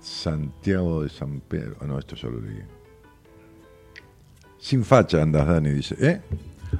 Santiago 0.01 1.03
de 1.03 1.09
San 1.09 1.40
Pedro. 1.40 1.77
Ah, 1.81 1.86
no, 1.86 1.99
esto 1.99 2.16
ya 2.16 2.28
lo 2.28 2.40
leí. 2.40 2.77
Sin 4.69 4.85
facha 4.85 5.23
andas, 5.23 5.47
Dani, 5.47 5.70
dice. 5.70 5.97
¿Eh? 5.99 6.20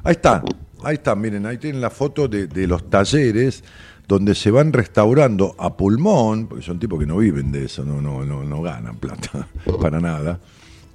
Ahí 0.05 0.13
está. 0.13 0.45
Ahí 0.85 0.97
está, 0.97 1.15
miren, 1.15 1.47
ahí 1.47 1.57
tienen 1.57 1.81
la 1.81 1.89
foto 1.89 2.29
de, 2.29 2.67
los 2.67 2.91
talleres 2.91 3.65
donde 4.07 4.35
se 4.35 4.51
van 4.51 4.75
restaurando 4.75 5.57
a 5.59 5.75
pulmón, 5.75 6.49
porque 6.49 6.63
son 6.63 6.79
tipos 6.79 7.01
que 7.01 7.07
no 7.07 7.17
viven 7.17 7.51
de 7.51 7.65
eso, 7.65 7.87
no, 7.87 8.03
no, 8.03 8.27
no, 8.27 8.45
no 8.45 8.61
ganan 8.61 8.97
plata 8.97 9.49
para 9.81 10.01
nada. 10.01 10.39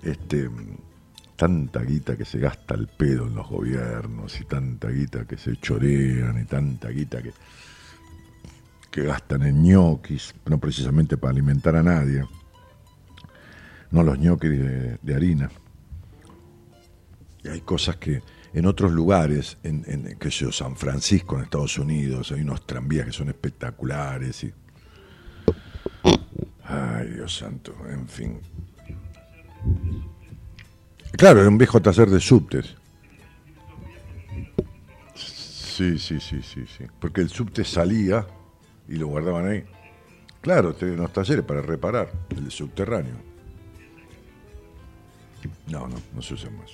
Este, 0.03 0.47
tanta 1.35 1.81
guita 1.81 2.15
que 2.15 2.25
se 2.25 2.37
gasta 2.37 2.75
el 2.75 2.85
pedo 2.85 3.25
en 3.25 3.33
los 3.33 3.49
gobiernos 3.49 4.39
y 4.39 4.45
tanta 4.45 4.89
guita 4.89 5.25
que 5.25 5.37
se 5.37 5.57
chorean 5.57 6.39
y 6.39 6.45
tanta 6.45 6.89
guita 6.89 7.23
que, 7.23 7.33
que 8.91 9.01
gastan 9.01 9.41
en 9.41 9.63
ñoquis, 9.63 10.35
no 10.45 10.59
precisamente 10.59 11.17
para 11.17 11.31
alimentar 11.31 11.75
a 11.75 11.81
nadie, 11.81 12.23
no 13.89 14.03
los 14.03 14.19
ñoquis 14.19 14.51
de 15.01 15.15
harina. 15.15 15.49
Y 17.43 17.49
hay 17.49 17.61
cosas 17.61 17.97
que, 17.97 18.21
en 18.53 18.65
otros 18.65 18.91
lugares, 18.91 19.57
en, 19.63 19.83
en 19.87 20.17
qué 20.17 20.31
sé 20.31 20.45
yo, 20.45 20.51
San 20.51 20.75
Francisco, 20.75 21.37
en 21.37 21.43
Estados 21.43 21.77
Unidos, 21.77 22.31
hay 22.31 22.41
unos 22.41 22.65
tranvías 22.65 23.05
que 23.05 23.11
son 23.11 23.29
espectaculares. 23.29 24.43
Y... 24.43 24.53
Ay, 26.63 27.07
Dios 27.09 27.35
santo, 27.35 27.75
en 27.89 28.07
fin. 28.07 28.39
Claro, 31.11 31.41
era 31.41 31.49
un 31.49 31.57
viejo 31.57 31.81
taller 31.81 32.09
de 32.09 32.19
subtes. 32.19 32.75
Sí, 35.15 35.97
sí, 35.97 36.19
sí, 36.19 36.41
sí, 36.41 36.65
sí. 36.65 36.85
Porque 36.99 37.21
el 37.21 37.29
subte 37.29 37.63
salía 37.63 38.25
y 38.87 38.95
lo 38.95 39.07
guardaban 39.07 39.47
ahí. 39.47 39.63
Claro, 40.41 40.73
tenían 40.73 40.99
unos 40.99 41.13
talleres 41.13 41.43
para 41.45 41.61
reparar 41.61 42.11
el 42.29 42.51
subterráneo. 42.51 43.15
No, 45.67 45.87
no, 45.87 45.95
no 46.13 46.21
se 46.21 46.35
usan 46.35 46.57
más. 46.57 46.71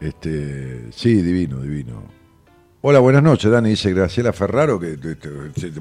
Este, 0.00 0.92
sí, 0.92 1.22
divino, 1.22 1.60
divino. 1.60 2.02
Hola, 2.80 3.00
buenas 3.00 3.22
noches, 3.22 3.50
Dani. 3.50 3.70
Dice 3.70 3.92
Graciela 3.92 4.32
Ferraro, 4.32 4.78
que 4.78 4.96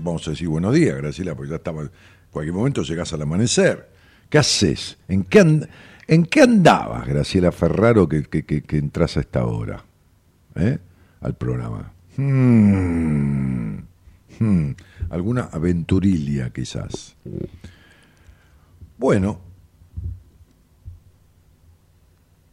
vamos 0.01 0.27
a 0.27 0.31
decir 0.31 0.47
buenos 0.47 0.73
días, 0.73 0.97
Graciela, 0.97 1.35
porque 1.35 1.51
ya 1.51 1.57
estamos, 1.57 1.85
en 1.85 1.91
cualquier 2.31 2.55
momento 2.55 2.81
llegás 2.81 3.13
al 3.13 3.21
amanecer. 3.21 3.89
¿Qué 4.29 4.39
haces? 4.39 4.97
¿En 5.07 5.23
qué, 5.23 5.67
¿En 6.07 6.25
qué 6.25 6.41
andabas, 6.41 7.07
Graciela 7.07 7.51
Ferraro, 7.51 8.09
que, 8.09 8.23
que, 8.23 8.77
entras 8.77 9.17
a 9.17 9.19
esta 9.19 9.45
hora? 9.45 9.83
¿Eh? 10.55 10.79
Al 11.21 11.35
programa. 11.35 11.91
Hmm. 12.17 13.77
Hmm. 14.39 14.71
Alguna 15.09 15.43
aventurilia, 15.51 16.49
quizás. 16.49 17.15
Bueno, 18.97 19.39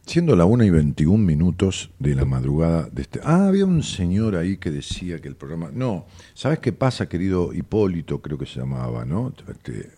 Siendo 0.05 0.35
la 0.35 0.45
1 0.45 0.63
y 0.65 0.69
21 0.69 1.17
minutos 1.17 1.89
de 1.97 2.13
la 2.13 2.25
madrugada 2.25 2.87
de 2.91 3.01
este... 3.01 3.19
Ah, 3.23 3.47
había 3.47 3.65
un 3.65 3.81
señor 3.81 4.35
ahí 4.35 4.57
que 4.57 4.69
decía 4.69 5.19
que 5.19 5.27
el 5.27 5.35
programa... 5.35 5.71
No, 5.73 6.05
¿sabes 6.35 6.59
qué 6.59 6.71
pasa, 6.71 7.09
querido 7.09 7.51
Hipólito? 7.53 8.21
Creo 8.21 8.37
que 8.37 8.45
se 8.45 8.59
llamaba, 8.59 9.03
¿no? 9.03 9.33
Este, 9.47 9.89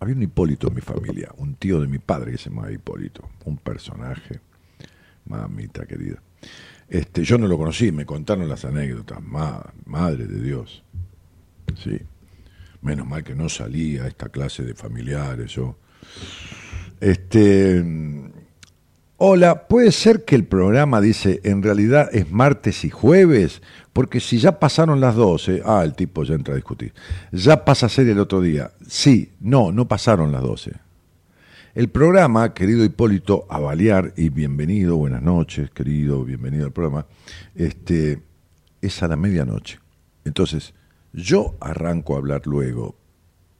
había 0.00 0.16
un 0.16 0.22
Hipólito 0.24 0.66
en 0.66 0.74
mi 0.74 0.80
familia, 0.80 1.32
un 1.36 1.54
tío 1.54 1.80
de 1.80 1.86
mi 1.86 1.98
padre 1.98 2.32
que 2.32 2.38
se 2.38 2.50
llamaba 2.50 2.72
Hipólito, 2.72 3.28
un 3.44 3.56
personaje, 3.56 4.40
mamita 5.26 5.86
querida. 5.86 6.20
Este, 6.88 7.22
yo 7.22 7.38
no 7.38 7.46
lo 7.46 7.56
conocí, 7.56 7.92
me 7.92 8.04
contaron 8.04 8.48
las 8.48 8.64
anécdotas, 8.64 9.20
madre 9.22 10.26
de 10.26 10.40
Dios. 10.40 10.82
Sí. 11.76 12.00
Menos 12.80 13.06
mal 13.06 13.22
que 13.22 13.36
no 13.36 13.48
salía 13.48 14.04
a 14.04 14.08
esta 14.08 14.28
clase 14.28 14.64
de 14.64 14.74
familiares, 14.74 15.52
yo. 15.52 15.76
Este 17.00 17.82
Hola, 19.24 19.68
¿puede 19.68 19.92
ser 19.92 20.24
que 20.24 20.34
el 20.34 20.46
programa 20.46 21.00
dice 21.00 21.40
en 21.44 21.62
realidad 21.62 22.08
es 22.12 22.32
martes 22.32 22.84
y 22.84 22.90
jueves? 22.90 23.62
Porque 23.92 24.18
si 24.18 24.38
ya 24.38 24.58
pasaron 24.58 25.00
las 25.00 25.14
12, 25.14 25.62
ah, 25.64 25.84
el 25.84 25.94
tipo 25.94 26.24
ya 26.24 26.34
entra 26.34 26.54
a 26.54 26.56
discutir, 26.56 26.92
ya 27.30 27.64
pasa 27.64 27.86
a 27.86 27.88
ser 27.88 28.08
el 28.08 28.18
otro 28.18 28.40
día. 28.40 28.72
Sí, 28.84 29.30
no, 29.38 29.70
no 29.70 29.86
pasaron 29.86 30.32
las 30.32 30.42
12. 30.42 30.72
El 31.76 31.88
programa, 31.88 32.52
querido 32.52 32.84
Hipólito 32.84 33.46
Avaliar, 33.48 34.12
y 34.16 34.28
bienvenido, 34.30 34.96
buenas 34.96 35.22
noches, 35.22 35.70
querido, 35.70 36.24
bienvenido 36.24 36.64
al 36.64 36.72
programa, 36.72 37.06
este, 37.54 38.20
es 38.80 39.02
a 39.04 39.06
la 39.06 39.14
medianoche. 39.14 39.78
Entonces, 40.24 40.74
yo 41.12 41.54
arranco 41.60 42.16
a 42.16 42.18
hablar 42.18 42.42
luego, 42.44 42.96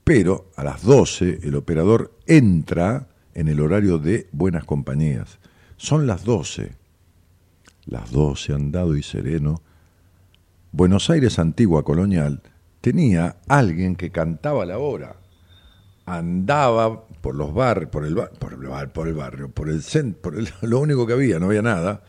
pero 0.02 0.50
a 0.56 0.64
las 0.64 0.82
12 0.82 1.38
el 1.44 1.54
operador 1.54 2.18
entra 2.26 3.06
en 3.32 3.46
el 3.46 3.60
horario 3.60 3.98
de 3.98 4.26
buenas 4.32 4.64
compañías. 4.64 5.38
Son 5.82 6.06
las 6.06 6.22
doce. 6.22 6.76
Las 7.86 8.12
doce, 8.12 8.52
andado 8.52 8.96
y 8.96 9.02
sereno. 9.02 9.62
Buenos 10.70 11.10
Aires 11.10 11.40
antigua 11.40 11.82
colonial 11.82 12.40
tenía 12.80 13.38
alguien 13.48 13.96
que 13.96 14.12
cantaba 14.12 14.64
la 14.64 14.78
hora. 14.78 15.16
Andaba 16.06 17.04
por 17.20 17.34
los 17.34 17.52
barrios, 17.52 17.90
por 17.90 18.04
el, 18.04 18.16
el, 18.16 19.08
el 19.08 19.14
barrio, 19.14 19.50
por 19.50 19.68
el 19.68 19.82
centro, 19.82 20.22
por 20.22 20.36
lo 20.68 20.78
único 20.78 21.04
que 21.04 21.14
había, 21.14 21.40
no 21.40 21.46
había 21.46 21.62
nada, 21.62 22.04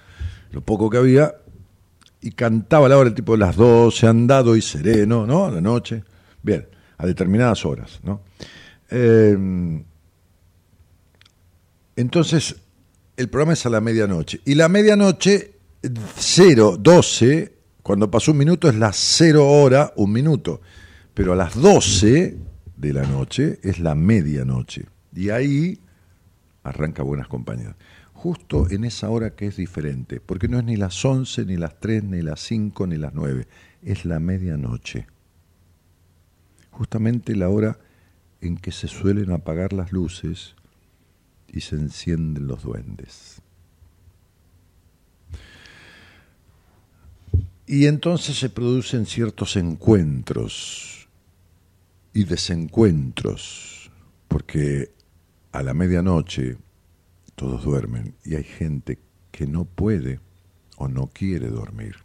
lo 0.52 0.62
poco 0.62 0.88
que 0.92 0.98
había, 0.98 1.34
y 2.22 2.30
cantaba 2.30 2.88
la 2.88 3.00
hora 3.00 3.10
el 3.10 3.16
tipo 3.16 3.32
de 3.32 3.40
las 3.40 3.56
12, 3.56 4.06
andado 4.06 4.56
y 4.56 4.62
sereno, 4.62 5.26
¿no? 5.26 5.46
A 5.46 5.52
la 5.52 5.62
noche. 5.62 6.04
Bien, 6.44 6.68
a 7.00 7.08
determinadas 7.08 7.66
horas, 7.66 8.00
¿no? 8.04 8.22
Eh, 8.92 9.84
entonces, 11.96 12.63
el 13.18 13.30
programa 13.30 13.54
es 13.54 13.66
a 13.66 13.70
la 13.70 13.82
medianoche. 13.82 14.42
Y 14.46 14.56
la 14.56 14.70
medianoche, 14.70 15.54
0, 16.18 16.78
12, 16.80 17.54
cuando 17.82 18.10
pasó 18.10 18.32
un 18.32 18.38
minuto 18.38 18.70
es 18.70 18.76
la 18.76 18.92
0 18.94 19.48
hora, 19.48 19.94
un 19.96 20.12
minuto. 20.12 20.62
Pero 21.14 21.34
a 21.34 21.36
las 21.36 21.56
12 21.56 22.38
de 22.78 22.94
la 22.94 23.04
noche 23.04 23.60
es 23.64 23.80
la 23.80 23.96
medianoche. 23.96 24.86
Y 25.16 25.30
ahí 25.30 25.80
arranca 26.64 27.04
Buenas 27.04 27.28
Compañías 27.28 27.76
justo 28.24 28.70
en 28.70 28.86
esa 28.86 29.10
hora 29.10 29.32
que 29.32 29.48
es 29.48 29.58
diferente, 29.58 30.22
porque 30.22 30.48
no 30.48 30.58
es 30.58 30.64
ni 30.64 30.78
las 30.78 31.04
11, 31.04 31.44
ni 31.44 31.58
las 31.58 31.78
3, 31.82 32.06
ni 32.06 32.22
las 32.22 32.40
5, 32.40 32.88
ni 32.88 32.96
las 32.96 33.14
9, 33.14 33.46
es 33.82 34.06
la 34.06 34.22
medianoche. 34.22 35.08
Justamente 36.72 37.36
la 37.36 37.50
hora 37.50 37.80
en 38.40 38.56
que 38.56 38.72
se 38.72 38.88
suelen 38.88 39.30
apagar 39.34 39.74
las 39.74 39.92
luces 39.92 40.56
y 41.54 41.62
se 41.62 41.76
encienden 41.76 42.48
los 42.48 42.64
duendes. 42.64 43.42
Y 47.66 47.86
entonces 47.86 48.38
se 48.38 48.50
producen 48.50 49.06
ciertos 49.06 49.56
encuentros 49.56 51.08
y 52.14 52.26
desencuentros, 52.26 53.90
porque 54.28 54.92
a 55.52 55.64
la 55.64 55.74
medianoche 55.74 56.58
todos 57.36 57.64
duermen 57.64 58.16
y 58.26 58.36
hay 58.36 58.44
gente 58.44 59.00
que 59.32 59.48
no 59.48 59.66
puede 59.66 60.20
o 60.78 60.88
no 60.88 61.08
quiere 61.08 61.48
dormir. 61.48 61.96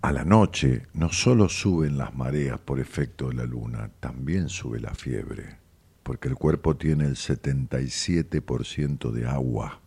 A 0.00 0.10
la 0.10 0.24
noche 0.24 0.88
no 0.94 1.12
solo 1.12 1.48
suben 1.48 1.96
las 1.96 2.14
mareas 2.14 2.58
por 2.58 2.80
efecto 2.80 3.28
de 3.28 3.34
la 3.34 3.44
luna, 3.44 3.90
también 4.00 4.48
sube 4.48 4.80
la 4.80 4.94
fiebre, 4.94 5.61
porque 6.02 6.28
el 6.28 6.34
cuerpo 6.34 6.76
tiene 6.76 7.04
el 7.04 7.16
77% 7.16 9.10
de 9.10 9.26
agua. 9.26 9.80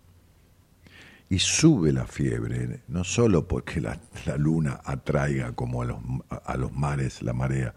Y 1.28 1.40
sube 1.40 1.92
la 1.92 2.06
fiebre, 2.06 2.84
no 2.88 3.04
solo 3.04 3.48
porque 3.48 3.82
la, 3.82 4.00
luna 4.38 4.80
atraiga 4.86 5.54
como 5.54 5.82
a 5.82 5.86
los, 5.86 5.98
a 6.30 6.56
los 6.56 6.72
mares 6.72 7.24
la 7.24 7.34
marea, 7.34 7.74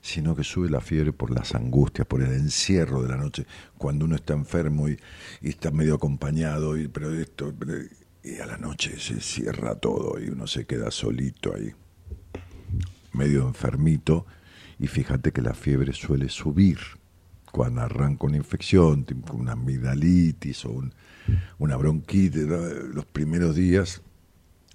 sino 0.00 0.34
que 0.34 0.42
sube 0.42 0.70
la 0.70 0.80
fiebre 0.80 1.12
por 1.12 1.30
las 1.30 1.54
angustias, 1.54 2.06
por 2.06 2.22
el 2.22 2.32
encierro 2.32 3.02
de 3.02 3.10
la 3.10 3.18
noche, 3.18 3.46
cuando 3.76 4.06
uno 4.06 4.16
está 4.16 4.32
enfermo 4.32 4.88
y, 4.88 4.98
está 5.42 5.70
medio 5.70 5.96
acompañado, 5.96 6.78
y, 6.78 6.88
pero 6.88 7.12
esto, 7.12 7.52
y 8.24 8.38
a 8.38 8.46
la 8.46 8.56
noche 8.56 8.98
se 8.98 9.20
cierra 9.20 9.74
todo 9.74 10.18
y 10.18 10.30
uno 10.30 10.46
se 10.46 10.64
queda 10.64 10.90
solito 10.90 11.54
ahí, 11.54 11.74
medio 13.12 13.46
enfermito, 13.46 14.24
y 14.78 14.86
fíjate 14.86 15.32
que 15.32 15.42
la 15.42 15.52
fiebre 15.52 15.92
suele 15.92 16.30
subir 16.30 16.78
cuando 17.56 17.80
arranca 17.80 18.26
una 18.26 18.36
infección, 18.36 19.06
una 19.32 19.52
amigdalitis 19.52 20.66
o 20.66 20.82
una 21.58 21.76
bronquitis, 21.78 22.42
los 22.42 23.06
primeros 23.06 23.56
días, 23.56 24.02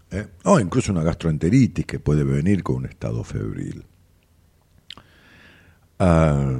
¿eh? 0.09 0.27
o 0.45 0.59
incluso 0.59 0.91
una 0.91 1.03
gastroenteritis 1.03 1.85
que 1.85 1.99
puede 1.99 2.23
venir 2.23 2.63
con 2.63 2.77
un 2.77 2.85
estado 2.87 3.23
febril. 3.23 3.85
Ah, 5.99 6.59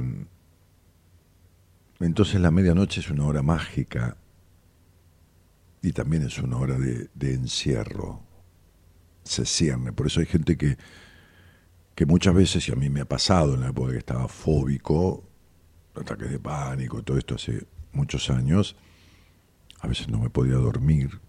entonces 1.98 2.40
la 2.40 2.52
medianoche 2.52 3.00
es 3.00 3.10
una 3.10 3.26
hora 3.26 3.42
mágica 3.42 4.16
y 5.82 5.90
también 5.90 6.22
es 6.22 6.38
una 6.38 6.56
hora 6.56 6.78
de, 6.78 7.34
encierro. 7.34 8.22
Se 9.24 9.44
cierne. 9.44 9.92
Por 9.92 10.06
eso 10.06 10.20
hay 10.20 10.26
gente 10.26 10.56
que, 10.56 10.78
que 11.96 12.06
muchas 12.06 12.32
veces, 12.32 12.68
y 12.68 12.72
a 12.72 12.76
mí 12.76 12.90
me 12.90 13.00
ha 13.00 13.08
pasado 13.08 13.54
en 13.54 13.62
la 13.62 13.70
época 13.70 13.90
que 13.90 13.98
estaba 13.98 14.28
fóbico, 14.28 15.31
ataques 15.94 16.30
de 16.30 16.38
pánico, 16.38 17.02
todo 17.02 17.18
esto 17.18 17.34
hace 17.34 17.66
muchos 17.92 18.30
años, 18.30 18.76
a 19.80 19.88
veces 19.88 20.08
no 20.08 20.18
me 20.18 20.30
podía 20.30 20.54
dormir 20.54 21.20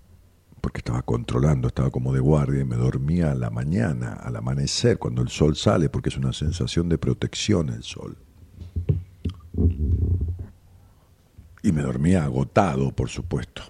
porque 0.64 0.78
estaba 0.78 1.02
controlando, 1.02 1.68
estaba 1.68 1.92
como 1.92 2.14
de 2.14 2.22
guardia 2.22 2.62
y 2.62 2.64
me 2.64 2.78
dormía 2.78 3.32
a 3.32 3.36
la 3.36 3.50
mañana, 3.50 4.14
al 4.14 4.38
amanecer, 4.38 4.98
cuando 4.98 5.22
el 5.22 5.28
sol 5.28 5.58
sale, 5.58 5.90
porque 5.90 6.08
es 6.08 6.16
una 6.16 6.32
sensación 6.32 6.88
de 6.88 6.98
protección 6.98 7.68
el 7.68 7.84
sol. 7.84 8.18
Y 11.64 11.72
me 11.74 11.82
dormía 11.82 12.24
agotado, 12.24 12.96
por 12.96 13.10
supuesto. 13.10 13.62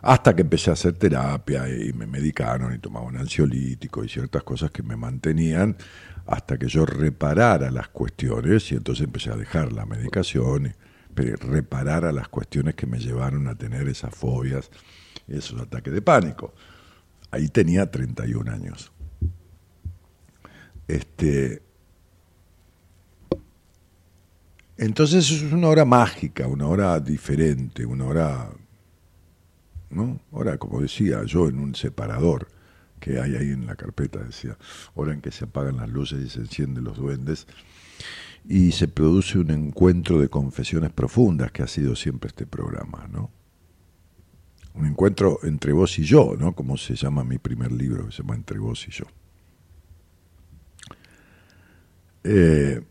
Hasta 0.00 0.34
que 0.34 0.40
empecé 0.40 0.70
a 0.70 0.72
hacer 0.72 0.94
terapia 0.94 1.68
y 1.68 1.92
me 1.92 2.06
medicaron 2.06 2.74
y 2.74 2.78
tomaba 2.78 3.04
un 3.04 3.18
ansiolítico 3.18 4.04
y 4.04 4.08
ciertas 4.08 4.42
cosas 4.42 4.70
que 4.70 4.82
me 4.82 4.96
mantenían 4.96 5.76
hasta 6.26 6.58
que 6.58 6.68
yo 6.68 6.86
reparara 6.86 7.70
las 7.70 7.88
cuestiones 7.88 8.70
y 8.72 8.76
entonces 8.76 9.04
empecé 9.04 9.30
a 9.30 9.36
dejar 9.36 9.72
la 9.72 9.86
medicación. 9.86 10.66
Y, 10.66 10.72
reparar 11.22 12.04
a 12.04 12.12
las 12.12 12.28
cuestiones 12.28 12.74
que 12.74 12.86
me 12.86 12.98
llevaron 12.98 13.46
a 13.46 13.54
tener 13.54 13.88
esas 13.88 14.14
fobias, 14.14 14.70
esos 15.28 15.60
ataques 15.60 15.92
de 15.92 16.02
pánico. 16.02 16.54
Ahí 17.30 17.48
tenía 17.48 17.90
31 17.90 18.50
años. 18.50 18.92
Este, 20.88 21.62
entonces 24.76 25.30
es 25.30 25.52
una 25.52 25.68
hora 25.68 25.84
mágica, 25.84 26.46
una 26.46 26.66
hora 26.66 27.00
diferente, 27.00 27.86
una 27.86 28.06
hora, 28.06 28.50
¿no? 29.90 30.20
Hora, 30.32 30.58
como 30.58 30.80
decía 30.80 31.22
yo, 31.24 31.48
en 31.48 31.58
un 31.58 31.74
separador 31.74 32.48
que 33.04 33.20
hay 33.20 33.36
ahí 33.36 33.50
en 33.50 33.66
la 33.66 33.76
carpeta, 33.76 34.18
decía, 34.18 34.56
hora 34.94 35.12
en 35.12 35.20
que 35.20 35.30
se 35.30 35.44
apagan 35.44 35.76
las 35.76 35.90
luces 35.90 36.24
y 36.24 36.30
se 36.30 36.40
encienden 36.40 36.84
los 36.84 36.96
duendes 36.96 37.46
y 38.48 38.72
se 38.72 38.88
produce 38.88 39.38
un 39.38 39.50
encuentro 39.50 40.18
de 40.18 40.30
confesiones 40.30 40.90
profundas 40.90 41.52
que 41.52 41.62
ha 41.62 41.66
sido 41.66 41.96
siempre 41.96 42.28
este 42.28 42.46
programa, 42.46 43.06
¿no? 43.12 43.30
Un 44.72 44.86
encuentro 44.86 45.38
entre 45.42 45.74
vos 45.74 45.98
y 45.98 46.04
yo, 46.04 46.34
¿no? 46.38 46.54
Como 46.54 46.78
se 46.78 46.94
llama 46.94 47.24
mi 47.24 47.36
primer 47.36 47.72
libro, 47.72 48.06
que 48.06 48.12
se 48.12 48.22
llama 48.22 48.36
Entre 48.36 48.58
vos 48.58 48.88
y 48.88 48.90
yo. 48.90 49.04
Eh, 52.24 52.82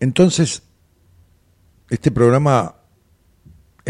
entonces, 0.00 0.64
este 1.88 2.10
programa 2.10 2.79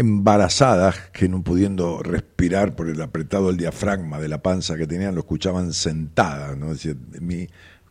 embarazadas 0.01 1.09
que 1.13 1.29
no 1.29 1.43
pudiendo 1.43 2.03
respirar 2.03 2.75
por 2.75 2.89
el 2.89 3.01
apretado 3.01 3.47
del 3.47 3.57
diafragma 3.57 4.19
de 4.19 4.27
la 4.27 4.41
panza 4.41 4.75
que 4.75 4.85
tenían, 4.85 5.15
lo 5.15 5.21
escuchaban 5.21 5.73
sentadas, 5.73 6.57
¿no? 6.57 6.71
Decía, 6.73 6.95
mi, 7.19 7.47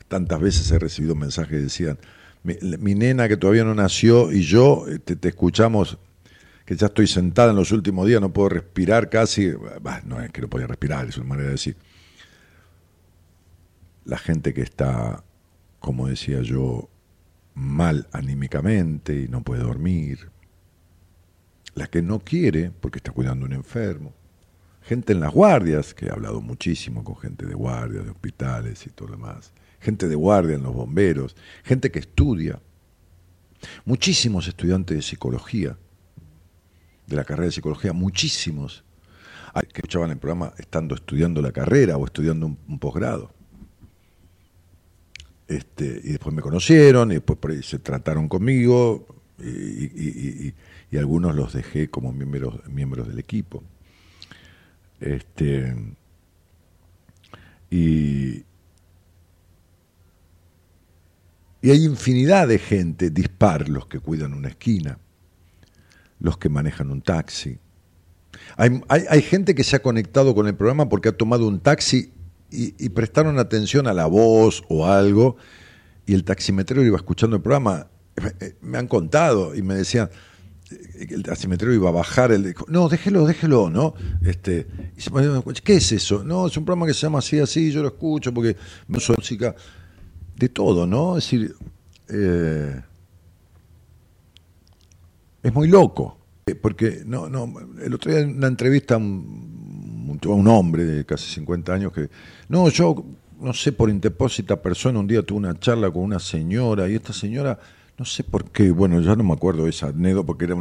tantas 0.08 0.40
veces 0.40 0.70
he 0.70 0.78
recibido 0.78 1.14
mensajes 1.14 1.50
que 1.50 1.62
decían, 1.62 1.98
mi, 2.42 2.94
nena 2.94 3.28
que 3.28 3.36
todavía 3.36 3.64
no 3.64 3.74
nació 3.74 4.32
y 4.32 4.42
yo 4.42 4.86
este, 4.88 5.16
te, 5.16 5.28
escuchamos 5.28 5.98
que 6.64 6.76
ya 6.76 6.86
estoy 6.86 7.06
sentada 7.06 7.50
en 7.50 7.56
los 7.56 7.72
últimos 7.72 8.06
días, 8.06 8.20
no 8.20 8.32
puedo 8.32 8.48
respirar 8.48 9.08
casi, 9.08 9.52
no 10.04 10.20
es 10.20 10.30
que 10.30 10.40
no 10.40 10.48
podía 10.48 10.66
respirar, 10.66 11.08
es 11.08 11.16
una 11.16 11.26
manera 11.26 11.46
de 11.46 11.52
decir. 11.52 11.76
La 14.04 14.18
gente 14.18 14.54
que 14.54 14.62
está, 14.62 15.22
como 15.78 16.08
decía 16.08 16.42
yo, 16.42 16.88
mal 17.54 18.08
anímicamente 18.12 19.14
y 19.14 19.28
no 19.28 19.42
puede 19.42 19.62
dormir, 19.62 20.30
la 21.74 21.86
que 21.86 22.02
no 22.02 22.20
quiere 22.20 22.70
porque 22.70 22.98
está 22.98 23.12
cuidando 23.12 23.46
a 23.46 23.48
un 23.48 23.54
enfermo, 23.54 24.12
gente 24.82 25.12
en 25.12 25.20
las 25.20 25.32
guardias, 25.32 25.94
que 25.94 26.06
he 26.06 26.10
hablado 26.10 26.40
muchísimo 26.40 27.04
con 27.04 27.16
gente 27.16 27.46
de 27.46 27.54
guardias, 27.54 28.04
de 28.04 28.10
hospitales 28.10 28.86
y 28.86 28.90
todo 28.90 29.08
lo 29.08 29.16
demás, 29.16 29.52
gente 29.80 30.08
de 30.08 30.14
guardia 30.14 30.56
en 30.56 30.62
los 30.62 30.74
bomberos, 30.74 31.36
gente 31.64 31.90
que 31.90 32.00
estudia, 32.00 32.60
muchísimos 33.84 34.48
estudiantes 34.48 34.96
de 34.96 35.02
psicología, 35.02 35.76
de 37.06 37.16
la 37.16 37.24
carrera 37.24 37.46
de 37.46 37.52
psicología, 37.52 37.92
muchísimos 37.92 38.84
que 39.52 39.80
escuchaban 39.80 40.10
el 40.10 40.18
programa 40.18 40.54
estando 40.58 40.94
estudiando 40.94 41.42
la 41.42 41.52
carrera 41.52 41.96
o 41.96 42.04
estudiando 42.04 42.46
un, 42.46 42.78
posgrado. 42.78 43.32
Este, 45.48 46.00
y 46.04 46.10
después 46.12 46.34
me 46.34 46.42
conocieron 46.42 47.10
y 47.10 47.14
después 47.14 47.66
se 47.66 47.80
trataron 47.80 48.28
conmigo 48.28 49.19
y, 49.42 50.54
algunos 50.96 51.34
los 51.34 51.52
dejé 51.52 51.88
como 51.88 52.12
miembros, 52.12 52.60
miembros 52.68 53.08
del 53.08 53.18
equipo. 53.18 53.62
Este, 55.00 55.74
y, 57.70 58.44
Y 61.62 61.70
hay 61.70 61.84
infinidad 61.84 62.48
de 62.48 62.58
gente 62.58 63.10
dispar, 63.10 63.68
los 63.68 63.86
que 63.86 64.00
cuidan 64.00 64.32
una 64.32 64.48
esquina, 64.48 64.98
los 66.18 66.38
que 66.38 66.48
manejan 66.48 66.90
un 66.90 67.02
taxi. 67.02 67.58
Hay, 68.56 69.22
gente 69.22 69.54
que 69.54 69.64
se 69.64 69.76
ha 69.76 69.82
conectado 69.82 70.34
con 70.34 70.46
el 70.46 70.54
programa 70.54 70.88
porque 70.88 71.10
ha 71.10 71.16
tomado 71.16 71.46
un 71.46 71.60
taxi 71.60 72.12
y, 72.50 72.88
prestaron 72.90 73.38
atención 73.38 73.86
a 73.86 73.92
la 73.92 74.06
voz 74.06 74.64
o 74.68 74.86
algo, 74.86 75.36
y 76.06 76.14
el 76.14 76.24
taximetrero 76.24 76.82
iba 76.82 76.96
escuchando 76.96 77.36
el 77.36 77.42
programa. 77.42 77.88
Eh, 78.40 78.54
me 78.62 78.78
han 78.78 78.86
contado 78.86 79.54
y 79.54 79.62
me 79.62 79.74
decían, 79.74 80.10
el 80.70 81.24
asimetrio 81.30 81.72
iba 81.72 81.88
a 81.88 81.92
bajar, 81.92 82.32
el 82.32 82.54
no, 82.68 82.88
déjelo, 82.88 83.26
déjelo, 83.26 83.70
¿no? 83.70 83.94
Este, 84.24 84.66
¿Qué 85.64 85.76
es 85.76 85.92
eso? 85.92 86.22
No, 86.22 86.46
es 86.46 86.56
un 86.56 86.64
programa 86.64 86.86
que 86.86 86.94
se 86.94 87.00
llama 87.00 87.18
así, 87.18 87.38
así, 87.38 87.72
yo 87.72 87.82
lo 87.82 87.88
escucho 87.88 88.32
porque 88.32 88.56
me 88.86 88.98
uso 88.98 89.14
música 89.14 89.54
de 90.36 90.48
todo, 90.48 90.86
¿no? 90.86 91.18
Es 91.18 91.24
decir, 91.24 91.54
eh, 92.08 92.80
es 95.42 95.54
muy 95.54 95.68
loco, 95.68 96.18
porque 96.60 97.02
no, 97.04 97.28
no, 97.28 97.52
el 97.82 97.94
otro 97.94 98.12
día 98.12 98.20
en 98.20 98.36
una 98.36 98.46
entrevista 98.46 98.94
a 98.94 98.98
un, 98.98 100.20
a 100.22 100.28
un 100.28 100.46
hombre 100.48 100.84
de 100.84 101.04
casi 101.04 101.32
50 101.34 101.72
años 101.72 101.92
que, 101.92 102.08
no, 102.48 102.68
yo 102.68 103.04
no 103.40 103.54
sé, 103.54 103.72
por 103.72 103.90
interpósita 103.90 104.60
persona, 104.60 104.98
un 104.98 105.06
día 105.06 105.22
tuve 105.22 105.38
una 105.38 105.58
charla 105.58 105.90
con 105.90 106.02
una 106.02 106.18
señora 106.18 106.88
y 106.88 106.94
esta 106.94 107.12
señora, 107.12 107.58
no 108.00 108.06
sé 108.06 108.24
por 108.24 108.50
qué, 108.50 108.70
bueno, 108.70 108.98
ya 109.02 109.14
no 109.14 109.22
me 109.22 109.34
acuerdo 109.34 109.68
esa 109.68 109.88
anécdota 109.88 110.26
porque 110.28 110.46
era 110.46 110.56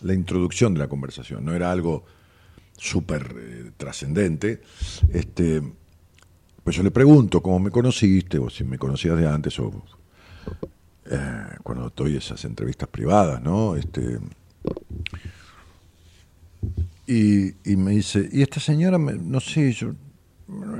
la 0.00 0.14
introducción 0.14 0.72
de 0.72 0.80
la 0.80 0.88
conversación, 0.88 1.44
no 1.44 1.54
era 1.54 1.70
algo 1.70 2.06
súper 2.78 3.36
eh, 3.38 3.70
trascendente. 3.76 4.62
Este, 5.12 5.62
pues 6.64 6.74
yo 6.74 6.82
le 6.82 6.90
pregunto 6.90 7.42
cómo 7.42 7.58
me 7.58 7.70
conociste, 7.70 8.38
o 8.38 8.48
si 8.48 8.64
me 8.64 8.78
conocías 8.78 9.18
de 9.18 9.28
antes, 9.28 9.60
o 9.60 9.70
eh, 11.10 11.44
cuando 11.62 11.92
doy 11.94 12.16
esas 12.16 12.42
entrevistas 12.46 12.88
privadas, 12.88 13.42
¿no? 13.42 13.76
Este, 13.76 14.18
y, 17.06 17.76
me 17.76 17.90
dice, 17.90 18.26
y 18.32 18.40
esta 18.40 18.58
señora, 18.58 18.96
no 18.96 19.40
sé, 19.40 19.70
yo 19.70 19.92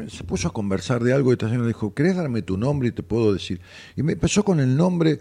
se 0.09 0.25
puso 0.25 0.49
a 0.49 0.53
conversar 0.55 1.05
de 1.05 1.13
algo 1.13 1.29
y 1.29 1.35
esta 1.35 1.51
señora 1.51 1.67
dijo, 1.67 1.93
¿querés 1.93 2.17
darme 2.17 2.41
tu 2.41 2.57
nombre 2.57 2.89
y 2.89 2.93
te 2.93 3.03
puedo 3.03 3.35
decir? 3.35 3.61
Y 3.97 4.03
me 4.03 4.15
empezó 4.15 4.47
con 4.47 4.61
el 4.61 4.75
nombre 4.75 5.21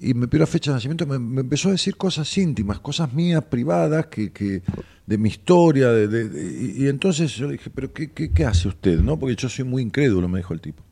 y 0.00 0.14
me 0.14 0.26
pidió 0.28 0.40
la 0.40 0.46
fecha 0.46 0.70
de 0.70 0.76
nacimiento, 0.76 1.06
me, 1.06 1.40
empezó 1.40 1.68
a 1.68 1.72
decir 1.72 1.96
cosas 1.96 2.36
íntimas, 2.38 2.80
cosas 2.80 3.12
mías, 3.12 3.44
privadas, 3.44 4.06
que, 4.06 4.32
que 4.32 4.62
de 5.06 5.18
mi 5.18 5.28
historia, 5.28 5.90
de, 5.90 6.74
y, 6.76 6.88
entonces 6.88 7.34
yo 7.34 7.46
le 7.46 7.52
dije, 7.52 7.68
¿pero 7.70 7.92
qué, 7.92 8.10
qué, 8.10 8.44
hace 8.44 8.68
usted? 8.68 8.98
no 9.00 9.18
Porque 9.18 9.36
yo 9.36 9.48
soy 9.48 9.64
muy 9.64 9.82
incrédulo, 9.82 10.26
me 10.26 10.38
dijo 10.38 10.54
el 10.54 10.60
tipo. 10.60 10.82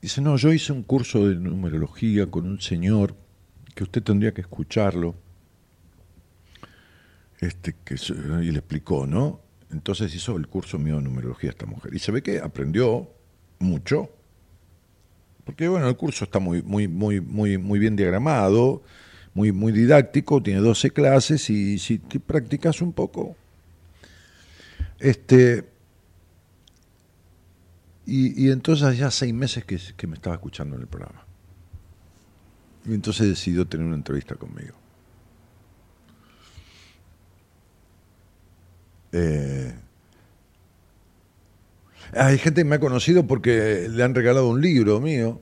Dice, 0.00 0.20
no, 0.20 0.36
yo 0.36 0.52
hice 0.52 0.72
un 0.72 0.82
curso 0.82 1.28
de 1.28 1.34
numerología 1.34 2.30
con 2.30 2.46
un 2.46 2.60
señor 2.60 3.16
que 3.74 3.82
usted 3.82 4.02
tendría 4.02 4.32
que 4.32 4.42
escucharlo. 4.42 5.16
Este, 7.40 7.74
que, 7.84 7.94
y 7.94 8.50
le 8.50 8.58
explicó, 8.58 9.06
¿no? 9.06 9.40
Entonces 9.70 10.14
hizo 10.14 10.36
el 10.36 10.46
curso 10.46 10.78
mío 10.78 10.96
de 10.96 11.02
numerología 11.02 11.50
esta 11.50 11.66
mujer. 11.66 11.94
Y 11.94 11.98
se 11.98 12.12
ve 12.12 12.22
que 12.22 12.38
aprendió 12.38 13.10
mucho, 13.58 14.10
porque 15.44 15.68
bueno, 15.68 15.88
el 15.88 15.96
curso 15.96 16.24
está 16.24 16.38
muy, 16.38 16.62
muy, 16.62 16.88
muy, 16.88 17.20
muy, 17.20 17.58
muy 17.58 17.78
bien 17.78 17.96
diagramado, 17.96 18.82
muy, 19.34 19.52
muy 19.52 19.72
didáctico, 19.72 20.42
tiene 20.42 20.60
12 20.60 20.90
clases 20.90 21.50
y 21.50 21.78
si 21.78 21.98
te 21.98 22.20
practicas 22.20 22.80
un 22.80 22.92
poco, 22.92 23.36
este, 24.98 25.64
y, 28.06 28.50
entonces 28.50 28.98
ya 28.98 29.10
seis 29.10 29.32
meses 29.32 29.64
que, 29.64 29.78
que 29.96 30.06
me 30.06 30.14
estaba 30.14 30.36
escuchando 30.36 30.76
en 30.76 30.82
el 30.82 30.88
programa. 30.88 31.24
Y 32.86 32.92
entonces 32.92 33.28
decidió 33.28 33.66
tener 33.66 33.86
una 33.86 33.96
entrevista 33.96 34.34
conmigo. 34.34 34.74
Eh, 39.12 39.74
hay 42.16 42.38
gente 42.38 42.62
que 42.62 42.64
me 42.64 42.76
ha 42.76 42.80
conocido 42.80 43.26
porque 43.26 43.88
le 43.90 44.02
han 44.02 44.14
regalado 44.14 44.48
un 44.48 44.60
libro 44.60 45.00
mío. 45.00 45.40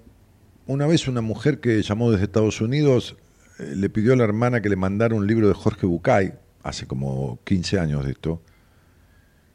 Una 0.66 0.86
vez 0.86 1.09
una 1.09 1.20
mujer 1.20 1.61
que 1.61 1.82
llamó 1.82 2.11
desde 2.11 2.24
Estados 2.24 2.61
Unidos 2.61 3.16
eh, 3.59 3.74
le 3.77 3.90
pidió 3.90 4.12
a 4.12 4.16
la 4.16 4.24
hermana 4.24 4.61
que 4.62 4.69
le 4.69 4.77
mandara 4.77 5.15
un 5.15 5.27
libro 5.27 5.49
de 5.49 5.55
Jorge 5.55 5.86
Bucay, 5.86 6.35
hace 6.62 6.86
como 6.86 7.40
15 7.44 7.78
años 7.78 8.05
de 8.05 8.12
esto, 8.12 8.40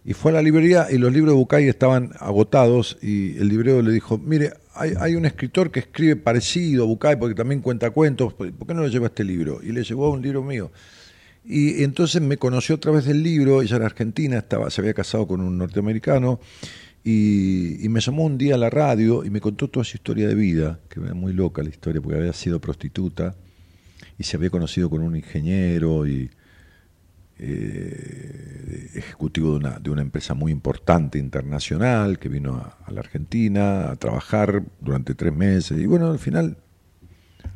y 0.07 0.14
fue 0.14 0.31
a 0.31 0.35
la 0.35 0.41
librería 0.41 0.88
y 0.89 0.98
los 0.98 1.11
libros 1.11 1.34
de 1.34 1.38
Bucay 1.38 1.68
estaban 1.68 2.11
agotados 2.19 2.98
y 3.02 3.38
el 3.38 3.49
librero 3.49 3.81
le 3.81 3.91
dijo, 3.91 4.18
mire, 4.18 4.53
hay, 4.73 5.15
un 5.15 5.26
escritor 5.26 5.69
que 5.69 5.81
escribe 5.81 6.15
parecido 6.15 6.84
a 6.84 6.88
Bucay 6.88 7.18
porque 7.18 7.35
también 7.35 7.60
cuenta 7.60 7.89
cuentos, 7.89 8.34
¿por 8.34 8.52
qué 8.65 8.73
no 8.73 8.84
le 8.84 8.89
lleva 8.89 9.07
este 9.07 9.26
libro? 9.26 9.60
Y 9.61 9.73
le 9.73 9.84
llevó 9.84 10.11
un 10.11 10.22
libro 10.22 10.44
mío. 10.44 10.72
Y 11.44 11.84
entonces 11.84 12.22
me 12.22 12.38
conoció 12.38 12.76
a 12.76 12.80
través 12.80 13.03
del 13.03 13.22
libro, 13.22 13.61
ella 13.61 13.77
era 13.77 13.85
argentina, 13.85 14.38
estaba, 14.38 14.69
se 14.69 14.80
había 14.80 14.94
casado 14.94 15.27
con 15.27 15.41
un 15.41 15.57
norteamericano, 15.57 16.39
y, 17.03 17.88
me 17.90 18.02
llamó 18.02 18.26
un 18.26 18.38
día 18.38 18.56
a 18.56 18.57
la 18.57 18.69
radio 18.69 19.24
y 19.24 19.30
me 19.30 19.40
contó 19.40 19.69
toda 19.69 19.84
su 19.84 19.95
historia 19.95 20.28
de 20.28 20.36
vida, 20.36 20.80
que 20.90 20.99
era 20.99 21.14
muy 21.14 21.32
loca 21.32 21.64
la 21.64 21.69
historia, 21.69 22.02
porque 22.02 22.18
había 22.18 22.34
sido 22.34 22.60
prostituta 22.60 23.36
y 24.18 24.24
se 24.24 24.36
había 24.36 24.49
conocido 24.49 24.90
con 24.90 25.02
un 25.02 25.15
ingeniero 25.15 26.06
y 26.06 26.30
eh, 27.40 28.90
ejecutivo 28.95 29.52
de 29.52 29.57
una, 29.57 29.80
de 29.80 29.90
una 29.90 30.02
empresa 30.02 30.34
muy 30.34 30.52
importante 30.52 31.18
internacional 31.18 32.19
que 32.19 32.30
vino 32.30 32.56
a, 32.56 32.91
la 32.91 32.99
Argentina 32.99 33.91
a 33.91 33.95
trabajar 33.95 34.64
durante 34.82 35.15
tres 35.15 35.34
meses. 35.34 35.80
Y 35.80 35.86
bueno, 35.86 36.11
al 36.11 36.19
final, 36.19 36.57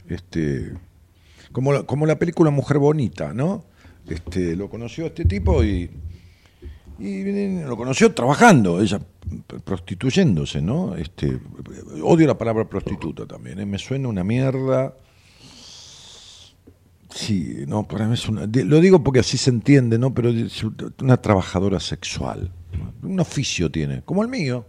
este, 0.07 0.73
como, 1.51 1.85
como 1.85 2.05
la 2.05 2.18
película 2.19 2.51
Mujer 2.51 2.77
Bonita, 2.77 3.34
¿no? 3.34 3.65
Este, 4.07 4.55
lo 4.55 4.69
conoció 4.69 5.07
este 5.07 5.26
tipo 5.26 5.63
y, 5.63 5.89
y 7.02 7.64
lo 7.64 7.76
conoció 7.76 8.14
trabajando, 8.14 8.80
ella 8.80 8.99
prostituyéndose, 9.64 10.61
¿no? 10.61 10.95
Este, 10.95 11.40
odio 12.03 12.28
la 12.28 12.38
palabra 12.38 12.69
prostituta 12.69 13.26
también, 13.26 13.60
¿eh? 13.60 13.65
me 13.65 13.80
suena 13.80 14.07
una 14.07 14.23
mierda. 14.23 14.95
Sí, 17.10 17.64
no, 17.68 17.88
para 17.88 18.07
mí 18.07 18.14
es 18.14 18.30
una, 18.30 18.45
lo 18.45 18.80
digo 18.80 19.03
porque 19.03 19.19
así 19.19 19.38
se 19.38 19.49
entiende, 19.49 19.98
¿no? 19.98 20.14
Pero 20.14 20.32
una 21.02 21.18
trabajadora 21.18 21.80
sexual. 21.80 22.52
Un 23.02 23.19
oficio 23.19 23.69
tiene, 23.69 24.02
como 24.03 24.22
el 24.22 24.30
mío, 24.30 24.65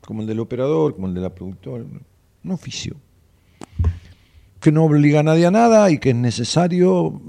como 0.00 0.22
el 0.22 0.28
del 0.28 0.40
operador, 0.40 0.94
como 0.94 1.08
el 1.08 1.14
de 1.14 1.20
la 1.20 1.34
productora, 1.34 1.84
un 2.44 2.50
oficio 2.50 2.96
que 4.60 4.72
no 4.72 4.84
obliga 4.84 5.20
a 5.20 5.22
nadie 5.22 5.46
a 5.46 5.50
nada 5.50 5.90
y 5.90 5.98
que 5.98 6.10
es 6.10 6.16
necesario 6.16 7.20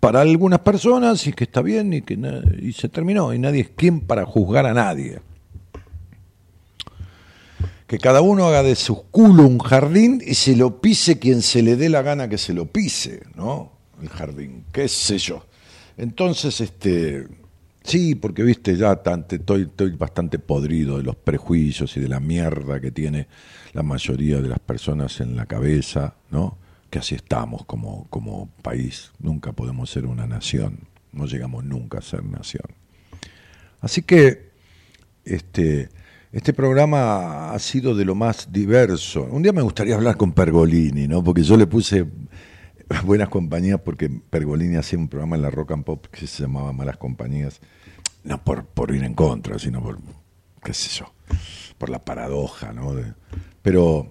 para 0.00 0.20
algunas 0.20 0.60
personas 0.60 1.26
y 1.26 1.32
que 1.32 1.44
está 1.44 1.62
bien 1.62 1.92
y 1.92 2.02
que 2.02 2.18
y 2.60 2.72
se 2.72 2.88
terminó 2.88 3.32
y 3.34 3.38
nadie 3.38 3.62
es 3.62 3.68
quien 3.70 4.00
para 4.00 4.24
juzgar 4.24 4.66
a 4.66 4.74
nadie. 4.74 5.20
Que 7.86 7.98
cada 7.98 8.20
uno 8.20 8.46
haga 8.46 8.62
de 8.62 8.76
su 8.76 9.04
culo 9.10 9.46
un 9.46 9.58
jardín 9.58 10.22
y 10.24 10.34
se 10.34 10.54
lo 10.54 10.80
pise 10.80 11.18
quien 11.18 11.42
se 11.42 11.62
le 11.62 11.76
dé 11.76 11.88
la 11.88 12.02
gana 12.02 12.28
que 12.28 12.38
se 12.38 12.52
lo 12.52 12.66
pise, 12.66 13.22
¿no? 13.34 13.72
El 14.00 14.10
jardín, 14.10 14.64
qué 14.70 14.88
sé 14.88 15.18
yo. 15.18 15.46
Entonces, 15.96 16.60
este, 16.60 17.26
sí, 17.82 18.14
porque 18.14 18.42
viste, 18.42 18.76
ya 18.76 19.00
estoy, 19.30 19.62
estoy 19.62 19.90
bastante 19.92 20.38
podrido 20.38 20.98
de 20.98 21.02
los 21.02 21.16
prejuicios 21.16 21.96
y 21.96 22.00
de 22.00 22.08
la 22.08 22.20
mierda 22.20 22.78
que 22.78 22.90
tiene 22.90 23.26
la 23.72 23.82
mayoría 23.82 24.40
de 24.40 24.48
las 24.48 24.60
personas 24.60 25.20
en 25.20 25.34
la 25.34 25.46
cabeza, 25.46 26.14
¿no? 26.30 26.58
Que 26.90 26.98
así 26.98 27.14
estamos 27.14 27.64
como, 27.64 28.06
como 28.10 28.48
país. 28.62 29.12
Nunca 29.18 29.52
podemos 29.52 29.90
ser 29.90 30.06
una 30.06 30.26
nación, 30.26 30.80
no 31.12 31.26
llegamos 31.26 31.64
nunca 31.64 31.98
a 31.98 32.02
ser 32.02 32.24
nación. 32.24 32.64
Así 33.80 34.02
que 34.02 34.50
este, 35.24 35.90
este 36.32 36.52
programa 36.52 37.52
ha 37.52 37.58
sido 37.58 37.94
de 37.94 38.04
lo 38.04 38.14
más 38.14 38.52
diverso. 38.52 39.24
Un 39.30 39.42
día 39.42 39.52
me 39.52 39.62
gustaría 39.62 39.94
hablar 39.94 40.16
con 40.16 40.32
Pergolini, 40.32 41.06
¿no? 41.06 41.22
porque 41.22 41.42
yo 41.42 41.56
le 41.56 41.66
puse 41.66 42.06
buenas 43.04 43.28
compañías 43.28 43.80
porque 43.80 44.08
Pergolini 44.08 44.76
hacía 44.76 44.98
un 44.98 45.08
programa 45.08 45.36
en 45.36 45.42
la 45.42 45.50
Rock 45.50 45.72
and 45.72 45.84
Pop 45.84 46.06
que 46.06 46.26
se 46.26 46.42
llamaba 46.42 46.72
Malas 46.72 46.96
Compañías, 46.96 47.60
no 48.24 48.42
por, 48.42 48.64
por 48.64 48.94
ir 48.94 49.04
en 49.04 49.14
contra, 49.14 49.58
sino 49.58 49.82
por, 49.82 49.98
qué 50.62 50.72
sé 50.72 50.88
yo, 50.90 51.12
por 51.76 51.90
la 51.90 52.04
paradoja, 52.04 52.72
¿no? 52.72 52.94
pero 53.62 54.10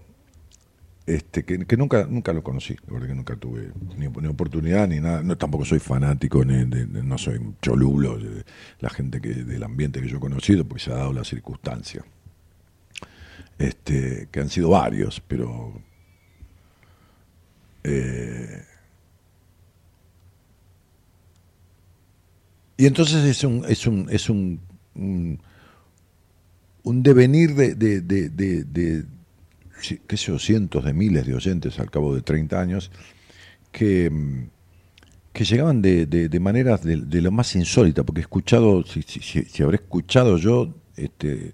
este, 1.07 1.45
que, 1.45 1.77
nunca, 1.77 2.05
nunca 2.05 2.33
lo 2.33 2.43
conocí, 2.43 2.75
porque 2.85 3.15
nunca 3.15 3.37
tuve 3.37 3.71
ni, 3.95 4.07
oportunidad 4.27 4.89
ni 4.89 4.99
nada, 4.99 5.23
no, 5.23 5.37
tampoco 5.37 5.63
soy 5.63 5.79
fanático, 5.79 6.43
no 6.43 7.17
soy 7.17 7.39
cholulo, 7.61 8.19
la 8.81 8.89
gente 8.89 9.21
que, 9.21 9.29
del 9.29 9.63
ambiente 9.63 10.01
que 10.01 10.09
yo 10.09 10.17
he 10.17 10.19
conocido, 10.19 10.65
porque 10.67 10.83
se 10.83 10.91
ha 10.91 10.95
dado 10.95 11.13
la 11.13 11.23
circunstancia, 11.23 12.03
este, 13.57 14.27
que 14.29 14.39
han 14.41 14.49
sido 14.49 14.71
varios, 14.71 15.21
pero 15.21 15.81
eh, 17.85 18.65
y 22.75 22.85
entonces 22.85 23.23
es 23.23 23.45
un, 23.45 23.63
es 23.65 23.87
un, 23.87 24.09
es 24.09 24.29
un, 24.29 24.59
un, 26.83 27.01
devenir 27.01 27.55
de, 27.55 27.75
de 27.75 29.05
qué 30.07 30.17
sé 30.17 30.27
yo, 30.27 30.39
cientos 30.39 30.83
de 30.83 30.93
miles 30.93 31.25
de 31.25 31.35
oyentes 31.35 31.79
al 31.79 31.91
cabo 31.91 32.15
de 32.15 32.21
30 32.21 32.59
años, 32.59 32.91
que, 33.71 34.11
que 35.33 35.45
llegaban 35.45 35.81
de, 35.81 36.05
de, 36.05 36.39
maneras 36.39 36.83
de, 36.83 37.21
lo 37.21 37.31
más 37.31 37.55
insólita, 37.55 38.03
porque 38.03 38.21
he 38.21 38.23
escuchado, 38.23 38.83
si, 38.83 39.03
si, 39.03 39.63
habré 39.63 39.77
escuchado 39.77 40.37
yo, 40.37 40.73
este, 40.95 41.53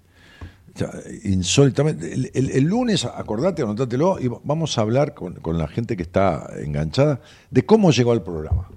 insólitamente. 1.24 2.30
El, 2.34 2.64
lunes, 2.64 3.04
acordate, 3.04 3.62
anotátelo, 3.62 4.18
y 4.20 4.28
vamos 4.42 4.78
a 4.78 4.80
hablar 4.80 5.14
con, 5.14 5.38
la 5.58 5.68
gente 5.68 5.96
que 5.96 6.02
está 6.02 6.50
enganchada 6.58 7.20
de 7.50 7.64
cómo 7.64 7.90
llegó 7.90 8.12
al 8.12 8.22
programa. 8.22 8.68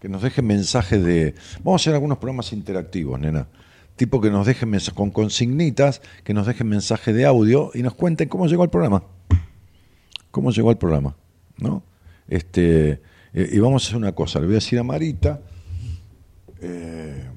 Que 0.00 0.08
nos 0.08 0.22
dejen 0.22 0.46
mensajes 0.46 1.02
de. 1.02 1.34
Vamos 1.62 1.80
a 1.80 1.82
hacer 1.82 1.94
algunos 1.94 2.18
programas 2.18 2.52
interactivos, 2.52 3.18
nena. 3.18 3.46
Tipo 3.96 4.20
que 4.20 4.30
nos 4.30 4.46
dejen 4.46 4.76
con 4.94 5.10
consignitas, 5.10 6.02
que 6.22 6.34
nos 6.34 6.46
dejen 6.46 6.68
mensajes 6.68 7.14
de 7.14 7.24
audio 7.26 7.70
y 7.74 7.82
nos 7.82 7.94
cuenten 7.94 8.28
cómo 8.28 8.46
llegó 8.46 8.62
al 8.62 8.70
programa. 8.70 9.02
Cómo 10.30 10.50
llegó 10.50 10.70
al 10.70 10.78
programa, 10.78 11.16
¿no? 11.58 11.82
Este, 12.28 13.00
eh, 13.32 13.50
y 13.52 13.58
vamos 13.58 13.84
a 13.84 13.86
hacer 13.86 13.96
una 13.96 14.12
cosa, 14.12 14.38
le 14.40 14.46
voy 14.46 14.54
a 14.54 14.58
decir 14.58 14.78
a 14.78 14.82
Marita, 14.82 15.40
eh, 16.60 17.30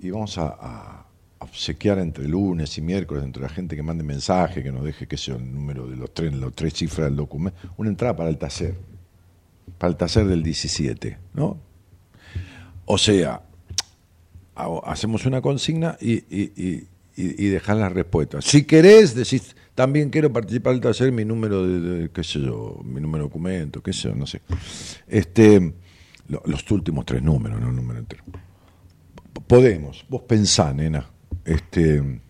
y 0.00 0.10
vamos 0.10 0.36
a 0.36 1.02
obsequiar 1.42 1.98
entre 1.98 2.26
lunes 2.26 2.78
y 2.78 2.80
miércoles 2.80 3.24
entre 3.24 3.42
la 3.42 3.48
gente 3.48 3.76
que 3.76 3.82
mande 3.82 4.04
mensaje, 4.04 4.62
que 4.62 4.72
nos 4.72 4.84
deje, 4.84 5.06
qué 5.06 5.16
sé 5.16 5.32
el 5.32 5.52
número 5.52 5.86
de 5.86 5.96
los 5.96 6.14
tres, 6.14 6.32
los 6.32 6.54
tres 6.54 6.72
cifras 6.74 7.08
del 7.08 7.16
documento, 7.16 7.58
una 7.76 7.90
entrada 7.90 8.16
para 8.16 8.30
el 8.30 8.38
taller, 8.38 8.74
para 9.78 9.90
el 9.90 9.96
taller 9.96 10.26
del 10.26 10.42
17, 10.42 11.18
¿no? 11.34 11.58
O 12.84 12.98
sea, 12.98 13.42
hacemos 14.54 15.26
una 15.26 15.40
consigna 15.40 15.96
y, 16.00 16.14
y, 16.14 16.86
y, 17.16 17.48
dejar 17.48 17.76
las 17.76 17.92
respuestas. 17.92 18.44
Si 18.44 18.64
querés, 18.64 19.14
decís, 19.14 19.56
también 19.74 20.10
quiero 20.10 20.32
participar 20.32 20.72
del 20.72 20.82
taller, 20.82 21.12
mi 21.12 21.24
número 21.24 21.66
de, 21.66 22.10
qué 22.10 22.22
sé 22.22 22.40
yo, 22.40 22.80
mi 22.84 23.00
número 23.00 23.24
de 23.24 23.30
documento, 23.30 23.82
qué 23.82 23.92
sé 23.92 24.08
yo, 24.08 24.14
no 24.14 24.26
sé. 24.26 24.42
Este, 25.06 25.72
los 26.28 26.70
últimos 26.70 27.04
tres 27.04 27.22
números, 27.22 27.60
no 27.60 27.68
el 27.68 27.76
número 27.76 27.98
entero. 27.98 28.24
Podemos, 29.46 30.04
vos 30.08 30.22
pensá, 30.22 30.72
nena, 30.72 31.06
este, 31.44 32.20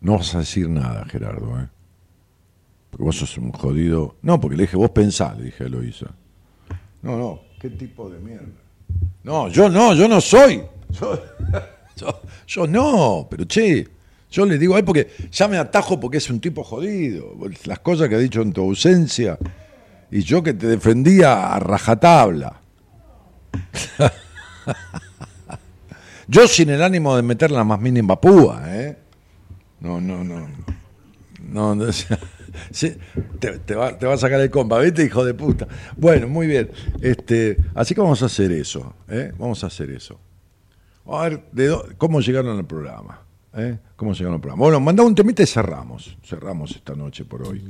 no 0.00 0.16
vas 0.16 0.34
a 0.34 0.38
decir 0.40 0.68
nada, 0.68 1.04
Gerardo, 1.06 1.60
¿eh? 1.60 1.68
Porque 2.90 3.04
vos 3.04 3.16
sos 3.16 3.38
un 3.38 3.52
jodido. 3.52 4.16
No, 4.22 4.40
porque 4.40 4.56
le 4.56 4.64
dije, 4.64 4.76
vos 4.76 4.90
pensá, 4.90 5.34
le 5.34 5.44
dije 5.44 5.64
a 5.64 5.66
Eloisa. 5.68 6.12
No, 7.02 7.16
no, 7.16 7.40
¿qué 7.60 7.70
tipo 7.70 8.10
de 8.10 8.18
mierda? 8.18 8.48
No, 9.22 9.48
yo 9.48 9.68
no, 9.68 9.94
yo 9.94 10.08
no 10.08 10.20
soy. 10.20 10.62
Yo, 12.46 12.66
no, 12.68 13.26
pero 13.30 13.46
che, 13.46 13.86
yo 14.30 14.46
le 14.46 14.58
digo 14.58 14.74
a 14.74 14.78
él 14.78 14.84
porque 14.84 15.08
ya 15.30 15.48
me 15.48 15.58
atajo 15.58 16.00
porque 16.00 16.18
es 16.18 16.30
un 16.30 16.40
tipo 16.40 16.64
jodido. 16.64 17.36
Las 17.64 17.80
cosas 17.80 18.08
que 18.08 18.14
ha 18.14 18.18
dicho 18.18 18.42
en 18.42 18.52
tu 18.52 18.62
ausencia. 18.62 19.38
Y 20.10 20.22
yo 20.22 20.42
que 20.42 20.54
te 20.54 20.66
defendía 20.66 21.54
a 21.54 21.58
rajatabla. 21.60 22.60
Yo 26.30 26.46
sin 26.46 26.70
el 26.70 26.80
ánimo 26.80 27.16
de 27.16 27.22
meter 27.22 27.50
la 27.50 27.64
más 27.64 27.80
mínima 27.80 28.20
púa, 28.20 28.62
¿eh? 28.68 28.96
No, 29.80 30.00
no, 30.00 30.22
no. 30.22 30.48
No, 31.42 31.74
no 31.74 31.86
te, 33.38 33.74
va, 33.74 33.88
a 33.88 34.16
sacar 34.16 34.40
el 34.40 34.50
compa, 34.50 34.78
¿viste, 34.78 35.04
hijo 35.04 35.24
de 35.24 35.34
puta? 35.34 35.66
Bueno, 35.96 36.28
muy 36.28 36.46
bien. 36.46 36.70
Este, 37.00 37.56
así 37.74 37.94
que 37.94 38.00
vamos 38.00 38.22
a 38.22 38.26
hacer 38.26 38.52
eso, 38.52 38.94
¿eh? 39.08 39.32
Vamos 39.38 39.62
a 39.64 39.68
hacer 39.68 39.90
eso. 39.90 40.18
A 41.06 41.28
ver, 41.28 41.42
¿cómo 41.98 42.20
llegaron 42.20 42.56
al 42.56 42.66
programa? 42.66 43.22
¿Eh? 43.56 43.78
¿Cómo 43.96 44.12
llegaron 44.12 44.34
al 44.34 44.40
programa? 44.40 44.62
Bueno, 44.62 44.80
mandá 44.80 45.02
un 45.02 45.14
temita 45.14 45.42
y 45.42 45.46
cerramos. 45.46 46.16
Cerramos 46.22 46.70
esta 46.72 46.94
noche 46.94 47.24
por 47.24 47.46
hoy. 47.46 47.62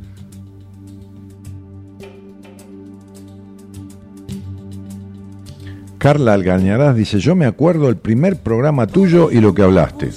Carla 6.00 6.32
Algañarás 6.32 6.96
dice, 6.96 7.18
yo 7.18 7.36
me 7.36 7.44
acuerdo 7.44 7.86
del 7.86 7.96
primer 7.96 8.38
programa 8.38 8.86
tuyo 8.86 9.30
y 9.30 9.40
lo 9.40 9.52
que 9.52 9.62
hablaste. 9.62 10.10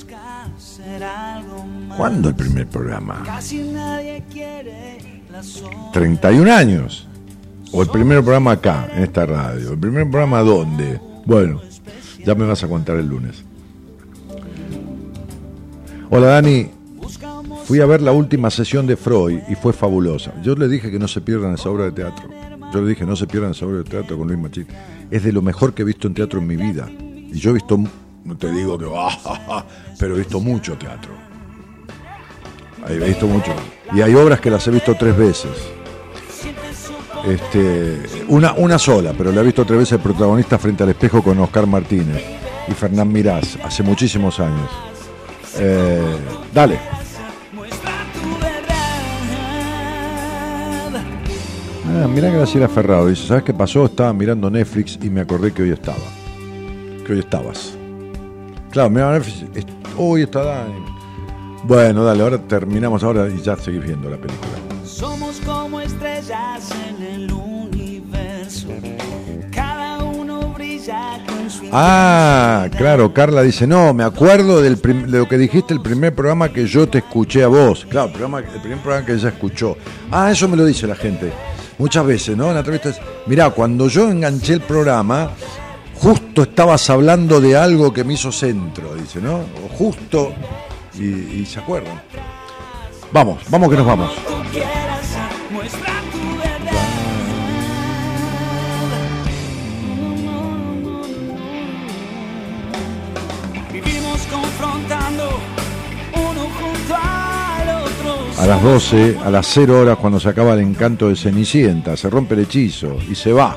¿Cuándo 1.98 2.30
el 2.30 2.36
primer 2.36 2.68
programa? 2.68 3.24
31 5.92 6.54
años. 6.54 7.08
O 7.72 7.82
el 7.82 7.90
primer 7.90 8.22
programa 8.22 8.52
acá, 8.52 8.88
en 8.96 9.04
esta 9.04 9.26
radio. 9.26 9.72
¿El 9.72 9.80
primer 9.80 10.04
programa 10.04 10.42
dónde? 10.42 11.00
Bueno, 11.26 11.62
ya 12.24 12.36
me 12.36 12.46
vas 12.46 12.64
a 12.64 12.68
contar 12.68 12.98
el 12.98 13.08
lunes. 13.08 13.44
Hola 16.10 16.28
Dani, 16.28 16.70
fui 17.66 17.80
a 17.80 17.88
ver 17.88 18.02
la 18.02 18.12
última 18.12 18.52
sesión 18.52 18.86
de 18.86 18.96
Freud 18.96 19.40
y 19.50 19.56
fue 19.56 19.74
fabulosa. 19.74 20.34
Yo 20.44 20.54
le 20.56 20.68
dije 20.68 20.92
que 20.92 21.00
no 21.00 21.08
se 21.08 21.22
pierdan 21.22 21.56
esa 21.56 21.70
obra 21.70 21.86
de 21.86 21.92
teatro. 21.92 22.30
Yo 22.72 22.82
le 22.82 22.90
dije 22.90 23.06
no 23.06 23.16
se 23.16 23.26
pierdan 23.26 23.52
esa 23.52 23.66
obra 23.66 23.78
de 23.78 23.84
teatro 23.84 24.18
con 24.18 24.28
Luis 24.28 24.40
Machín 24.40 24.68
es 25.14 25.24
de 25.24 25.32
lo 25.32 25.44
mejor 25.44 25.76
que 25.76 25.84
he 25.84 25.86
visto 25.86 26.08
en 26.08 26.16
teatro 26.16 26.40
en 26.40 26.48
mi 26.48 26.56
vida. 26.56 26.90
Y 26.90 27.38
yo 27.38 27.52
he 27.52 27.54
visto, 27.54 27.78
no 28.26 28.36
te 28.36 28.52
digo 28.52 28.80
que, 28.80 28.86
ah, 28.96 29.64
pero 30.00 30.16
he 30.16 30.18
visto 30.18 30.40
mucho 30.40 30.76
teatro. 30.76 31.12
He 32.88 32.98
visto 32.98 33.28
mucho. 33.28 33.54
Y 33.94 34.02
hay 34.02 34.14
obras 34.16 34.40
que 34.40 34.50
las 34.50 34.68
he 34.68 34.72
visto 34.72 34.96
tres 34.96 35.16
veces. 35.16 35.52
Este, 37.26 38.02
una, 38.28 38.54
una 38.54 38.78
sola, 38.78 39.14
pero 39.18 39.32
la 39.32 39.42
he 39.42 39.44
visto 39.46 39.64
tres 39.66 39.80
veces 39.80 39.94
el 39.94 40.00
protagonista 40.00 40.58
frente 40.58 40.84
al 40.84 40.90
espejo 40.90 41.24
con 41.24 41.40
Oscar 41.40 41.66
Martínez 41.66 42.22
y 42.68 42.72
Fernán 42.74 43.12
Mirás, 43.12 43.58
hace 43.64 43.84
muchísimos 43.84 44.40
años. 44.40 44.70
Eh, 45.58 46.02
dale. 46.54 46.80
Ah, 51.96 52.08
mirá 52.08 52.30
Graciela 52.30 52.68
Ferrado, 52.68 53.08
dice, 53.08 53.28
¿sabes 53.28 53.44
qué 53.44 53.54
pasó? 53.54 53.86
Estaba 53.86 54.12
mirando 54.14 54.50
Netflix 54.50 54.98
y 55.02 55.10
me 55.10 55.22
acordé 55.22 55.52
que 55.52 55.62
hoy 55.62 55.72
estaba. 55.72 55.98
Que 57.06 57.14
hoy 57.14 57.20
estabas. 57.20 57.78
Claro, 58.72 58.90
mira 58.90 59.12
Netflix, 59.14 59.66
hoy 59.98 60.24
está 60.24 60.44
Dani. 60.44 60.93
Bueno, 61.64 62.04
dale, 62.04 62.24
ahora 62.24 62.38
terminamos 62.40 63.04
ahora 63.04 63.28
y 63.30 63.42
ya 63.42 63.56
seguís 63.56 63.84
viendo 63.84 64.10
la 64.10 64.18
película. 64.18 64.52
Somos 64.86 65.40
como 65.46 65.80
estrellas 65.80 66.70
en 66.90 67.04
el 67.04 67.32
universo. 67.32 68.68
Cada 69.52 70.04
uno 70.04 70.54
brilla 70.54 71.24
con 71.28 71.50
su 71.50 71.70
Ah, 71.72 72.68
claro, 72.78 73.14
Carla 73.14 73.42
dice, 73.42 73.66
no, 73.66 73.94
me 73.94 74.04
acuerdo 74.04 74.62
del 74.62 74.82
de 74.82 75.18
lo 75.20 75.28
que 75.28 75.38
dijiste 75.38 75.74
el 75.74 75.82
primer 75.82 76.14
programa 76.14 76.50
que 76.50 76.68
yo 76.68 76.88
te 76.90 77.00
escuché 77.00 77.44
a 77.44 77.48
vos. 77.48 77.86
Claro, 77.90 78.08
el, 78.08 78.12
programa, 78.14 78.40
el 78.40 78.62
primer 78.62 78.80
programa 78.80 79.06
que 79.06 79.14
ella 79.14 79.30
escuchó. 79.30 79.78
Ah, 80.12 80.32
eso 80.32 80.48
me 80.48 80.58
lo 80.58 80.66
dice 80.66 80.86
la 80.86 80.96
gente 80.96 81.32
muchas 81.78 82.06
veces, 82.06 82.38
¿no? 82.38 82.52
En 82.52 82.58
entrevistas, 82.58 83.00
mirá, 83.26 83.50
cuando 83.50 83.88
yo 83.88 84.10
enganché 84.10 84.54
el 84.54 84.62
programa, 84.62 85.32
justo 85.96 86.44
estabas 86.44 86.90
hablando 86.90 87.42
de 87.42 87.56
algo 87.56 87.94
que 87.94 88.04
me 88.04 88.14
hizo 88.14 88.32
centro, 88.32 88.96
dice, 88.96 89.22
¿no? 89.22 89.38
O 89.38 89.70
justo, 89.78 90.34
y, 90.96 91.46
se 91.46 91.60
acuerdan. 91.60 92.02
Vamos, 93.12 93.44
vamos 93.50 93.70
que 93.70 93.78
nos 93.78 93.86
vamos. 93.86 94.12
A 108.40 108.46
las 108.46 108.62
12, 108.62 109.20
a 109.24 109.30
las 109.30 109.48
0 109.48 109.80
horas, 109.80 109.98
cuando 109.98 110.20
se 110.20 110.28
acaba 110.28 110.54
el 110.54 110.60
encanto 110.60 111.08
de 111.08 111.16
Cenicienta, 111.16 111.96
se 111.96 112.10
rompe 112.10 112.34
el 112.34 112.42
hechizo 112.42 112.98
y 113.10 113.16
se 113.16 113.32
va. 113.32 113.56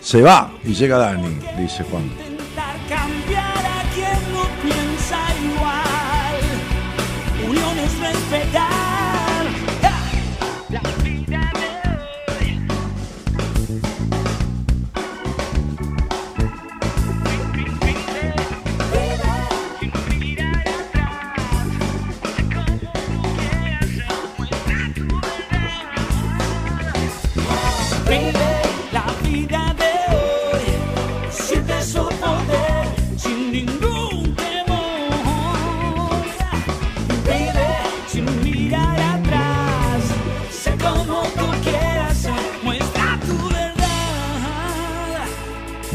Se 0.00 0.22
va 0.22 0.52
y 0.64 0.72
llega 0.72 0.98
Dani, 0.98 1.36
dice 1.58 1.82
Juan. 1.90 2.31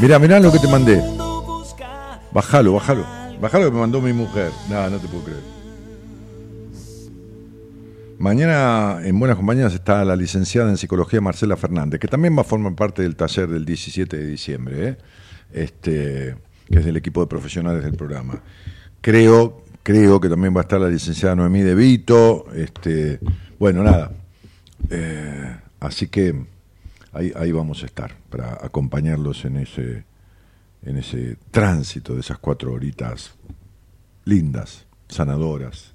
Mira, 0.00 0.20
mirá 0.20 0.38
lo 0.38 0.52
que 0.52 0.60
te 0.60 0.68
mandé. 0.68 1.02
Bájalo, 2.32 2.74
bájalo. 2.74 3.04
Bájalo 3.40 3.64
que 3.64 3.70
me 3.72 3.80
mandó 3.80 4.00
mi 4.00 4.12
mujer. 4.12 4.52
No, 4.70 4.88
no 4.88 4.98
te 4.98 5.08
puedo 5.08 5.24
creer. 5.24 5.42
Mañana 8.18 9.00
en 9.02 9.18
Buenas 9.18 9.36
Compañías 9.36 9.74
está 9.74 10.04
la 10.04 10.14
licenciada 10.14 10.70
en 10.70 10.76
psicología 10.76 11.20
Marcela 11.20 11.56
Fernández, 11.56 11.98
que 11.98 12.06
también 12.06 12.36
va 12.36 12.42
a 12.42 12.44
formar 12.44 12.76
parte 12.76 13.02
del 13.02 13.16
taller 13.16 13.48
del 13.48 13.64
17 13.64 14.16
de 14.16 14.26
diciembre. 14.26 14.88
¿eh? 14.88 14.96
Este, 15.52 16.36
que 16.70 16.78
es 16.78 16.84
del 16.84 16.96
equipo 16.96 17.20
de 17.20 17.26
profesionales 17.26 17.82
del 17.82 17.94
programa. 17.94 18.40
Creo, 19.00 19.64
creo 19.82 20.20
que 20.20 20.28
también 20.28 20.54
va 20.54 20.60
a 20.60 20.62
estar 20.62 20.80
la 20.80 20.88
licenciada 20.88 21.34
Noemí 21.34 21.62
De 21.62 21.74
Vito. 21.74 22.46
Este, 22.54 23.18
bueno, 23.58 23.82
nada. 23.82 24.12
Eh, 24.90 25.56
así 25.80 26.06
que 26.06 26.46
ahí, 27.18 27.32
ahí 27.36 27.52
vamos 27.52 27.82
a 27.82 27.86
estar 27.86 28.16
para 28.30 28.58
acompañarlos 28.64 29.44
en 29.44 29.56
ese, 29.56 30.04
en 30.82 30.96
ese 30.96 31.36
tránsito 31.50 32.14
de 32.14 32.20
esas 32.20 32.38
cuatro 32.38 32.72
horitas 32.72 33.34
lindas, 34.24 34.86
sanadoras. 35.08 35.94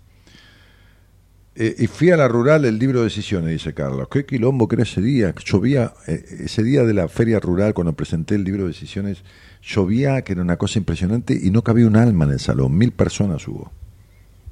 Eh, 1.56 1.76
y 1.78 1.88
fui 1.88 2.10
a 2.10 2.18
la 2.18 2.28
rural 2.28 2.66
el 2.66 2.80
libro 2.80 3.00
de 3.00 3.06
decisiones, 3.06 3.52
dice 3.52 3.74
Carlos. 3.74 4.08
¿Qué 4.10 4.26
quilombo 4.26 4.68
que 4.68 4.76
era 4.76 4.84
ese 4.84 5.02
día? 5.02 5.36
Llovía, 5.46 5.94
eh, 6.08 6.24
ese 6.40 6.64
día 6.64 6.84
de 6.84 6.96
la 6.96 7.08
feria 7.08 7.40
rural, 7.40 7.76
cuando 7.76 7.94
presenté 7.94 8.36
el 8.36 8.44
libro 8.44 8.64
de 8.64 8.70
decisiones, 8.70 9.24
llovía, 9.62 10.24
que 10.24 10.34
era 10.34 10.42
una 10.42 10.58
cosa 10.58 10.80
impresionante, 10.80 11.40
y 11.40 11.52
no 11.52 11.64
cabía 11.64 11.86
un 11.86 11.96
alma 11.96 12.26
en 12.26 12.32
el 12.32 12.40
salón. 12.40 12.76
Mil 12.76 12.92
personas 12.92 13.48
hubo. 13.48 13.72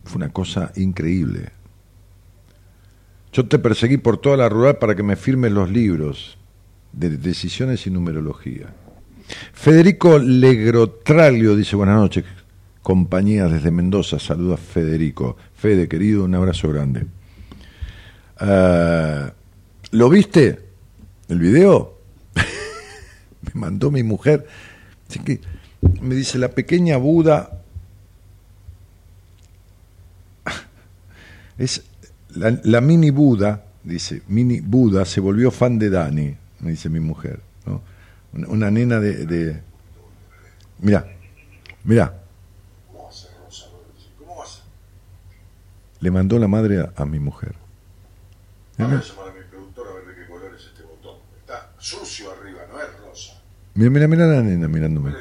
Fue 0.04 0.18
una 0.18 0.30
cosa 0.30 0.72
increíble. 0.76 1.50
Yo 3.34 3.48
te 3.48 3.58
perseguí 3.58 3.98
por 3.98 4.20
toda 4.20 4.38
la 4.38 4.50
rural 4.50 4.78
para 4.78 4.96
que 4.96 5.04
me 5.04 5.16
firmes 5.16 5.52
los 5.52 5.72
libros 5.72 6.38
de 6.94 7.10
decisiones 7.18 7.88
y 7.88 7.92
numerología. 7.92 8.74
Federico 9.54 10.20
Legrotralio 10.20 11.56
dice 11.56 11.76
buenas 11.76 11.96
noches, 11.96 12.26
compañía 12.82 13.48
desde 13.48 13.72
Mendoza. 13.72 14.20
Saluda 14.20 14.58
Federico. 14.58 15.38
Fede, 15.56 15.88
querido, 15.88 16.26
un 16.26 16.36
abrazo 16.36 16.70
grande. 16.70 17.06
Ah, 18.38 19.32
¿Lo 19.92 20.10
viste? 20.10 20.60
¿El 21.28 21.40
video? 21.40 21.98
me 23.42 23.62
mandó 23.62 23.92
mi 23.92 24.04
mujer. 24.04 24.48
Así 25.08 25.20
que 25.20 25.40
me 26.02 26.16
dice, 26.16 26.38
la 26.38 26.50
pequeña 26.50 26.98
Buda 26.98 27.62
es 31.58 31.84
la, 32.36 32.82
mini 32.82 33.10
Buda, 33.12 33.66
dice, 33.84 34.22
mini 34.28 34.62
Buda 34.62 35.06
se 35.06 35.20
volvió 35.20 35.52
fan 35.52 35.78
de 35.78 35.90
Dani, 35.90 36.36
me 36.62 36.72
dice 36.72 36.90
mi 36.90 37.00
mujer. 37.00 37.42
¿no? 37.66 37.82
Una, 38.48 38.72
nena 38.72 39.00
de, 39.00 39.26
de... 39.26 39.62
Mira, 40.80 41.06
mira, 41.84 42.22
Le 46.02 46.10
mandó 46.10 46.40
la 46.40 46.48
madre 46.48 46.90
a, 46.96 47.06
mi 47.06 47.20
mujer. 47.20 47.54
Vamos 48.80 49.06
a 49.06 49.14
llamar 49.14 49.30
a 49.30 49.34
mi 49.34 49.44
productor 49.48 49.88
a 49.88 49.94
ver 49.94 50.06
de 50.08 50.16
qué 50.16 50.28
color 50.28 50.56
es 50.56 50.66
este 50.66 50.82
botón. 50.82 51.18
Está 51.40 51.74
sucio 51.78 52.32
arriba, 52.32 52.62
no 52.72 52.82
es 52.82 52.88
rosa. 53.00 53.40
Mira, 53.76 53.92
mira, 53.92 54.08
mira 54.08 54.26
la 54.26 54.42
nena 54.42 54.68
mirándome. 54.68 55.14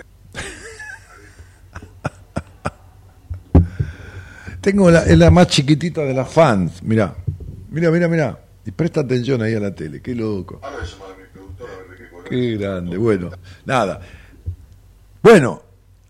Tengo 4.63 4.91
la, 4.91 5.03
es 5.03 5.19
la 5.19 5.31
más 5.31 5.49
chiquitita 5.49 6.01
de 6.01 6.15
las 6.15 6.33
fans. 6.33 6.83
Mira, 6.83 7.15
mira, 7.69 7.91
mira, 7.91 8.09
mira. 8.09 8.41
Y 8.65 8.71
presta 8.71 9.01
atención 9.01 9.43
ahí 9.43 9.55
a 9.55 9.61
la 9.61 9.75
tele. 9.75 10.01
Qué 10.01 10.15
loco. 10.15 10.61
Ahora 10.63 10.83
llamar 10.83 11.11
a 11.11 11.20
qué 12.31 12.57
grande. 12.57 12.97
Bueno, 12.97 13.31
nada. 13.67 14.01
Bueno, 15.23 15.63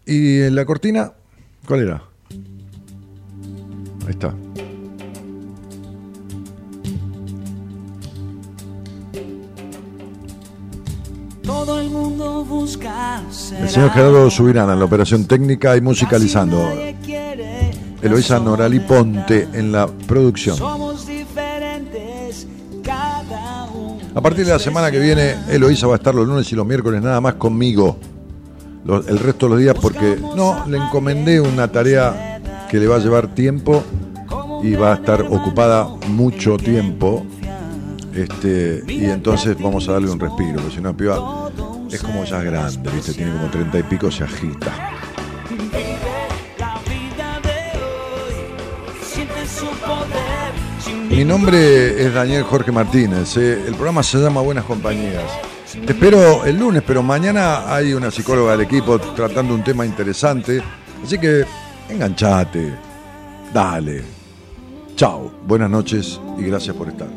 ¿y 0.07 0.43
en 0.43 0.55
la 0.55 0.65
cortina? 0.65 1.13
¿Cuál 1.67 1.81
era? 1.81 2.03
Ahí 4.07 4.11
está. 4.11 4.35
Todo 11.43 11.81
el 11.81 11.91
mundo 11.91 12.45
busca 12.45 13.23
El 13.59 13.69
señor 13.69 13.91
Gerardo 13.91 14.31
Subirana 14.31 14.75
en 14.75 14.79
la 14.79 14.85
operación 14.85 15.27
técnica 15.27 15.77
y 15.77 15.81
musicalizando. 15.81 16.73
Eloisa 18.03 18.39
Norali 18.39 18.81
Ponte 18.81 19.49
en 19.53 19.73
la 19.73 19.87
producción. 19.87 20.57
A 24.15 24.21
partir 24.21 24.45
de 24.45 24.53
la 24.53 24.59
semana 24.59 24.91
que 24.91 24.99
viene, 24.99 25.37
Eloisa 25.49 25.87
va 25.87 25.95
a 25.95 25.97
estar 25.97 26.15
los 26.15 26.27
lunes 26.27 26.51
y 26.53 26.57
los 26.57 26.67
miércoles 26.67 27.01
nada 27.01 27.21
más 27.21 27.35
conmigo. 27.35 27.97
el 28.87 29.19
resto 29.19 29.47
de 29.47 29.51
los 29.51 29.61
días 29.61 29.77
porque 29.81 30.19
no, 30.37 30.67
le 30.67 30.79
encomendé 30.79 31.41
una 31.41 31.69
tarea 31.69 32.41
que 32.69 32.79
le 32.79 32.89
va 32.89 32.97
a 32.97 32.99
llevar 32.99 33.29
tiempo 33.35 33.85
y 34.63 34.75
va 34.75 34.93
a 34.93 34.95
estar 34.97 35.23
ocupada 35.23 35.87
mucho 36.09 36.57
tiempo 36.57 37.25
este, 38.15 38.83
y 38.89 39.05
entonces 39.05 39.57
vamos 39.61 39.89
a 39.89 39.93
darle 39.93 40.11
un 40.11 40.19
respiro, 40.19 40.55
porque 40.55 40.75
si 40.75 40.81
no, 40.81 40.97
piba 40.97 41.51
es 41.91 42.03
como 42.03 42.25
ya 42.25 42.43
grande, 42.43 42.91
¿viste? 42.91 43.15
Tiene 43.15 43.33
como 43.33 43.49
treinta 43.51 43.79
y 43.79 43.83
pico, 43.85 44.11
se 44.11 44.25
agita. 44.25 44.73
Mi 51.21 51.27
nombre 51.27 52.03
es 52.03 52.15
Daniel 52.15 52.45
Jorge 52.45 52.73
Martínez. 52.73 53.37
¿eh? 53.37 53.65
El 53.67 53.75
programa 53.75 54.03
se 54.03 54.17
llama 54.17 54.41
Buenas 54.41 54.65
Compañías. 54.65 55.31
Te 55.85 55.93
espero 55.93 56.47
el 56.47 56.59
lunes, 56.59 56.83
pero 56.87 57.03
mañana 57.03 57.71
hay 57.71 57.93
una 57.93 58.11
psicóloga 58.11 58.53
del 58.53 58.63
equipo 58.63 58.99
tratando 58.99 59.55
un 59.55 59.63
tema 59.63 59.85
interesante. 59.85 60.63
Así 61.05 61.19
que 61.19 61.45
enganchate. 61.91 62.73
Dale. 63.53 64.03
Chao. 64.97 65.31
Buenas 65.47 65.69
noches 65.69 66.19
y 66.39 66.45
gracias 66.45 66.75
por 66.75 66.89
estar. 66.89 67.09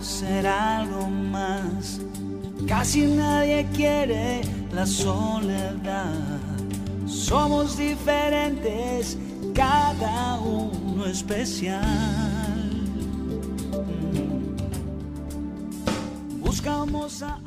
ser 0.00 0.46
algo 0.46 1.08
más. 1.08 2.00
Casi 2.68 3.06
nadie 3.06 3.66
quiere 3.74 4.42
la 4.72 4.84
soledad. 4.84 6.38
Somos 7.06 7.78
diferentes, 7.78 9.16
cada 9.54 10.38
uno 10.38 11.06
especial. 11.06 11.82
Buscamos 16.40 17.22
a 17.22 17.40